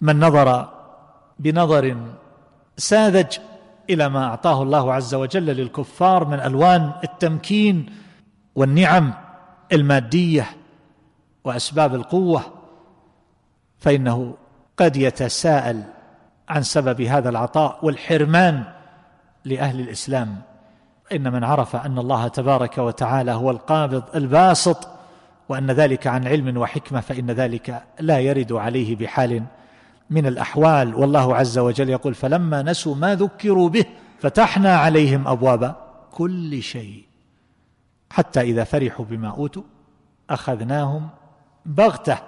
من 0.00 0.20
نظر 0.20 0.68
بنظر 1.38 1.96
ساذج 2.76 3.38
إلى 3.90 4.08
ما 4.08 4.24
أعطاه 4.24 4.62
الله 4.62 4.92
عز 4.92 5.14
وجل 5.14 5.46
للكفار 5.46 6.24
من 6.24 6.40
ألوان 6.40 6.92
التمكين 7.04 7.86
والنعم 8.54 9.14
المادية 9.72 10.46
وأسباب 11.44 11.94
القوة 11.94 12.42
فإنه 13.78 14.34
قد 14.76 14.96
يتساءل 14.96 15.82
عن 16.48 16.62
سبب 16.62 17.00
هذا 17.00 17.28
العطاء 17.28 17.78
والحرمان 17.82 18.64
لأهل 19.46 19.80
الإسلام. 19.80 20.36
إن 21.12 21.32
من 21.32 21.44
عرف 21.44 21.76
أن 21.76 21.98
الله 21.98 22.28
تبارك 22.28 22.78
وتعالى 22.78 23.32
هو 23.32 23.50
القابض 23.50 24.02
الباسط 24.14 24.88
وأن 25.48 25.70
ذلك 25.70 26.06
عن 26.06 26.26
علم 26.26 26.56
وحكمة 26.56 27.00
فإن 27.00 27.30
ذلك 27.30 27.82
لا 28.00 28.18
يرد 28.18 28.52
عليه 28.52 28.96
بحال 28.96 29.42
من 30.10 30.26
الأحوال. 30.26 30.94
والله 30.94 31.36
عز 31.36 31.58
وجل 31.58 31.88
يقول 31.88 32.14
فلما 32.14 32.62
نسوا 32.62 32.94
ما 32.94 33.14
ذكروا 33.14 33.68
به 33.68 33.84
فتحنا 34.18 34.76
عليهم 34.76 35.28
أبواب 35.28 35.74
كل 36.10 36.62
شيء 36.62 37.04
حتى 38.10 38.40
إذا 38.40 38.64
فرحوا 38.64 39.04
بما 39.04 39.28
أوتوا 39.28 39.62
أخذناهم 40.30 41.08
بغتة. 41.66 42.18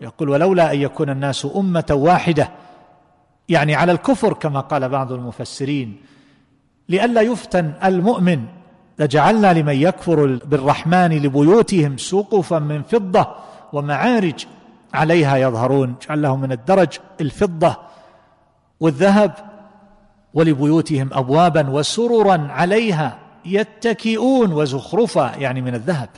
يقول 0.00 0.28
ولولا 0.28 0.72
أن 0.72 0.80
يكون 0.80 1.10
الناس 1.10 1.46
أمة 1.56 1.86
واحدة 1.90 2.50
يعني 3.48 3.74
على 3.74 3.92
الكفر 3.92 4.32
كما 4.32 4.60
قال 4.60 4.88
بعض 4.88 5.12
المفسرين 5.12 6.00
لئلا 6.92 7.20
يفتن 7.20 7.72
المؤمن. 7.84 8.44
لجعلنا 8.98 9.52
لمن 9.52 9.76
يكفر 9.76 10.38
بالرحمن 10.44 11.22
لبيوتهم 11.22 11.96
سقفا 11.96 12.58
من 12.58 12.82
فضة 12.82 13.34
ومعارج 13.72 14.46
عليها 14.94 15.36
يظهرون. 15.36 15.94
جعل 16.08 16.22
لهم 16.22 16.40
من 16.40 16.52
الدرج 16.52 16.98
الفضة 17.20 17.76
والذهب 18.80 19.34
ولبيوتهم 20.34 21.10
أبوابا 21.12 21.70
وسررا 21.70 22.46
عليها 22.50 23.18
يتكئون 23.44 24.52
وزخرفا 24.52 25.36
يعني 25.36 25.60
من 25.60 25.74
الذهب. 25.74 26.08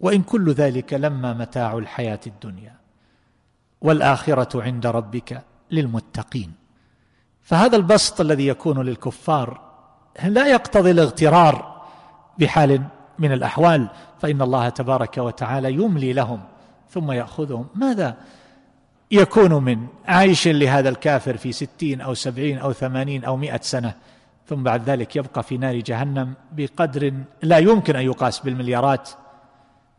وإن 0.00 0.22
كل 0.22 0.52
ذلك 0.52 0.94
لما 0.94 1.32
متاع 1.32 1.78
الحياة 1.78 2.20
الدنيا. 2.26 2.74
والآخرة 3.80 4.62
عند 4.62 4.86
ربك 4.86 5.42
للمتقين. 5.70 6.59
فهذا 7.50 7.76
البسط 7.76 8.20
الذي 8.20 8.46
يكون 8.46 8.82
للكفار 8.82 9.60
لا 10.24 10.46
يقتضي 10.46 10.90
الاغترار 10.90 11.82
بحال 12.38 12.82
من 13.18 13.32
الأحوال 13.32 13.88
فإن 14.20 14.42
الله 14.42 14.68
تبارك 14.68 15.18
وتعالى 15.18 15.72
يملي 15.72 16.12
لهم 16.12 16.40
ثم 16.90 17.12
يأخذهم. 17.12 17.66
ماذا 17.74 18.16
يكون 19.10 19.64
من 19.64 19.86
عيش 20.06 20.48
لهذا 20.48 20.88
الكافر 20.88 21.36
في 21.36 21.52
ستين 21.52 22.00
أو 22.00 22.14
سبعين 22.14 22.58
أو 22.58 22.72
ثمانين 22.72 23.24
أو 23.24 23.36
مائه 23.36 23.60
سنة 23.62 23.94
ثم 24.46 24.62
بعد 24.62 24.90
ذلك 24.90 25.16
يبقى 25.16 25.42
في 25.42 25.58
نار 25.58 25.76
جهنم 25.76 26.34
بقدر 26.52 27.12
لا 27.42 27.58
يمكن 27.58 27.96
أن 27.96 28.02
يقاس 28.02 28.40
بالمليارات 28.40 29.10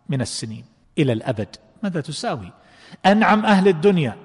من 0.09 0.21
السنين 0.21 0.65
إلى 0.97 1.13
الأبد. 1.13 1.55
ماذا 1.83 2.01
تساوي؟ 2.01 2.51
أنعم 3.05 3.45
أهل 3.45 3.67
الدنيا 3.67 4.15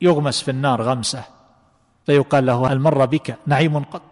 يغمس 0.00 0.42
في 0.42 0.50
النار 0.50 0.82
غمسة. 0.82 1.39
فيقال 2.06 2.46
له 2.46 2.72
هل 2.72 2.80
مر 2.80 3.04
بك 3.04 3.36
نعيم 3.46 3.78
قط؟ 3.78 4.02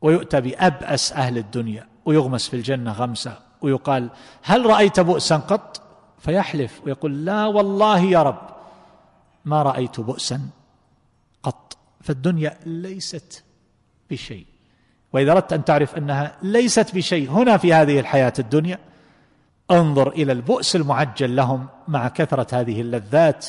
ويؤتى 0.00 0.40
بأبأس 0.40 1.12
أهل 1.12 1.38
الدنيا 1.38 1.86
ويغمس 2.04 2.48
في 2.48 2.56
الجنة 2.56 2.92
غمسة 2.92 3.38
ويقال 3.62 4.10
هل 4.42 4.66
رأيت 4.66 5.00
بؤسا 5.00 5.36
قط؟ 5.36 5.82
فيحلف 6.18 6.80
ويقول 6.86 7.24
لا 7.24 7.46
والله 7.46 7.98
يا 7.98 8.22
رب 8.22 8.40
ما 9.44 9.62
رأيت 9.62 10.00
بؤسا 10.00 10.40
قط. 11.42 11.76
فالدنيا 12.00 12.58
ليست 12.66 13.44
بشيء. 14.10 14.46
وإذا 15.12 15.32
أردت 15.32 15.52
أن 15.52 15.64
تعرف 15.64 15.96
أنها 15.96 16.36
ليست 16.42 16.94
بشيء 16.94 17.30
هنا 17.30 17.56
في 17.56 17.74
هذه 17.74 18.00
الحياة 18.00 18.32
الدنيا 18.38 18.78
انظر 19.70 20.08
إلى 20.08 20.32
البؤس 20.32 20.76
المعجل 20.76 21.36
لهم 21.36 21.66
مع 21.88 22.08
كثرة 22.08 22.60
هذه 22.60 22.80
اللذات. 22.80 23.46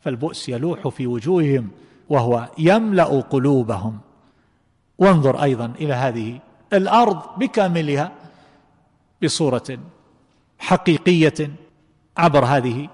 فالبؤس 0.00 0.48
يلوح 0.48 0.88
في 0.88 1.06
وجوههم 1.06 1.70
وهو 2.08 2.48
يملأ 2.58 3.04
قلوبهم. 3.04 3.98
وانظر 4.98 5.42
أيضا 5.42 5.72
إلى 5.80 5.94
هذه 5.94 6.38
الأرض 6.72 7.22
بكاملها 7.38 8.12
بصورة 9.22 9.78
حقيقية 10.58 11.50
عبر 12.16 12.44
هذه 12.44 12.88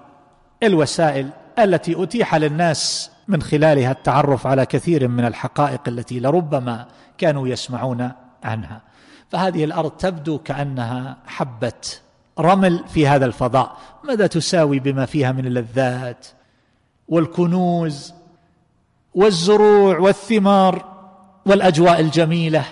الوسائل 0.63 1.29
التي 1.59 2.03
أتيح 2.03 2.35
للناس 2.35 3.11
من 3.27 3.41
خلالها 3.41 3.91
التعرف 3.91 4.47
على 4.47 4.65
كثير 4.65 5.07
من 5.07 5.25
الحقائق 5.25 5.81
التي 5.87 6.19
لربما 6.19 6.87
كانوا 7.17 7.47
يسمعون 7.47 8.11
عنها. 8.43 8.81
فهذه 9.29 9.63
الأرض 9.63 9.91
تبدو 9.91 10.37
كأنها 10.37 11.17
حبة 11.25 11.81
رمل 12.39 12.83
في 12.87 13.07
هذا 13.07 13.25
الفضاء. 13.25 13.77
ماذا 14.03 14.27
تساوي 14.27 14.79
بما 14.79 15.05
فيها 15.05 15.31
من 15.31 15.45
اللذات 15.45 16.27
والكنوز 17.07 18.13
والزروع 19.15 19.99
والثمار 19.99 20.85
والأجواء 21.45 21.99
الجميلة 21.99 22.65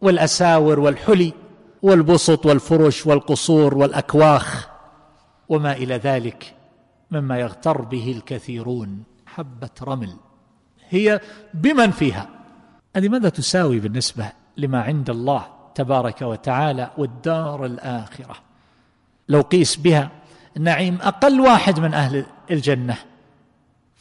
والأساور 0.00 0.80
والحلي 0.80 1.32
والبسط 1.82 2.46
والفرش 2.46 3.06
والقصور 3.06 3.74
والأكواخ 3.78 4.68
وما 5.48 5.72
إلى 5.72 5.94
ذلك 5.94 6.54
مما 7.10 7.38
يغتر 7.38 7.82
به 7.82 8.12
الكثيرون. 8.16 9.02
حبة 9.26 9.70
رمل 9.82 10.16
هي 10.88 11.20
بمن 11.54 11.90
فيها؟ 11.90 12.28
هذه 12.96 13.08
ماذا 13.08 13.28
تساوي 13.28 13.80
بالنسبة 13.80 14.32
لما 14.56 14.82
عند 14.82 15.10
الله 15.10 15.46
تبارك 15.74 16.22
وتعالى 16.22 16.90
والدار 16.98 17.64
الآخرة؟ 17.64 18.36
لو 19.28 19.40
قيس 19.40 19.76
بها 19.76 20.10
نعيم 20.58 20.98
أقل 21.02 21.40
واحد 21.40 21.80
من 21.80 21.94
أهل 21.94 22.26
الجنة. 22.50 22.96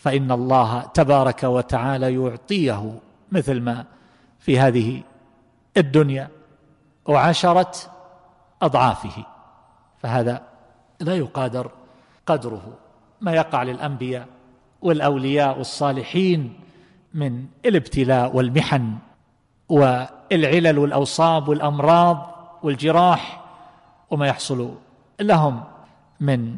فإن 0.08 0.32
الله 0.32 0.82
تبارك 0.82 1.44
وتعالى 1.44 2.14
يعطيه 2.14 3.00
مثل 3.32 3.62
ما 3.62 3.86
في 4.40 4.60
هذه 4.60 5.02
الدنيا 5.78 6.30
وعشرة 7.06 7.72
أضعافه. 8.62 9.26
فهذا 10.00 10.42
لا 11.00 11.16
يقادر 11.16 11.72
قدره. 12.26 12.74
ما 13.22 13.32
يقع 13.32 13.64
للأنبياء 13.64 14.28
والأولياء 14.82 15.58
والصالحين 15.58 16.60
من 17.14 17.46
الابتلاء 17.66 18.36
والمحن 18.36 18.96
والعلل 19.70 20.78
والأوصاب 20.78 21.48
والأمراض 21.48 22.36
والجراح 22.64 23.44
وما 24.10 24.28
يحصل 24.28 24.74
لهم 25.20 25.64
من 26.20 26.58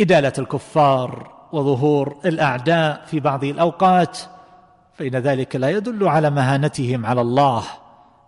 إدالة 0.00 0.32
الكفار 0.38 1.41
وظهور 1.52 2.16
الأعداء 2.24 3.04
في 3.06 3.20
بعض 3.20 3.44
الأوقات 3.44 4.18
فإن 4.94 5.16
ذلك 5.16 5.56
لا 5.56 5.70
يدل 5.70 6.08
على 6.08 6.30
مهانتهم 6.30 7.06
على 7.06 7.20
الله 7.20 7.64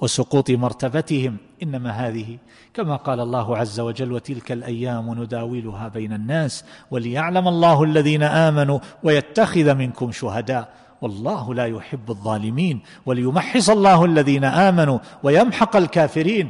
وسقوط 0.01 0.51
مرتبتهم. 0.51 1.37
إنما 1.63 1.91
هذه 1.91 2.39
كما 2.75 2.97
قال 2.97 3.21
الله 3.21 3.57
عز 3.57 3.81
وجل 3.81 4.13
وتلك 4.13 4.53
الأيام 4.53 5.23
نداولها 5.23 5.89
بين 5.89 6.13
الناس 6.13 6.65
وليعلم 6.91 7.49
الله 7.49 7.83
الذين 7.83 8.23
آمنوا 8.23 8.79
ويتخذ 9.03 9.75
منكم 9.75 10.13
شهداء 10.13 10.75
والله 11.01 11.55
لا 11.55 11.67
يحب 11.67 12.11
الظالمين 12.11 12.81
وليمحص 13.07 13.71
الله 13.71 14.05
الذين 14.05 14.45
آمنوا 14.45 14.99
ويمحق 15.23 15.77
الكافرين. 15.77 16.49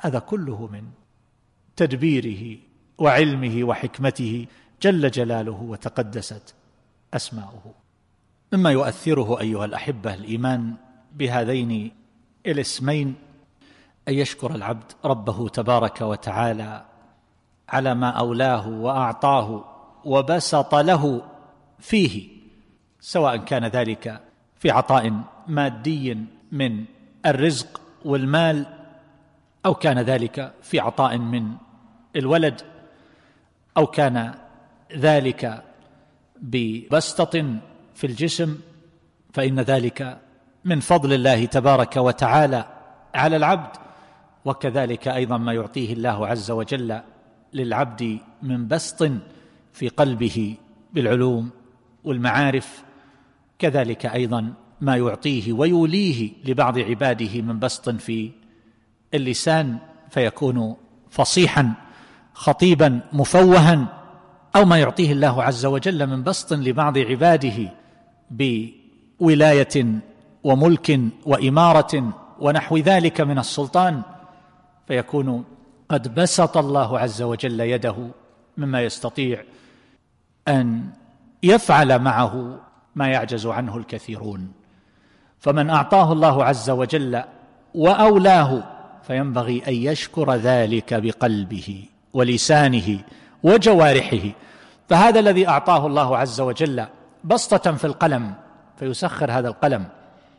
هذا 0.00 0.18
كله 0.18 0.68
من 0.72 0.82
تدبيره 1.76 2.58
وعلمه 2.98 3.64
وحكمته. 3.64 4.46
جل 4.82 5.10
جلاله 5.10 5.62
وتقدست 5.62 6.54
أسماؤه. 7.14 7.74
مما 8.52 8.70
يؤثره 8.70 9.40
أيها 9.40 9.64
الأحبة 9.64 10.14
الإيمان 10.14 10.74
بهذين 11.16 11.92
الاسمين 12.46 13.14
أن 14.08 14.14
يشكر 14.14 14.54
العبد 14.54 14.92
ربه 15.04 15.48
تبارك 15.48 16.00
وتعالى 16.00 16.84
على 17.68 17.94
ما 17.94 18.10
أولاه 18.10 18.68
وأعطاه 18.68 19.64
وبسط 20.04 20.74
له 20.74 21.22
فيه 21.78 22.28
سواء 23.00 23.36
كان 23.36 23.64
ذلك 23.64 24.20
في 24.58 24.70
عطاء 24.70 25.22
مادي 25.48 26.18
من 26.52 26.84
الرزق 27.26 27.80
والمال 28.04 28.66
أو 29.66 29.74
كان 29.74 29.98
ذلك 29.98 30.52
في 30.62 30.80
عطاء 30.80 31.18
من 31.18 31.52
الولد 32.16 32.60
أو 33.76 33.86
كان 33.86 34.34
ذلك 34.96 35.62
ببسطة 36.42 37.58
في 37.94 38.06
الجسم 38.06 38.58
فإن 39.32 39.60
ذلك 39.60 40.18
من 40.64 40.80
فضل 40.80 41.12
الله 41.12 41.44
تبارك 41.44 41.96
وتعالى 41.96 42.64
على 43.14 43.36
العبد 43.36 43.76
وكذلك 44.44 45.08
أيضا 45.08 45.38
ما 45.38 45.52
يعطيه 45.52 45.92
الله 45.92 46.26
عز 46.26 46.50
وجل 46.50 47.00
للعبد 47.52 48.18
من 48.42 48.68
بسط 48.68 49.10
في 49.72 49.88
قلبه 49.88 50.56
بالعلوم 50.92 51.50
والمعارف 52.04 52.82
كذلك 53.58 54.06
أيضا 54.06 54.52
ما 54.80 54.96
يعطيه 54.96 55.52
ويوليه 55.52 56.32
لبعض 56.44 56.78
عباده 56.78 57.42
من 57.42 57.58
بسط 57.58 57.88
في 57.90 58.30
اللسان 59.14 59.78
فيكون 60.10 60.76
فصيحا 61.10 61.72
خطيبا 62.34 63.00
مفوها 63.12 63.99
أو 64.56 64.64
ما 64.64 64.78
يعطيه 64.78 65.12
الله 65.12 65.42
عز 65.42 65.66
وجل 65.66 66.06
من 66.06 66.22
بسط 66.22 66.52
لبعض 66.52 66.98
عباده 66.98 67.72
بولاية 68.30 69.86
وملك 70.44 71.00
وإمارة 71.26 72.12
ونحو 72.38 72.76
ذلك 72.76 73.20
من 73.20 73.38
السلطان 73.38 74.02
فيكون 74.88 75.44
قد 75.88 76.14
بسط 76.14 76.56
الله 76.56 76.98
عز 76.98 77.22
وجل 77.22 77.60
يده 77.60 77.96
مما 78.56 78.82
يستطيع 78.82 79.42
أن 80.48 80.90
يفعل 81.42 81.98
معه 81.98 82.60
ما 82.94 83.08
يعجز 83.08 83.46
عنه 83.46 83.76
الكثيرون. 83.76 84.52
فمن 85.38 85.70
أعطاه 85.70 86.12
الله 86.12 86.44
عز 86.44 86.70
وجل 86.70 87.22
وأولاه 87.74 88.62
فينبغي 89.02 89.62
أن 89.68 89.74
يشكر 89.74 90.34
ذلك 90.34 90.94
بقلبه 90.94 91.84
ولسانه 92.12 92.98
وجوارحه. 93.42 94.30
فهذا 94.88 95.20
الذي 95.20 95.48
أعطاه 95.48 95.86
الله 95.86 96.16
عز 96.18 96.40
وجل 96.40 96.86
بسطة 97.24 97.72
في 97.72 97.84
القلم 97.84 98.34
فيسخر 98.78 99.32
هذا 99.32 99.48
القلم 99.48 99.84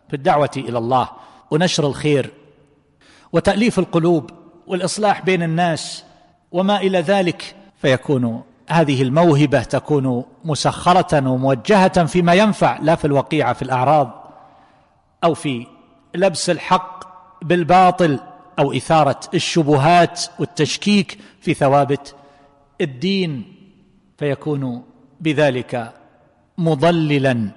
في 0.09 0.15
الدعوة 0.15 0.49
إلى 0.57 0.77
الله 0.77 1.09
ونشر 1.51 1.87
الخير 1.87 2.31
وتأليف 3.33 3.79
القلوب 3.79 4.29
والإصلاح 4.67 5.21
بين 5.21 5.43
الناس 5.43 6.03
وما 6.51 6.77
إلى 6.77 7.01
ذلك 7.01 7.55
فيكون 7.81 8.43
هذه 8.69 9.01
الموهبة 9.01 9.63
تكون 9.63 10.23
مسخرة 10.45 11.29
وموجهة 11.29 12.05
فيما 12.05 12.33
ينفع 12.33 12.79
لا 12.81 12.95
في 12.95 13.05
الوقيعه 13.05 13.53
في 13.53 13.61
الأعراض 13.61 14.31
أو 15.23 15.33
في 15.33 15.67
لبس 16.15 16.49
الحق 16.49 17.03
بالباطل 17.41 18.19
أو 18.59 18.73
إثارة 18.73 19.19
الشبهات 19.33 20.21
والتشكيك 20.39 21.19
في 21.41 21.53
ثوابت 21.53 22.15
الدين 22.81 23.55
فيكون 24.17 24.83
بذلك 25.19 25.93
مضللا 26.57 27.49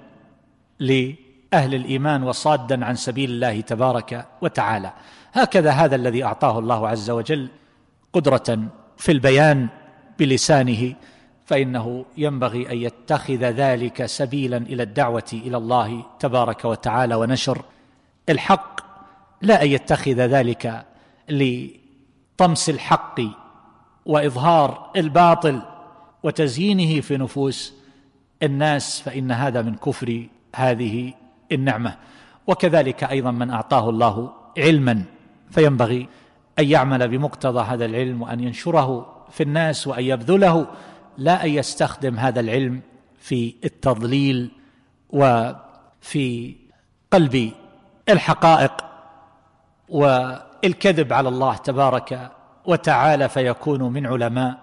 لأهل 0.79 1.75
الإيمان 1.75 2.23
وصادا 2.23 2.85
عن 2.85 2.95
سبيل 2.95 3.29
الله 3.29 3.61
تبارك 3.61 4.27
وتعالى. 4.41 4.93
هكذا 5.33 5.71
هذا 5.71 5.95
الذي 5.95 6.23
أعطاه 6.23 6.59
الله 6.59 6.87
عز 6.87 7.09
وجل 7.09 7.49
قدرة 8.13 8.67
في 8.97 9.11
البيان 9.11 9.67
بلسانه 10.19 10.95
فإنه 11.45 12.05
ينبغي 12.17 12.71
أن 12.71 12.77
يتخذ 12.77 13.43
ذلك 13.43 14.05
سبيلا 14.05 14.57
إلى 14.57 14.83
الدعوة 14.83 15.29
إلى 15.33 15.57
الله 15.57 16.05
تبارك 16.19 16.65
وتعالى 16.65 17.15
ونشر 17.15 17.61
الحق. 18.29 18.79
لا 19.41 19.63
أن 19.63 19.67
يتخذ 19.67 20.11
ذلك 20.11 20.85
لطمس 21.29 22.69
الحق 22.69 23.21
وإظهار 24.05 24.91
الباطل 24.95 25.61
وتزيينه 26.23 27.01
في 27.01 27.17
نفوس 27.17 27.73
الناس 28.43 29.01
فإن 29.01 29.31
هذا 29.31 29.61
من 29.61 29.75
كفر 29.75 30.27
هذه 30.55 31.13
النعمة. 31.51 31.95
وكذلك 32.47 33.03
أيضا 33.03 33.31
من 33.31 33.49
أعطاه 33.49 33.89
الله 33.89 34.33
علما 34.57 35.03
فينبغي 35.51 36.07
أن 36.59 36.65
يعمل 36.65 37.07
بمقتضى 37.07 37.59
هذا 37.59 37.85
العلم 37.85 38.21
وأن 38.21 38.39
ينشره 38.39 39.15
في 39.31 39.43
الناس 39.43 39.87
وأن 39.87 40.03
يبذله 40.03 40.67
لا 41.17 41.45
أن 41.45 41.49
يستخدم 41.49 42.19
هذا 42.19 42.39
العلم 42.39 42.81
في 43.19 43.55
التضليل 43.63 44.51
وفي 45.09 46.55
قلب 47.11 47.51
الحقائق 48.09 48.71
والكذب 49.89 51.13
على 51.13 51.29
الله 51.29 51.55
تبارك 51.55 52.31
وتعالى 52.67 53.29
فيكون 53.29 53.81
من 53.81 54.05
علماء 54.05 54.57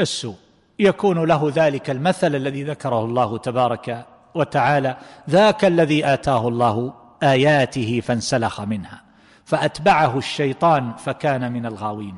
السوء. 0.00 0.36
يكون 0.78 1.24
له 1.24 1.52
ذلك 1.54 1.90
المثل 1.90 2.34
الذي 2.34 2.64
ذكره 2.64 3.04
الله 3.04 3.38
تبارك 3.38 4.06
وتعالى 4.34 4.96
ذاك 5.30 5.64
الذي 5.64 6.06
آتاه 6.06 6.48
الله 6.48 6.94
آياته 7.22 8.00
فانسلخ 8.00 8.60
منها 8.60 9.02
فأتبعه 9.44 10.18
الشيطان 10.18 10.92
فكان 10.92 11.52
من 11.52 11.66
الغاوين. 11.66 12.16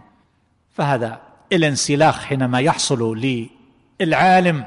فهذا 0.70 1.20
الانسلاخ 1.53 2.24
حينما 2.24 2.61
يحصل 2.61 3.20
للعالم 4.01 4.64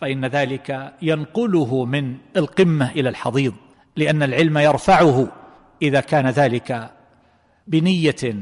فإن 0.00 0.24
ذلك 0.24 0.92
ينقله 1.02 1.84
من 1.84 2.16
القمة 2.36 2.90
إلى 2.90 3.08
الحضيض 3.08 3.54
لأن 3.96 4.22
العلم 4.22 4.58
يرفعه 4.58 5.28
إذا 5.82 6.00
كان 6.00 6.26
ذلك 6.26 6.90
بنية 7.66 8.34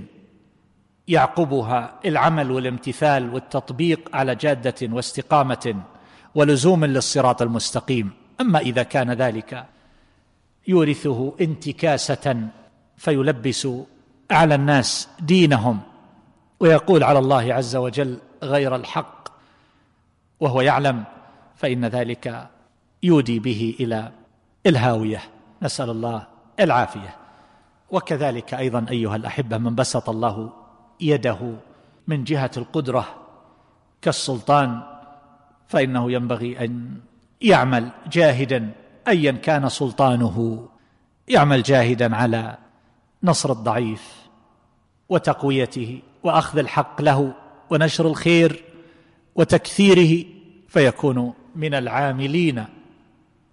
يعقبها 1.09 1.95
العمل 2.05 2.51
والامتثال 2.51 3.35
والتطبيق 3.35 4.17
على 4.17 4.35
جادة 4.35 4.75
واستقامة 4.83 5.75
ولزوم 6.35 6.85
للصراط 6.85 7.43
المستقيم. 7.43 8.11
أما 8.41 8.59
إذا 8.59 8.83
كان 8.83 9.13
ذلك 9.13 9.65
يورثه 10.69 11.35
انتكاسة 11.41 12.49
فيلبس 12.97 13.69
على 14.31 14.55
الناس 14.55 15.09
دينهم 15.21 15.81
ويقول 16.61 17.05
على 17.05 17.19
الله 17.19 17.55
عز 17.55 17.77
وجل 17.77 18.19
غير 18.43 18.77
الحق 18.77 19.29
وهو 20.41 20.61
يعلم 20.61 21.05
فإن 21.57 21.85
ذلك 21.85 22.49
يودي 23.03 23.39
به 23.39 23.77
إلى 23.81 24.13
الهاوية. 24.67 25.23
نسأل 25.63 25.91
الله 25.91 26.27
العافية. 26.61 27.17
وكذلك 27.91 28.55
أيضا 28.55 28.87
أيها 28.91 29.17
الأحبة 29.17 29.59
من 29.59 29.75
بسط 29.75 30.09
الله 30.09 30.53
يده 31.01 31.55
من 32.07 32.25
جهة 32.25 32.51
القدرة 32.57 33.07
كالسلطان 34.03 34.81
فإنه 35.69 36.13
ينبغي 36.13 36.65
أن 36.65 37.01
يعمل 37.43 37.91
جاهدا 38.13 38.71
ايا 39.09 39.33
كان 39.33 39.69
سلطانه 39.69 40.69
يعمل 41.29 41.63
جاهدا 41.63 42.17
على 42.17 42.57
نصر 43.23 43.53
الضعيف 43.53 44.15
وتقويته 45.09 46.03
وأخذ 46.23 46.59
الحق 46.59 47.03
له 47.03 47.35
ونشر 47.71 48.07
الخير 48.07 48.65
وتكثيره 49.35 50.25
فيكون 50.69 51.33
من 51.57 51.75
العاملين 51.75 52.65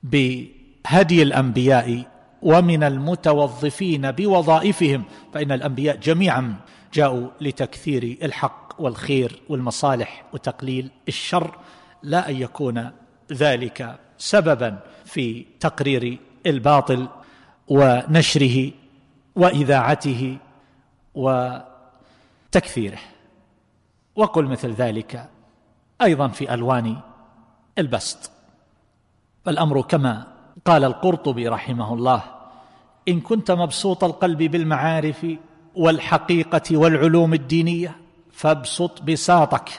بهدي 0.04 1.22
الأنبياء 1.24 2.04
ومن 2.42 2.84
المتوظفين 2.84 4.12
بوظائفهم 4.12 5.04
فإن 5.34 5.52
الأنبياء 5.52 5.98
جميعا 5.98 6.56
جاءوا 6.96 7.30
لتكثير 7.42 8.18
الحق 8.24 8.74
والخير 8.80 9.42
والمصالح 9.50 10.26
وتقليل 10.34 10.92
الشر 11.08 11.56
لا 12.04 12.30
أن 12.30 12.36
يكون 12.36 12.92
ذلك 13.32 14.00
سببا 14.18 14.80
في 15.06 15.46
تقرير 15.60 16.20
الباطل 16.46 17.08
ونشره 17.68 18.72
وإذاعته 19.36 20.38
وتكثيره. 21.16 23.00
وقل 24.16 24.46
مثل 24.46 24.72
ذلك 24.72 25.30
أيضا 26.02 26.28
في 26.28 26.54
ألوان 26.54 26.98
البسط. 27.78 28.32
فالأمر 29.46 29.82
كما 29.82 30.28
قال 30.66 30.84
القرطبي 30.84 31.48
رحمه 31.48 31.94
الله 31.94 32.24
إن 33.08 33.22
كنت 33.22 33.52
مبسوط 33.52 34.04
القلب 34.04 34.38
بالمعارف 34.38 35.26
والحقيقة 35.76 36.78
والعلوم 36.78 37.34
الدينية 37.34 37.96
فابسط 38.32 39.02
بساطك 39.02 39.70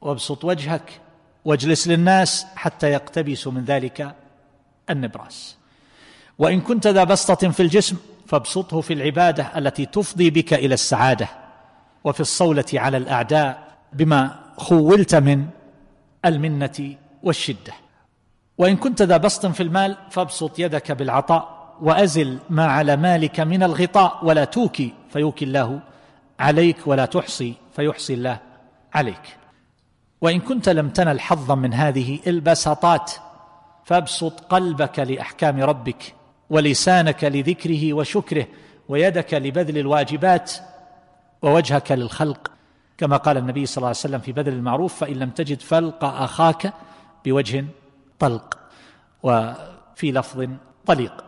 وابسط 0.00 0.44
وجهك 0.44 1.00
واجلس 1.44 1.88
للناس 1.88 2.46
حتى 2.56 2.90
يقتبسوا 2.90 3.52
من 3.52 3.64
ذلك 3.64 4.14
النبراس. 4.90 5.56
وإن 6.38 6.60
كنت 6.60 6.86
ذا 6.86 7.04
بسطة 7.04 7.50
في 7.50 7.60
الجسم 7.60 7.96
فابسطه 8.26 8.80
في 8.80 8.92
العبادة 8.92 9.58
التي 9.58 9.86
تفضي 9.86 10.30
بك 10.30 10.54
إلى 10.54 10.74
السعادة 10.74 11.28
وفي 12.04 12.20
الصولة 12.20 12.64
على 12.74 12.96
الأعداء 12.96 13.68
بما 13.92 14.38
خولت 14.56 15.14
من 15.14 15.46
المنة 16.24 16.94
والشدة. 17.22 17.72
وإن 18.58 18.76
كنت 18.76 19.02
ذا 19.02 19.16
بسط 19.16 19.46
في 19.46 19.62
المال 19.62 19.96
فابسط 20.10 20.58
يدك 20.58 20.92
بالعطاء 20.92 21.57
وأزل 21.82 22.38
ما 22.50 22.66
على 22.66 22.96
مالك 22.96 23.40
من 23.40 23.62
الغطاء 23.62 24.18
ولا 24.22 24.44
توكي 24.44 24.92
فيوكي 25.12 25.44
الله 25.44 25.80
عليك 26.40 26.76
ولا 26.86 27.04
تحصي 27.04 27.54
فيحصي 27.76 28.14
الله 28.14 28.38
عليك. 28.94 29.36
وإن 30.20 30.40
كنت 30.40 30.68
لم 30.68 30.88
تنل 30.88 31.20
حظا 31.20 31.54
من 31.54 31.74
هذه 31.74 32.18
البساطات 32.26 33.12
فابسط 33.84 34.40
قلبك 34.40 34.98
لأحكام 34.98 35.62
ربك 35.62 36.14
ولسانك 36.50 37.24
لذكره 37.24 37.92
وشكره 37.92 38.46
ويدك 38.88 39.34
لبذل 39.34 39.78
الواجبات 39.78 40.52
ووجهك 41.42 41.92
للخلق. 41.92 42.50
كما 42.98 43.16
قال 43.16 43.36
النبي 43.36 43.66
صلى 43.66 43.76
الله 43.76 43.88
عليه 43.88 43.98
وسلم 43.98 44.20
في 44.20 44.32
بذل 44.32 44.52
المعروف 44.52 44.94
فإن 44.94 45.14
لم 45.14 45.30
تجد 45.30 45.60
فلق 45.60 46.04
أخاك 46.04 46.72
بوجه 47.24 47.64
طلق. 48.18 48.58
وفي 49.22 50.12
لفظ 50.12 50.46
طليق. 50.86 51.27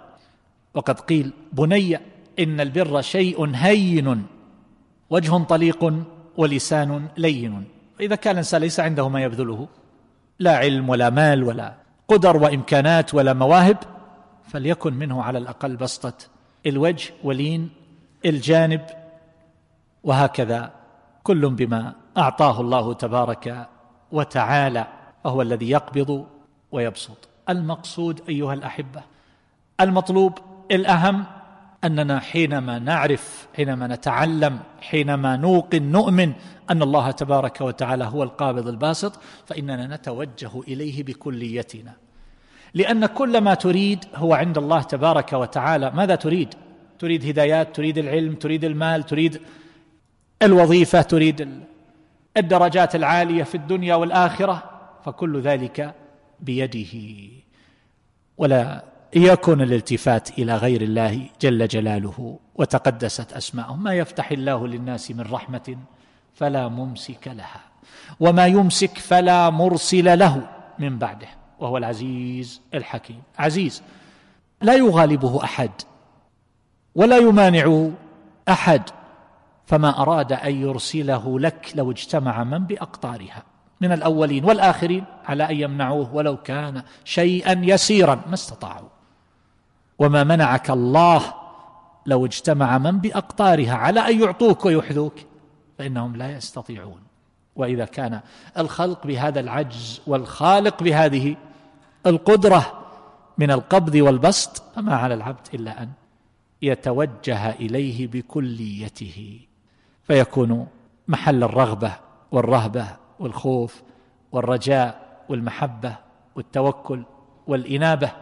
وقد 0.74 1.00
قيل 1.00 1.32
بني 1.52 1.98
إن 2.38 2.60
البر 2.60 3.00
شيء 3.00 3.50
هين 3.54 4.26
وجه 5.10 5.38
طليق 5.44 5.94
ولسان 6.36 7.08
لين. 7.16 7.64
فاذا 7.98 8.14
كان 8.14 8.32
الإنسان 8.32 8.60
ليس 8.60 8.80
عنده 8.80 9.08
ما 9.08 9.22
يبذله 9.22 9.68
لا 10.38 10.56
علم 10.56 10.88
ولا 10.88 11.10
مال 11.10 11.44
ولا 11.44 11.74
قدر 12.08 12.36
وإمكانات 12.36 13.14
ولا 13.14 13.32
مواهب 13.32 13.76
فليكن 14.44 14.94
منه 14.94 15.22
على 15.22 15.38
الأقل 15.38 15.76
بسطة 15.76 16.12
الوجه 16.66 17.12
ولين 17.24 17.70
الجانب 18.24 18.80
وهكذا. 20.04 20.72
كل 21.22 21.48
بما 21.48 21.94
أعطاه 22.16 22.60
الله 22.60 22.94
تبارك 22.94 23.68
وتعالى 24.12 24.86
وهو 25.24 25.42
الذي 25.42 25.70
يقبض 25.70 26.26
ويبسط. 26.72 27.28
المقصود 27.48 28.20
أيها 28.28 28.54
الأحبة 28.54 29.02
المطلوب 29.80 30.38
الأهم 30.70 31.24
أننا 31.84 32.20
حينما 32.20 32.78
نعرف 32.78 33.48
حينما 33.56 33.86
نتعلم 33.86 34.58
حينما 34.80 35.36
نوقن 35.36 35.82
نؤمن 35.82 36.32
أن 36.70 36.82
الله 36.82 37.10
تبارك 37.10 37.60
وتعالى 37.60 38.04
هو 38.04 38.22
القابض 38.22 38.68
الباسط 38.68 39.20
فإننا 39.46 39.96
نتوجه 39.96 40.50
إليه 40.68 41.02
بكليتنا. 41.02 41.92
لأن 42.74 43.06
كل 43.06 43.40
ما 43.40 43.54
تريد 43.54 44.04
هو 44.14 44.34
عند 44.34 44.58
الله 44.58 44.82
تبارك 44.82 45.32
وتعالى. 45.32 45.90
ماذا 45.90 46.14
تريد؟ 46.14 46.54
تريد 46.98 47.26
هدايات 47.26 47.76
تريد 47.76 47.98
العلم 47.98 48.34
تريد 48.34 48.64
المال 48.64 49.06
تريد 49.06 49.40
الوظيفة 50.42 51.02
تريد 51.02 51.48
الدرجات 52.36 52.94
العالية 52.94 53.42
في 53.42 53.54
الدنيا 53.54 53.94
والآخرة. 53.94 54.62
فكل 55.04 55.40
ذلك 55.40 55.94
بيده. 56.40 56.98
ولا 58.38 58.89
يكون 59.16 59.62
الالتفات 59.62 60.38
إلى 60.38 60.56
غير 60.56 60.82
الله 60.82 61.26
جل 61.40 61.68
جلاله 61.68 62.38
وتقدست 62.54 63.32
أسماؤه. 63.32 63.76
ما 63.76 63.94
يفتح 63.94 64.30
الله 64.30 64.66
للناس 64.66 65.10
من 65.10 65.20
رحمة 65.20 65.76
فلا 66.34 66.68
ممسك 66.68 67.28
لها 67.28 67.60
وما 68.20 68.46
يمسك 68.46 68.98
فلا 68.98 69.50
مرسل 69.50 70.18
له 70.18 70.48
من 70.78 70.98
بعده 70.98 71.28
وهو 71.58 71.76
العزيز 71.76 72.60
الحكيم. 72.74 73.22
عزيز 73.38 73.82
لا 74.62 74.74
يغالبه 74.74 75.44
أحد 75.44 75.70
ولا 76.94 77.16
يمانعه 77.16 77.92
أحد 78.48 78.82
فما 79.66 80.02
أراد 80.02 80.32
أن 80.32 80.54
يرسله 80.62 81.40
لك 81.40 81.72
لو 81.74 81.90
اجتمع 81.90 82.44
من 82.44 82.58
بأقطارها 82.58 83.42
من 83.80 83.92
الأولين 83.92 84.44
والآخرين 84.44 85.04
على 85.24 85.50
أن 85.50 85.56
يمنعوه 85.56 86.14
ولو 86.14 86.36
كان 86.36 86.82
شيئا 87.04 87.60
يسيرا 87.64 88.14
ما 88.26 88.34
استطاعوا. 88.34 88.88
وما 90.00 90.24
منعك 90.24 90.70
الله 90.70 91.34
لو 92.06 92.26
اجتمع 92.26 92.78
من 92.78 92.98
بأقطارها 92.98 93.74
على 93.74 94.00
أن 94.00 94.20
يعطوك 94.20 94.64
ويحذوك 94.64 95.14
فإنهم 95.78 96.16
لا 96.16 96.36
يستطيعون. 96.36 97.00
وإذا 97.56 97.84
كان 97.84 98.20
الخلق 98.58 99.06
بهذا 99.06 99.40
العجز 99.40 100.00
والخالق 100.06 100.82
بهذه 100.82 101.36
القدرة 102.06 102.72
من 103.38 103.50
القبض 103.50 103.94
والبسط 103.94 104.62
فما 104.76 104.96
على 104.96 105.14
العبد 105.14 105.48
إلا 105.54 105.82
أن 105.82 105.90
يتوجه 106.62 107.50
إليه 107.50 108.06
بكليته. 108.06 109.40
فيكون 110.06 110.66
محل 111.08 111.44
الرغبة 111.44 111.92
والرهبة 112.32 112.86
والخوف 113.18 113.82
والرجاء 114.32 115.22
والمحبة 115.28 115.96
والتوكل 116.34 117.02
والإنابة. 117.46 118.12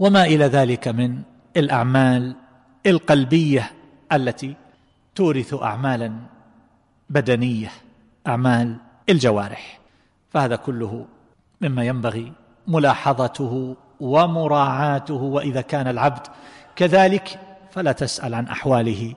وما 0.00 0.24
إلى 0.24 0.44
ذلك 0.44 0.88
من 0.88 1.22
الأعمال 1.56 2.36
القلبية 2.86 3.72
التي 4.12 4.56
تورث 5.14 5.54
اعمالا 5.54 6.12
بدنية 7.10 7.68
أعمال 8.26 8.76
الجوارح. 9.08 9.80
فهذا 10.30 10.56
كله 10.56 11.06
مما 11.60 11.84
ينبغي 11.84 12.32
ملاحظته 12.66 13.76
ومراعاته 14.00 15.14
وإذا 15.14 15.60
كان 15.60 15.86
العبد 15.86 16.26
كذلك 16.76 17.40
فلا 17.70 17.92
تسأل 17.92 18.34
عن 18.34 18.46
أحواله 18.46 19.14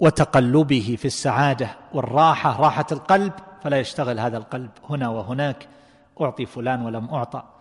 وتقلبه 0.00 0.96
في 0.98 1.04
السعادة 1.04 1.68
والراحة 1.94 2.60
راحة 2.60 2.86
القلب 2.92 3.32
فلا 3.62 3.78
يشتغل 3.78 4.20
هذا 4.20 4.36
القلب 4.36 4.70
هنا 4.90 5.08
وهناك. 5.08 5.68
أعطي 6.20 6.46
فلان 6.46 6.82
ولم 6.82 7.14
أعطى. 7.14 7.53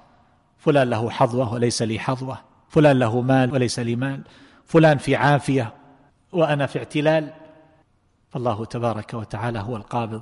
فلان 0.64 0.89
له 0.89 1.09
حظوة 1.09 1.53
وليس 1.53 1.82
لي 1.82 1.99
حظوة. 1.99 2.38
فلان 2.70 2.99
له 2.99 3.22
مال 3.22 3.53
وليس 3.53 3.80
لي 3.80 3.95
مال. 3.95 4.22
فلان 4.66 4.97
في 4.97 5.16
عافية 5.16 5.74
وأنا 6.32 6.66
في 6.66 6.80
اعتلال. 6.80 7.34
فالله 8.30 8.66
تبارك 8.66 9.14
وتعالى 9.14 9.59
هو 9.59 9.76
القابض 9.76 10.22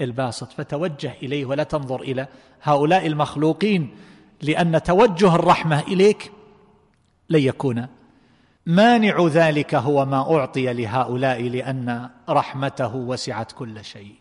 الباسط. 0.00 0.52
فتوجه 0.52 1.12
إليه 1.22 1.44
ولا 1.44 1.62
تنظر 1.62 2.00
إلى 2.00 2.28
هؤلاء 2.62 3.06
المخلوقين 3.06 3.90
لأن 4.42 4.82
توجه 4.82 5.34
الرحمة 5.34 5.80
إليك 5.80 6.32
لن 7.28 7.40
يكون 7.40 7.86
مانع 8.66 9.26
ذلك 9.26 9.74
هو 9.74 10.04
ما 10.06 10.36
أعطي 10.36 10.72
لهؤلاء 10.72 11.42
لأن 11.42 12.10
رحمته 12.28 12.96
وسعت 12.96 13.52
كل 13.52 13.84
شيء. 13.84 14.14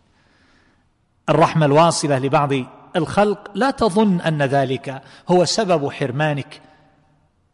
الرحمة 1.30 1.66
الواصلة 1.66 2.20
لبعض 2.20 2.51
الخلق 2.96 3.52
لا 3.56 3.72
تظن 3.72 4.22
أن 4.22 4.42
ذلك 4.42 5.02
هو 5.30 5.46
سبب 5.46 5.92
حرمانك 5.92 6.62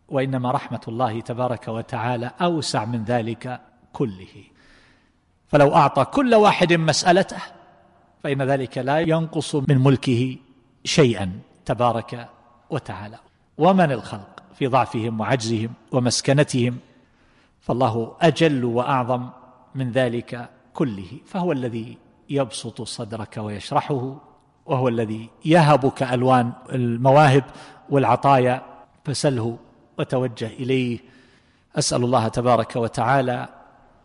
وإنما 0.10 0.52
رحمة 0.52 0.82
الله 0.88 1.22
تبارك 1.22 1.68
وتعالى 1.68 2.32
أوسع 2.42 2.86
من 2.86 3.04
ذلك 3.04 3.62
كله. 3.94 4.44
فلو 5.48 5.76
أعطى 5.76 6.06
كل 6.06 6.36
واحد 6.36 6.74
مسألته 6.74 7.42
فإن 8.24 8.42
ذلك 8.42 8.78
لا 8.78 9.00
ينقص 9.00 9.56
من 9.56 9.78
ملكه 9.78 10.38
شيئا 10.84 11.40
تبارك 11.66 12.30
وتعالى. 12.70 13.18
ومن 13.58 13.92
الخلق 13.92 14.44
في 14.54 14.68
ضعفهم 14.68 15.20
وعجزهم 15.20 15.74
ومسكنتهم 15.92 16.78
فالله 17.62 18.16
أجل 18.22 18.66
وأعظم 18.66 19.30
من 19.76 19.92
ذلك 19.92 20.50
كله 20.74 21.20
فهو 21.26 21.52
الذي 21.52 21.98
يبسط 22.30 22.82
صدرك 22.82 23.38
ويشرحه 23.38 24.16
وهو 24.66 24.88
الذي 24.88 25.30
يهبك 25.46 26.04
ألوان 26.04 26.52
المواهب 26.74 27.44
والعطايا 27.90 28.62
فسله 29.06 29.58
وتوجه 30.00 30.48
إليه. 30.48 31.00
أسأل 31.76 32.04
الله 32.04 32.28
تبارك 32.28 32.76
وتعالى 32.76 33.48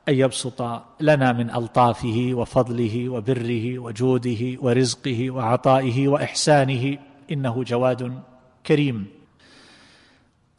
أن 0.09 0.15
يبسط 0.15 0.83
لنا 1.01 1.33
من 1.33 1.51
ألطافه 1.51 2.31
وفضله 2.35 3.09
وبره 3.09 3.79
وجوده 3.79 4.59
ورزقه 4.61 5.31
وعطائه 5.31 6.09
وإحسانه 6.09 6.99
إنه 7.33 7.65
جواد 7.65 8.23
كريم. 8.67 9.07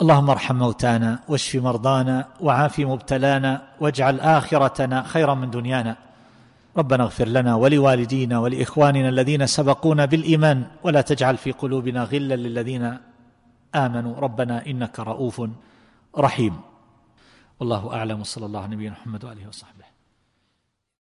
اللهم 0.01 0.29
ارحم 0.29 0.55
موتانا 0.55 1.19
واشف 1.27 1.63
مرضانا 1.63 2.27
وعاف 2.39 2.79
مبتلانا 2.79 3.61
واجعل 3.79 4.19
آخرتنا 4.19 5.03
خيرا 5.03 5.33
من 5.33 5.49
دنيانا. 5.49 5.97
ربنا 6.77 7.03
اغفر 7.03 7.27
لنا 7.27 7.55
ولوالدينا 7.55 8.39
ولإخواننا 8.39 9.09
الذين 9.09 9.47
سبقونا 9.47 10.05
بالإيمان 10.05 10.63
ولا 10.83 11.01
تجعل 11.01 11.37
في 11.37 11.51
قلوبنا 11.51 12.03
غلا 12.03 12.35
للذين 12.35 12.97
آمنوا. 13.75 14.15
ربنا 14.15 14.65
إنك 14.67 14.99
رؤوف 14.99 15.41
رحيم. 16.17 16.61
والله 17.59 17.93
أعلم. 17.93 18.19
وصلى 18.19 18.45
الله 18.45 18.61
على 18.61 18.75
نبينا 18.75 18.91
محمد 18.91 19.25
وآله 19.25 19.47
وصحبه. 19.47 19.90